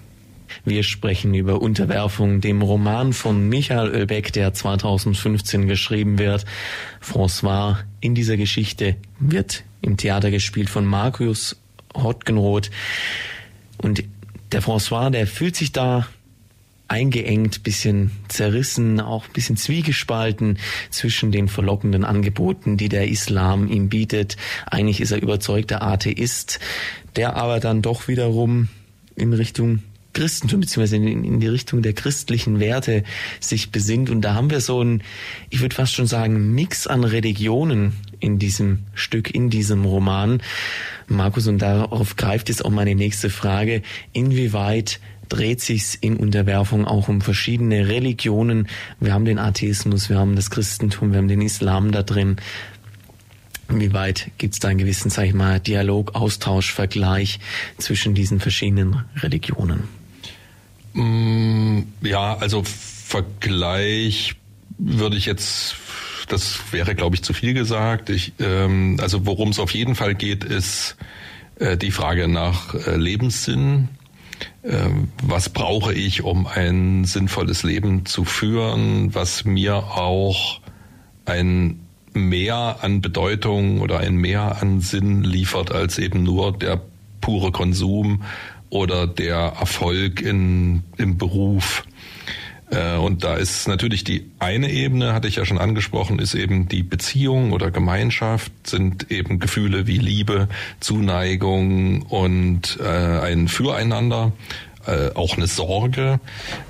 Wir 0.65 0.83
sprechen 0.83 1.33
über 1.33 1.61
Unterwerfung, 1.61 2.41
dem 2.41 2.61
Roman 2.61 3.13
von 3.13 3.47
Michael 3.47 3.91
Oelbeck, 3.91 4.33
der 4.33 4.53
2015 4.53 5.67
geschrieben 5.67 6.17
wird. 6.17 6.45
François 7.01 7.77
in 8.01 8.15
dieser 8.15 8.35
Geschichte 8.35 8.95
wird 9.19 9.63
im 9.81 9.95
Theater 9.97 10.31
gespielt 10.31 10.69
von 10.69 10.85
Markus 10.85 11.55
Hotgenroth. 11.95 12.71
Und 13.77 14.03
der 14.51 14.61
François, 14.61 15.09
der 15.09 15.27
fühlt 15.27 15.55
sich 15.55 15.71
da 15.71 16.07
eingeengt, 16.89 17.63
bisschen 17.63 18.11
zerrissen, 18.27 18.99
auch 18.99 19.27
bisschen 19.27 19.57
zwiegespalten 19.57 20.57
zwischen 20.89 21.31
den 21.31 21.47
verlockenden 21.47 22.03
Angeboten, 22.03 22.77
die 22.77 22.89
der 22.89 23.07
Islam 23.07 23.67
ihm 23.67 23.89
bietet. 23.89 24.37
Eigentlich 24.65 25.01
ist 25.01 25.11
er 25.11 25.21
überzeugter 25.21 25.81
Atheist, 25.81 26.59
der 27.15 27.35
aber 27.35 27.59
dann 27.59 27.81
doch 27.81 28.07
wiederum 28.07 28.69
in 29.15 29.33
Richtung 29.33 29.83
Christentum 30.13 30.61
beziehungsweise 30.61 30.95
in, 30.95 31.23
in, 31.23 31.39
die 31.39 31.47
Richtung 31.47 31.81
der 31.81 31.93
christlichen 31.93 32.59
Werte 32.59 33.03
sich 33.39 33.71
besinnt. 33.71 34.09
Und 34.09 34.21
da 34.21 34.33
haben 34.33 34.49
wir 34.49 34.59
so 34.59 34.83
ein, 34.83 35.03
ich 35.49 35.61
würde 35.61 35.75
fast 35.75 35.93
schon 35.93 36.07
sagen, 36.07 36.53
Mix 36.55 36.87
an 36.87 37.03
Religionen 37.03 37.93
in 38.19 38.39
diesem 38.39 38.79
Stück, 38.95 39.33
in 39.33 39.49
diesem 39.49 39.85
Roman. 39.85 40.41
Markus, 41.07 41.47
und 41.47 41.59
darauf 41.59 42.15
greift 42.15 42.49
jetzt 42.49 42.65
auch 42.65 42.71
meine 42.71 42.95
nächste 42.95 43.29
Frage, 43.29 43.81
inwieweit 44.11 44.99
dreht 45.29 45.61
sich's 45.61 45.95
in 45.95 46.17
Unterwerfung 46.17 46.85
auch 46.85 47.07
um 47.07 47.21
verschiedene 47.21 47.87
Religionen. 47.87 48.67
Wir 48.99 49.13
haben 49.13 49.25
den 49.25 49.39
Atheismus, 49.39 50.09
wir 50.09 50.17
haben 50.17 50.35
das 50.35 50.49
Christentum, 50.49 51.11
wir 51.11 51.19
haben 51.19 51.27
den 51.27 51.41
Islam 51.41 51.91
da 51.91 52.03
drin. 52.03 52.37
Wie 53.69 53.93
weit 53.93 54.31
gibt 54.39 54.55
es 54.55 54.59
da 54.59 54.69
einen 54.69 54.79
gewissen, 54.79 55.11
sag 55.11 55.25
ich 55.25 55.33
mal, 55.33 55.59
Dialog, 55.59 56.15
Austausch, 56.15 56.73
Vergleich 56.73 57.39
zwischen 57.77 58.15
diesen 58.15 58.39
verschiedenen 58.39 59.05
Religionen? 59.17 59.83
Mm, 60.93 61.81
ja, 62.01 62.35
also 62.37 62.63
Vergleich 62.63 64.35
würde 64.79 65.17
ich 65.17 65.25
jetzt, 65.27 65.75
das 66.29 66.59
wäre, 66.71 66.95
glaube 66.95 67.15
ich, 67.15 67.21
zu 67.21 67.33
viel 67.33 67.53
gesagt. 67.53 68.09
Ich, 68.09 68.33
ähm, 68.39 68.97
also 68.99 69.25
worum 69.27 69.49
es 69.49 69.59
auf 69.59 69.71
jeden 69.71 69.93
Fall 69.93 70.15
geht, 70.15 70.43
ist 70.43 70.95
äh, 71.59 71.77
die 71.77 71.91
Frage 71.91 72.27
nach 72.27 72.73
äh, 72.73 72.95
Lebenssinn 72.95 73.89
was 74.61 75.49
brauche 75.49 75.93
ich, 75.93 76.23
um 76.23 76.45
ein 76.45 77.05
sinnvolles 77.05 77.63
Leben 77.63 78.05
zu 78.05 78.25
führen, 78.25 79.13
was 79.15 79.45
mir 79.45 79.75
auch 79.77 80.59
ein 81.25 81.85
Mehr 82.13 82.77
an 82.81 83.01
Bedeutung 83.01 83.81
oder 83.81 83.99
ein 83.99 84.15
Mehr 84.15 84.61
an 84.61 84.81
Sinn 84.81 85.23
liefert 85.23 85.71
als 85.71 85.99
eben 85.99 86.23
nur 86.23 86.57
der 86.57 86.81
pure 87.21 87.51
Konsum 87.51 88.23
oder 88.69 89.05
der 89.05 89.37
Erfolg 89.59 90.21
in, 90.21 90.83
im 90.97 91.17
Beruf. 91.17 91.83
Äh, 92.71 92.97
und 92.97 93.23
da 93.23 93.35
ist 93.35 93.67
natürlich 93.67 94.03
die 94.03 94.29
eine 94.39 94.71
Ebene, 94.71 95.13
hatte 95.13 95.27
ich 95.27 95.37
ja 95.37 95.45
schon 95.45 95.57
angesprochen, 95.57 96.19
ist 96.19 96.35
eben 96.35 96.67
die 96.67 96.83
Beziehung 96.83 97.51
oder 97.51 97.71
Gemeinschaft, 97.71 98.51
sind 98.65 99.11
eben 99.11 99.39
Gefühle 99.39 99.87
wie 99.87 99.97
Liebe, 99.97 100.47
Zuneigung 100.79 102.03
und 102.03 102.77
äh, 102.81 102.85
ein 102.85 103.47
Füreinander 103.47 104.33
äh, 104.89 105.11
auch 105.15 105.37
eine 105.37 105.47
Sorge, 105.47 106.19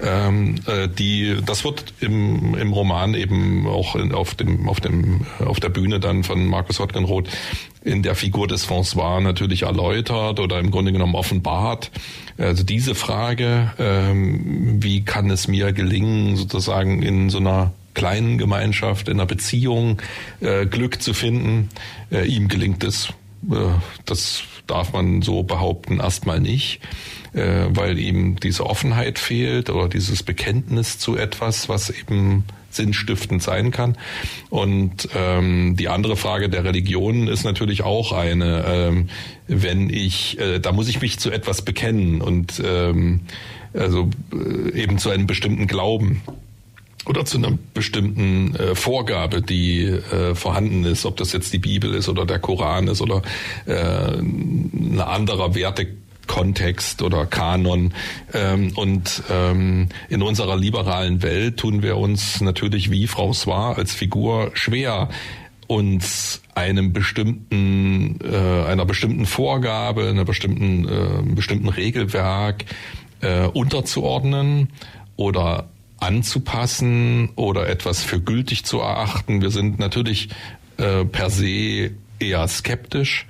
ähm, 0.04 0.56
äh, 0.68 0.88
die 0.88 1.38
das 1.46 1.64
wird 1.64 1.94
im, 2.00 2.56
im 2.56 2.74
Roman 2.74 3.14
eben 3.14 3.68
auch 3.68 3.96
in, 3.96 4.14
auf 4.14 4.36
dem 4.36 4.68
auf 4.68 4.80
dem 4.80 5.26
auf 5.40 5.60
der 5.60 5.70
Bühne 5.70 6.00
dann 6.00 6.24
von 6.24 6.46
Markus 6.46 6.80
Hottgenroth 6.80 7.30
in 7.84 8.04
der 8.04 8.16
Figur 8.16 8.48
des 8.48 8.68
François 8.68 9.22
natürlich 9.22 9.64
erläutert 9.64 10.40
oder 10.40 10.60
im 10.60 10.70
Grunde 10.70 10.92
genommen 10.92 11.16
offenbart. 11.16 11.92
Also 12.38 12.64
diese 12.64 12.94
Frage, 12.94 13.72
ähm, 13.80 14.84
wie 14.84 15.04
kann 15.06 15.30
es 15.30 15.48
mir 15.48 15.72
gelingen, 15.72 16.36
sozusagen 16.36 17.02
in 17.02 17.30
so 17.30 17.38
einer 17.38 17.72
kleinen 17.94 18.38
Gemeinschaft, 18.38 19.08
in 19.08 19.16
einer 19.16 19.26
Beziehung 19.26 20.02
äh, 20.42 20.66
Glück 20.66 21.02
zu 21.02 21.14
finden, 21.14 21.70
äh, 22.12 22.26
ihm 22.26 22.48
gelingt 22.48 22.84
es. 22.84 23.10
Äh, 23.50 23.56
das 24.06 24.44
darf 24.70 24.94
man 24.94 25.22
so 25.22 25.44
behaupten 25.44 26.00
erstmal 26.00 26.40
nicht 26.40 26.82
äh, 27.34 27.68
weil 27.70 28.00
ihm 28.00 28.40
diese 28.40 28.66
Offenheit 28.66 29.20
fehlt 29.20 29.70
oder 29.70 29.88
dieses 29.88 30.24
Bekenntnis 30.24 30.98
zu 30.98 31.16
etwas, 31.16 31.70
was 31.70 31.90
eben 31.90 32.44
sinnstiftend 32.72 33.42
sein 33.42 33.72
kann. 33.72 33.98
Und 34.50 35.10
ähm, 35.16 35.76
die 35.76 35.90
andere 35.90 36.16
Frage 36.16 36.50
der 36.50 36.64
Religion 36.64 37.28
ist 37.28 37.44
natürlich 37.44 37.84
auch 37.84 38.12
eine, 38.12 38.64
ähm, 38.68 39.10
wenn 39.48 39.90
ich, 39.90 40.40
äh, 40.40 40.60
da 40.60 40.72
muss 40.72 40.88
ich 40.88 41.02
mich 41.02 41.20
zu 41.20 41.32
etwas 41.32 41.64
bekennen 41.64 42.22
und 42.22 42.62
ähm, 42.64 43.22
also 43.74 44.10
äh, 44.34 44.80
eben 44.80 44.98
zu 44.98 45.10
einem 45.10 45.28
bestimmten 45.28 45.68
Glauben 45.68 46.22
oder 47.10 47.26
zu 47.26 47.40
einer 47.40 47.58
bestimmten 47.74 48.56
äh, 48.56 48.76
Vorgabe, 48.76 49.42
die 49.42 49.82
äh, 49.86 50.36
vorhanden 50.36 50.86
ist, 50.86 51.06
ob 51.06 51.18
das 51.18 51.34
jetzt 51.34 51.52
die 51.52 51.58
Bibel 51.58 51.96
ist 51.96 52.08
oder 52.08 52.24
der 52.24 52.38
Koran 52.38 52.88
ist 52.88 53.02
oder 53.02 53.24
äh, 53.66 54.20
ein 54.20 55.02
anderer 55.04 55.56
Werte 55.56 55.88
Kontext 56.28 57.02
oder 57.02 57.26
Kanon. 57.26 57.96
Ähm, 58.32 58.74
und 58.76 59.24
ähm, 59.32 59.90
in 60.10 60.22
unserer 60.22 60.56
liberalen 60.56 61.24
Welt 61.24 61.58
tun 61.58 61.82
wir 61.82 61.98
uns 61.98 62.42
natürlich 62.42 62.92
wie 62.92 63.08
Frau 63.08 63.32
François 63.32 63.76
als 63.76 63.94
Figur 63.94 64.52
schwer, 64.54 65.10
uns 65.66 66.44
einem 66.54 66.94
bestimmten, 66.94 68.20
äh, 68.24 68.66
einer 68.68 68.86
bestimmten 68.86 69.26
Vorgabe, 69.26 70.08
einer 70.10 70.26
bestimmten, 70.26 70.88
äh, 70.88 71.34
bestimmten 71.34 71.70
Regelwerk 71.70 72.66
äh, 73.22 73.48
unterzuordnen 73.48 74.70
oder 75.16 75.70
anzupassen 76.00 77.30
oder 77.36 77.68
etwas 77.70 78.04
für 78.04 78.22
gültig 78.22 78.66
zu 78.66 78.80
erachten. 78.80 79.42
Wir 79.42 79.52
sind 79.52 79.80
natürlich 79.80 80.30
äh, 80.78 81.06
per 81.06 81.30
se 81.30 81.92
eher 82.20 82.48
skeptisch 82.48 83.26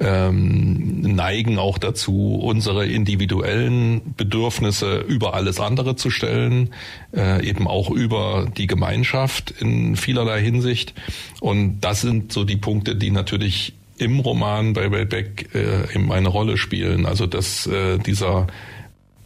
ähm, 0.00 1.00
neigen 1.00 1.58
auch 1.58 1.78
dazu, 1.78 2.38
unsere 2.40 2.86
individuellen 2.86 4.14
Bedürfnisse 4.16 4.98
über 5.00 5.34
alles 5.34 5.60
andere 5.60 5.96
zu 5.96 6.10
stellen, 6.10 6.70
äh, 7.16 7.44
eben 7.46 7.66
auch 7.66 7.90
über 7.90 8.46
die 8.56 8.66
Gemeinschaft 8.66 9.50
in 9.60 9.96
vielerlei 9.96 10.40
Hinsicht. 10.40 10.94
Und 11.40 11.80
das 11.80 12.00
sind 12.00 12.32
so 12.32 12.44
die 12.44 12.56
Punkte, 12.56 12.94
die 12.94 13.10
natürlich 13.10 13.74
im 13.96 14.20
Roman 14.20 14.74
bei 14.74 14.92
Welbeck 14.92 15.48
äh, 15.54 15.92
eben 15.92 16.12
eine 16.12 16.28
Rolle 16.28 16.56
spielen. 16.56 17.04
Also 17.04 17.26
dass 17.26 17.66
äh, 17.66 17.98
dieser 17.98 18.46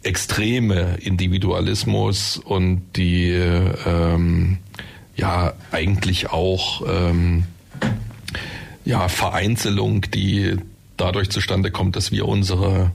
extreme 0.03 0.97
Individualismus 1.01 2.37
und 2.37 2.81
die 2.95 3.31
ähm, 3.31 4.57
ja 5.15 5.53
eigentlich 5.71 6.29
auch 6.29 6.83
ähm, 6.87 7.45
ja, 8.85 9.07
Vereinzelung, 9.07 10.01
die 10.01 10.57
dadurch 10.97 11.29
zustande 11.29 11.71
kommt, 11.71 11.95
dass 11.95 12.11
wir 12.11 12.27
unsere 12.27 12.91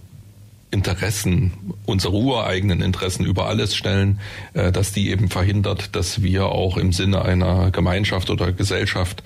Interessen, 0.71 1.53
unsere 1.87 2.15
ureigenen 2.15 2.83
Interessen 2.83 3.25
über 3.25 3.47
alles 3.49 3.75
stellen, 3.75 4.21
äh, 4.53 4.71
dass 4.71 4.93
die 4.93 5.11
eben 5.11 5.31
verhindert, 5.31 5.97
dass 5.97 6.23
wir 6.23 6.47
auch 6.47 6.77
im 6.77 6.93
Sinne 6.93 7.23
einer 7.23 7.71
Gemeinschaft 7.71 8.29
oder 8.29 8.53
Gesellschaft 8.53 9.23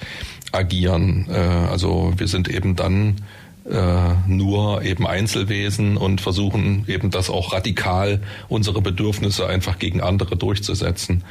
agieren. 0.53 1.27
Äh, 1.29 1.39
also 1.39 2.13
wir 2.17 2.29
sind 2.29 2.49
eben 2.49 2.77
dann 2.77 3.17
nur 3.65 4.83
eben 4.83 5.07
Einzelwesen 5.07 5.97
und 5.97 6.21
versuchen 6.21 6.85
eben 6.89 7.11
das 7.11 7.31
auch 7.31 7.53
radikal 7.53 8.21
unsere 8.49 8.83
Bedürfnisse 8.83 9.47
einfach 9.47 9.79
gegen 9.79 10.01
andere 10.01 10.37
durchzusetzen. 10.37 11.23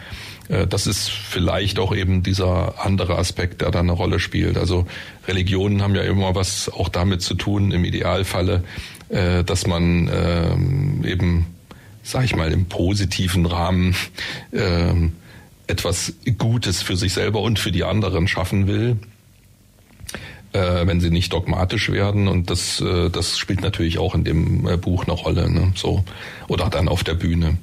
Äh, 0.51 0.67
das 0.67 0.87
ist 0.87 1.09
vielleicht 1.09 1.79
auch 1.79 1.95
eben 1.95 2.23
dieser 2.23 2.85
andere 2.85 3.17
Aspekt, 3.17 3.61
der 3.61 3.71
da 3.71 3.79
eine 3.79 3.93
Rolle 3.93 4.19
spielt. 4.19 4.57
Also 4.57 4.85
Religionen 5.27 5.81
haben 5.81 5.95
ja 5.95 6.03
immer 6.03 6.35
was 6.35 6.69
auch 6.69 6.89
damit 6.89 7.21
zu 7.21 7.33
tun, 7.35 7.71
im 7.71 7.85
Idealfalle, 7.85 8.63
äh, 9.09 9.43
dass 9.43 9.65
man 9.65 10.09
ähm, 10.13 11.03
eben, 11.05 11.47
sag 12.03 12.25
ich 12.25 12.35
mal, 12.35 12.51
im 12.51 12.65
positiven 12.65 13.45
Rahmen 13.45 13.95
ähm, 14.53 15.13
etwas 15.67 16.13
Gutes 16.37 16.81
für 16.81 16.97
sich 16.97 17.13
selber 17.13 17.41
und 17.41 17.57
für 17.57 17.71
die 17.71 17.85
anderen 17.85 18.27
schaffen 18.27 18.67
will 18.67 18.97
äh, 20.53 20.85
wenn 20.85 20.99
sie 20.99 21.09
nicht 21.09 21.33
dogmatisch 21.33 21.91
werden. 21.91 22.27
Und 22.27 22.49
das, 22.49 22.81
äh, 22.81 23.09
das 23.09 23.37
spielt 23.37 23.61
natürlich 23.61 23.97
auch 23.99 24.15
in 24.15 24.23
dem 24.23 24.67
äh, 24.67 24.77
Buch 24.77 25.05
eine 25.05 25.13
Rolle. 25.13 25.49
Ne? 25.49 25.73
So. 25.75 26.03
Oder 26.47 26.69
dann 26.69 26.87
auf 26.87 27.03
der 27.03 27.15
Bühne 27.15 27.57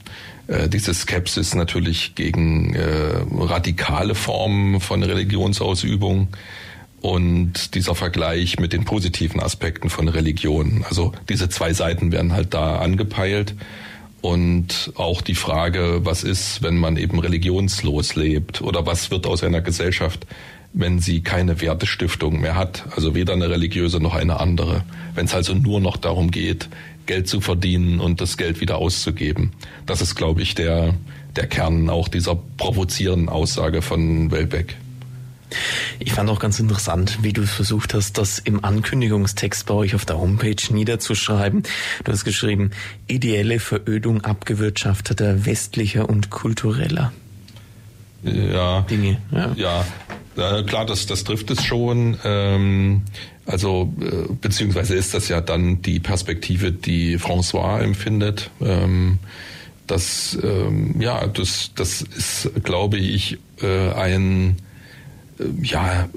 äh, 0.48 0.68
diese 0.68 0.94
Skepsis 0.94 1.54
natürlich 1.54 2.14
gegen 2.14 2.74
äh, 2.74 3.22
radikale 3.38 4.14
Formen 4.14 4.80
von 4.80 5.02
Religionsausübung 5.02 6.28
und 7.00 7.74
dieser 7.74 7.94
Vergleich 7.94 8.58
mit 8.58 8.72
den 8.72 8.84
positiven 8.84 9.40
Aspekten 9.40 9.90
von 9.90 10.08
Religion. 10.08 10.84
Also 10.88 11.12
diese 11.28 11.48
zwei 11.48 11.72
Seiten 11.72 12.10
werden 12.10 12.32
halt 12.32 12.54
da 12.54 12.78
angepeilt. 12.78 13.54
Und 14.20 14.92
auch 14.96 15.20
die 15.20 15.36
Frage, 15.36 16.00
was 16.02 16.24
ist, 16.24 16.60
wenn 16.60 16.76
man 16.76 16.96
eben 16.96 17.20
religionslos 17.20 18.16
lebt 18.16 18.62
oder 18.62 18.84
was 18.84 19.12
wird 19.12 19.28
aus 19.28 19.44
einer 19.44 19.60
Gesellschaft, 19.60 20.26
wenn 20.72 20.98
sie 20.98 21.22
keine 21.22 21.60
Wertestiftung 21.60 22.40
mehr 22.40 22.54
hat, 22.54 22.84
also 22.94 23.14
weder 23.14 23.32
eine 23.32 23.50
religiöse 23.50 24.00
noch 24.00 24.14
eine 24.14 24.40
andere. 24.40 24.84
Wenn 25.14 25.26
es 25.26 25.34
also 25.34 25.54
nur 25.54 25.80
noch 25.80 25.96
darum 25.96 26.30
geht, 26.30 26.68
Geld 27.06 27.26
zu 27.26 27.40
verdienen 27.40 28.00
und 28.00 28.20
das 28.20 28.36
Geld 28.36 28.60
wieder 28.60 28.76
auszugeben. 28.76 29.52
Das 29.86 30.02
ist, 30.02 30.14
glaube 30.14 30.42
ich, 30.42 30.54
der, 30.54 30.94
der 31.36 31.46
Kern 31.46 31.88
auch 31.88 32.08
dieser 32.08 32.36
provozierenden 32.36 33.28
Aussage 33.28 33.80
von 33.80 34.30
Welbeck. 34.30 34.76
Ich 35.98 36.12
fand 36.12 36.28
auch 36.28 36.38
ganz 36.38 36.60
interessant, 36.60 37.20
wie 37.22 37.32
du 37.32 37.46
versucht 37.46 37.94
hast, 37.94 38.18
das 38.18 38.38
im 38.38 38.62
Ankündigungstext 38.62 39.64
bei 39.64 39.72
euch 39.72 39.94
auf 39.94 40.04
der 40.04 40.18
Homepage 40.18 40.62
niederzuschreiben. 40.70 41.62
Du 42.04 42.12
hast 42.12 42.24
geschrieben, 42.24 42.70
ideelle 43.06 43.58
Verödung 43.58 44.20
abgewirtschafteter 44.20 45.46
westlicher 45.46 46.06
und 46.06 46.28
kultureller 46.28 47.12
ja, 48.22 48.82
Dinge. 48.82 49.18
Ja, 49.30 49.52
ja 49.56 49.84
klar, 50.66 50.86
das, 50.86 51.06
das 51.06 51.24
trifft 51.24 51.50
es 51.50 51.64
schon. 51.64 52.16
Ähm, 52.24 53.02
also 53.46 53.92
äh, 54.00 54.32
beziehungsweise 54.40 54.94
ist 54.94 55.14
das 55.14 55.28
ja 55.28 55.40
dann 55.40 55.82
die 55.82 56.00
Perspektive, 56.00 56.70
die 56.72 57.18
François 57.18 57.80
empfindet. 57.80 58.50
Ähm, 58.60 59.18
das, 59.86 60.38
ähm, 60.42 61.00
ja, 61.00 61.26
das, 61.26 61.72
das 61.74 62.02
ist, 62.02 62.50
glaube 62.62 62.98
ich, 62.98 63.38
äh, 63.62 63.90
ein 63.92 64.56
äh, 65.38 65.44
ja 65.62 66.08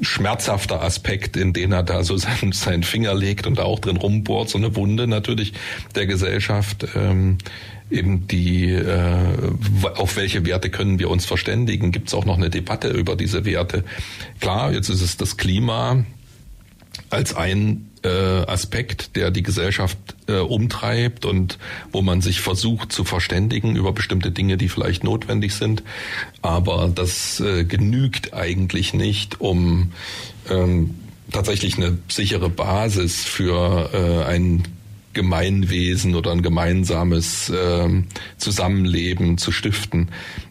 schmerzhafter 0.00 0.82
Aspekt, 0.82 1.36
in 1.36 1.52
den 1.52 1.72
er 1.72 1.82
da 1.82 2.04
so 2.04 2.16
seinen, 2.16 2.52
seinen 2.52 2.82
Finger 2.82 3.14
legt 3.14 3.46
und 3.46 3.58
da 3.58 3.62
auch 3.62 3.78
drin 3.78 3.96
rumbohrt, 3.96 4.50
so 4.50 4.58
eine 4.58 4.76
Wunde 4.76 5.06
natürlich 5.06 5.54
der 5.94 6.06
Gesellschaft. 6.06 6.86
Ähm, 6.94 7.38
eben 7.90 8.26
die, 8.26 8.70
äh, 8.70 9.52
auf 9.94 10.16
welche 10.16 10.44
Werte 10.46 10.70
können 10.70 10.98
wir 10.98 11.10
uns 11.10 11.26
verständigen? 11.26 11.92
Gibt 11.92 12.08
es 12.08 12.14
auch 12.14 12.24
noch 12.24 12.36
eine 12.36 12.50
Debatte 12.50 12.88
über 12.88 13.16
diese 13.16 13.44
Werte? 13.44 13.84
Klar, 14.40 14.72
jetzt 14.72 14.88
ist 14.88 15.02
es 15.02 15.16
das 15.16 15.36
Klima 15.36 16.04
als 17.10 17.34
ein 17.34 17.90
äh, 18.04 18.08
Aspekt, 18.08 19.16
der 19.16 19.30
die 19.30 19.42
Gesellschaft 19.42 19.98
äh, 20.26 20.34
umtreibt 20.34 21.24
und 21.24 21.58
wo 21.90 22.02
man 22.02 22.20
sich 22.20 22.40
versucht 22.40 22.92
zu 22.92 23.04
verständigen 23.04 23.76
über 23.76 23.92
bestimmte 23.92 24.30
Dinge, 24.30 24.56
die 24.56 24.68
vielleicht 24.68 25.04
notwendig 25.04 25.54
sind. 25.54 25.82
Aber 26.42 26.90
das 26.94 27.40
äh, 27.40 27.64
genügt 27.64 28.34
eigentlich 28.34 28.94
nicht, 28.94 29.40
um 29.40 29.92
ähm, 30.50 30.94
tatsächlich 31.32 31.76
eine 31.76 31.98
sichere 32.08 32.50
Basis 32.50 33.24
für 33.24 33.90
äh, 33.92 34.24
ein 34.24 34.64
Gemeinwesen 35.14 36.14
oder 36.14 36.32
ein 36.32 36.42
gemeinsames 36.42 37.48
äh, 37.48 37.88
Zusammenleben 38.36 39.38
zu 39.38 39.52
stiften. 39.52 40.08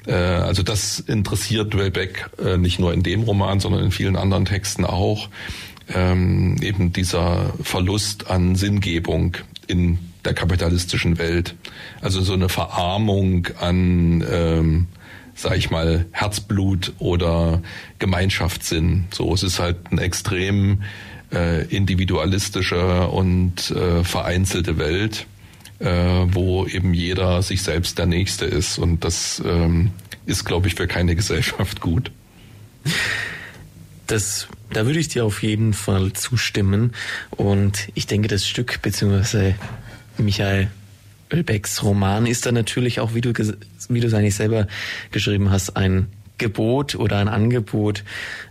Äh, 0.07 0.13
also 0.13 0.63
das 0.63 0.99
interessiert 0.99 1.77
Welbeck 1.77 2.29
äh, 2.43 2.57
nicht 2.57 2.79
nur 2.79 2.93
in 2.93 3.03
dem 3.03 3.23
Roman, 3.23 3.59
sondern 3.59 3.83
in 3.83 3.91
vielen 3.91 4.15
anderen 4.15 4.45
Texten 4.45 4.85
auch. 4.85 5.29
Ähm, 5.93 6.57
eben 6.61 6.93
dieser 6.93 7.53
Verlust 7.61 8.31
an 8.31 8.55
Sinngebung 8.55 9.37
in 9.67 9.99
der 10.25 10.33
kapitalistischen 10.33 11.17
Welt. 11.17 11.55
Also 12.01 12.21
so 12.21 12.33
eine 12.33 12.49
Verarmung 12.49 13.47
an, 13.59 14.23
ähm, 14.29 14.87
sag 15.35 15.57
ich 15.57 15.71
mal, 15.71 16.05
Herzblut 16.11 16.93
oder 16.99 17.61
Gemeinschaftssinn. 17.99 19.05
So, 19.11 19.33
es 19.33 19.43
ist 19.43 19.59
halt 19.59 19.91
ein 19.91 19.97
extrem 19.97 20.83
äh, 21.33 21.65
individualistische 21.65 23.07
und 23.07 23.71
äh, 23.71 24.03
vereinzelte 24.03 24.77
Welt, 24.77 25.25
äh, 25.79 25.87
wo 25.87 26.65
eben 26.65 26.93
jeder 26.93 27.41
sich 27.41 27.63
selbst 27.63 27.97
der 27.97 28.05
Nächste 28.05 28.45
ist. 28.45 28.77
Und 28.77 29.03
das 29.03 29.41
ähm, 29.45 29.91
ist, 30.25 30.45
glaube 30.45 30.67
ich, 30.67 30.75
für 30.75 30.87
keine 30.87 31.15
Gesellschaft 31.17 31.81
gut. 31.81 32.11
Das, 34.07 34.47
da 34.71 34.85
würde 34.85 34.99
ich 34.99 35.07
dir 35.07 35.25
auf 35.25 35.41
jeden 35.43 35.73
Fall 35.73 36.13
zustimmen. 36.13 36.91
Und 37.31 37.87
ich 37.93 38.07
denke, 38.07 38.27
das 38.27 38.47
Stück 38.47 38.81
beziehungsweise 38.81 39.55
Michael 40.17 40.69
Ölbecks 41.31 41.81
Roman 41.81 42.27
ist 42.27 42.45
dann 42.45 42.53
natürlich 42.53 42.99
auch, 42.99 43.15
wie 43.15 43.21
du, 43.21 43.33
wie 43.89 43.99
du 43.99 44.07
es 44.07 44.13
eigentlich 44.13 44.35
selber 44.35 44.67
geschrieben 45.11 45.49
hast, 45.49 45.75
ein 45.75 46.07
Gebot 46.43 46.95
oder 46.95 47.17
ein 47.17 47.29
Angebot 47.29 48.03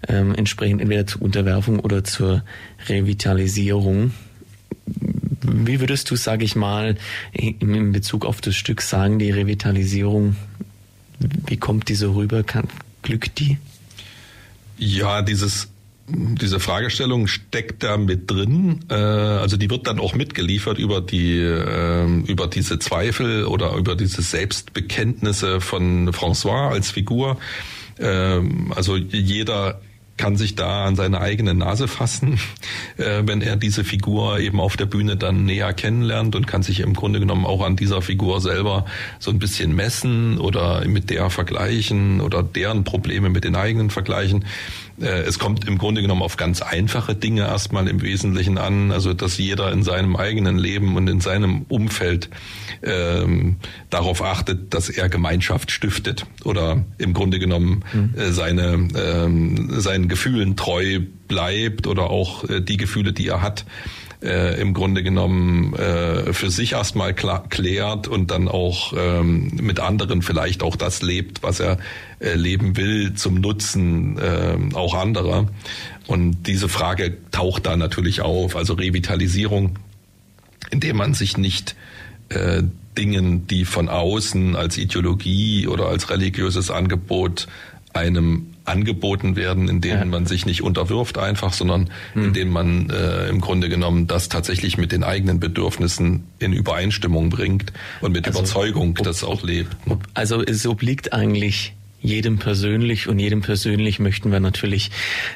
ähm, 0.09 0.35
entsprechend 0.35 0.81
entweder 0.81 1.07
zur 1.07 1.21
Unterwerfung 1.23 1.79
oder 1.79 2.05
zur 2.05 2.43
Revitalisierung. 2.89 4.13
Wie 5.43 5.81
würdest 5.81 6.11
du, 6.11 6.17
sage 6.17 6.45
ich 6.45 6.57
mal, 6.57 6.97
in 7.33 7.93
Bezug 7.93 8.25
auf 8.25 8.41
das 8.41 8.57
Stück 8.57 8.81
sagen, 8.81 9.19
die 9.19 9.31
Revitalisierung, 9.31 10.37
wie 11.47 11.59
kommt 11.59 11.89
die 11.89 11.95
so 11.95 12.13
rüber? 12.13 12.43
Kann, 12.43 12.67
glückt 13.03 13.39
die? 13.39 13.59
Ja, 14.79 15.21
dieses 15.21 15.69
diese 16.09 16.61
Fragestellung 16.61 17.27
steckt 17.27 17.83
da 17.83 17.97
mit 17.97 18.31
drin. 18.31 18.81
Äh, 18.91 18.95
also 18.95 19.57
die 19.57 19.71
wird 19.71 19.87
dann 19.87 20.01
auch 20.01 20.15
mitgeliefert 20.15 20.79
über 20.79 21.01
die 21.01 21.39
äh, 21.39 22.07
über 22.27 22.49
diese 22.49 22.79
Zweifel 22.79 23.47
oder 23.47 23.75
über 23.77 23.95
diese 23.95 24.23
Selbstbekenntnisse 24.23 25.61
von 25.61 26.11
François 26.11 26.71
als 26.71 26.91
Figur. 26.91 27.39
Ähm, 27.99 28.73
also 28.75 28.97
jeder 28.97 29.81
kann 30.17 30.37
sich 30.37 30.55
da 30.55 30.85
an 30.85 30.95
seine 30.95 31.21
eigene 31.21 31.55
Nase 31.55 31.89
fassen, 31.89 32.39
äh, 32.97 33.23
wenn 33.25 33.41
er 33.41 33.57
diese 33.57 33.83
Figur 33.83 34.39
eben 34.39 34.61
auf 34.61 34.77
der 34.77 34.87
Bühne 34.87 35.17
dann 35.17 35.45
näher 35.45 35.73
kennenlernt 35.73 36.37
und 36.37 36.47
kann 36.47 36.63
sich 36.63 36.81
im 36.81 36.95
Grunde 36.95 37.19
genommen 37.19 37.47
auch 37.47 37.63
an 37.63 37.77
dieser 37.77 38.03
Figur 38.03 38.41
selber 38.41 38.85
so 39.19 39.31
ein 39.31 39.39
bisschen 39.39 39.75
messen 39.75 40.39
oder 40.39 40.87
mit 40.87 41.11
der 41.11 41.31
vergleichen 41.31 42.21
oder 42.21 42.43
deren 42.43 42.85
Probleme 42.85 43.31
mit 43.31 43.45
den 43.45 43.57
eigenen 43.57 43.91
vergleichen. 43.91 44.45
Äh, 45.03 45.23
es 45.23 45.39
kommt 45.39 45.67
im 45.67 45.79
Grunde 45.79 46.01
genommen 46.01 46.23
auf 46.23 46.37
ganz 46.37 46.63
einfache 46.63 47.15
Dinge 47.15 47.43
erstmal 47.43 47.89
im 47.89 48.03
Wesentlichen 48.03 48.59
an, 48.59 48.93
also 48.93 49.13
dass 49.13 49.39
jeder 49.39 49.73
in 49.73 49.83
seinem 49.83 50.17
eigenen 50.17 50.59
Leben 50.59 50.97
und 50.97 51.09
in 51.09 51.21
seinem 51.21 51.63
Umfeld 51.69 52.31
ähm, 52.83 53.57
darauf 53.91 54.23
achtet, 54.23 54.73
dass 54.73 54.89
er 54.89 55.09
Gemeinschaft 55.09 55.71
stiftet 55.71 56.27
oder 56.45 56.85
im 56.99 57.13
Grunde 57.13 57.39
genommen 57.39 57.85
mhm. 57.93 58.15
äh, 58.17 58.33
seine 58.33 58.89
ähm, 58.95 59.81
seinen 59.81 60.09
Gefühlen 60.09 60.57
treu 60.57 61.01
bleibt 61.29 61.87
oder 61.87 62.11
auch 62.11 62.49
äh, 62.49 62.61
die 62.61 62.77
Gefühle, 62.77 63.13
die 63.13 63.29
er 63.29 63.43
hat, 63.43 63.65
äh, 64.23 64.61
im 64.61 64.75
Grunde 64.75 65.03
genommen 65.03 65.75
äh, 65.75 66.33
für 66.33 66.51
sich 66.51 66.73
erstmal 66.73 67.15
klärt 67.15 68.09
und 68.09 68.31
dann 68.31 68.49
auch 68.49 68.93
ähm, 68.97 69.53
mit 69.61 69.81
anderen 69.81 70.23
vielleicht 70.23 70.63
auch 70.63 70.77
das 70.77 71.03
lebt, 71.03 71.43
was 71.43 71.61
er 71.61 71.79
äh, 72.21 72.35
leben 72.35 72.77
will, 72.77 73.15
zum 73.15 73.35
Nutzen 73.35 74.19
äh, 74.19 74.57
auch 74.75 74.95
anderer. 74.95 75.49
Und 76.07 76.47
diese 76.47 76.69
Frage 76.69 77.17
taucht 77.31 77.67
da 77.67 77.77
natürlich 77.77 78.21
auf. 78.21 78.57
Also 78.57 78.75
Revitalisierung, 78.75 79.79
indem 80.71 80.97
man 80.97 81.15
sich 81.15 81.37
nicht 81.37 81.75
äh, 82.29 82.63
Dingen, 82.97 83.47
die 83.47 83.65
von 83.65 83.89
außen 83.89 84.55
als 84.57 84.77
Ideologie 84.77 85.67
oder 85.67 85.89
als 85.89 86.11
religiöses 86.11 86.71
Angebot 86.71 87.49
einem 87.95 88.52
angeboten 88.65 89.37
werden, 89.37 89.69
in 89.69 89.81
denen 89.81 89.99
ja. 89.99 90.05
man 90.05 90.27
sich 90.27 90.47
nicht 90.47 90.63
unterwirft 90.63 91.19
einfach, 91.19 91.53
sondern 91.53 91.91
hm. 92.15 92.27
in 92.27 92.33
denen 92.33 92.51
man 92.51 92.91
äh, 92.91 93.29
im 93.29 93.41
Grunde 93.41 93.69
genommen 93.69 94.07
das 94.07 94.29
tatsächlich 94.29 94.79
mit 94.79 94.93
den 94.93 95.05
eigenen 95.05 95.41
Bedürfnissen 95.41 96.25
in 96.39 96.53
Übereinstimmung 96.53 97.31
bringt 97.31 97.73
und 98.01 98.13
mit 98.13 98.27
also, 98.27 98.41
Überzeugung 98.41 98.97
ob, 98.99 99.05
das 99.05 99.25
auch 99.25 99.43
lebt. 99.43 99.77
Ob, 99.89 100.07
also 100.15 100.43
es 100.43 100.67
obliegt 100.67 101.13
eigentlich 101.13 101.75
jedem 102.03 102.39
persönlich 102.39 103.09
und 103.09 103.19
jedem 103.19 103.43
persönlich 103.43 104.01
möchten 104.01 104.33
wir 104.33 104.41
natürlich 104.41 104.91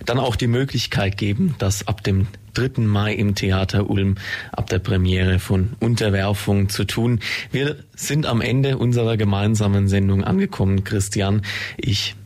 dann 0.05 0.19
auch 0.19 0.37
die 0.37 0.49
Möglichkeit 0.49 1.17
geben, 1.17 1.55
dass 1.59 1.87
ab 1.87 2.03
dem 2.03 2.27
3. 2.55 2.83
Mai 2.83 3.15
im 3.15 3.35
Theater 3.35 3.89
Ulm 3.89 4.17
ab 4.51 4.69
der 4.69 4.81
Premiere 4.81 5.39
von 5.39 5.75
Unterwerfung 5.79 6.69
zu 6.69 6.85
tun. 6.85 7.21
Wir 7.53 7.77
sind 7.95 8.27
am 8.27 8.41
Ende 8.41 8.79
unserer 8.79 9.17
gemeinsamen 9.17 9.89
Sendung 9.89 10.25
angekommen, 10.25 10.83
Christian. 10.83 11.43
Ich 11.77 12.17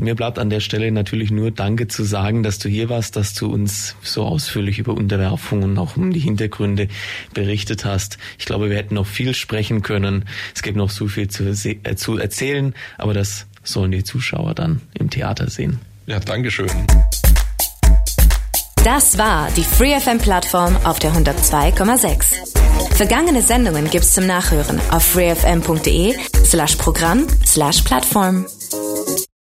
mir 0.00 0.14
bleibt 0.14 0.38
an 0.38 0.48
der 0.48 0.60
Stelle 0.60 0.90
natürlich 0.92 1.30
nur 1.30 1.50
Danke 1.50 1.88
zu 1.88 2.04
sagen, 2.04 2.42
dass 2.42 2.58
du 2.58 2.68
hier 2.68 2.88
warst, 2.88 3.16
dass 3.16 3.34
du 3.34 3.52
uns 3.52 3.96
so 4.02 4.24
ausführlich 4.24 4.78
über 4.78 4.94
Unterwerfung 4.94 5.62
und 5.64 5.76
auch 5.78 5.96
um 5.96 6.12
die 6.12 6.20
Hintergründe 6.20 6.88
berichtet 7.34 7.84
hast. 7.84 8.18
Ich 8.38 8.46
glaube, 8.46 8.70
wir 8.70 8.76
hätten 8.76 8.94
noch 8.94 9.06
viel 9.06 9.34
sprechen 9.34 9.82
können. 9.82 10.24
Es 10.54 10.62
gibt 10.62 10.76
noch 10.76 10.90
so 10.90 11.08
viel 11.08 11.28
zu, 11.28 11.44
äh, 11.48 11.96
zu 11.96 12.16
erzählen, 12.16 12.74
aber 12.96 13.12
das 13.12 13.46
sollen 13.64 13.90
die 13.90 14.04
Zuschauer 14.04 14.54
dann 14.54 14.80
im 14.94 15.10
Theater 15.10 15.50
sehen. 15.50 15.80
Ja, 16.06 16.20
Dankeschön. 16.20 16.70
Das 18.84 19.18
war 19.18 19.50
die 19.56 19.64
FreeFM-Plattform 19.64 20.76
auf 20.84 20.98
der 21.00 21.12
102,6. 21.12 22.94
Vergangene 22.94 23.42
Sendungen 23.42 23.90
gibt's 23.90 24.14
zum 24.14 24.26
Nachhören 24.26 24.80
auf 24.90 25.04
freefm.de 25.04 26.14
slash 26.44 26.76
Programm 26.76 27.26
slash 27.44 27.82
Plattform. 27.82 28.46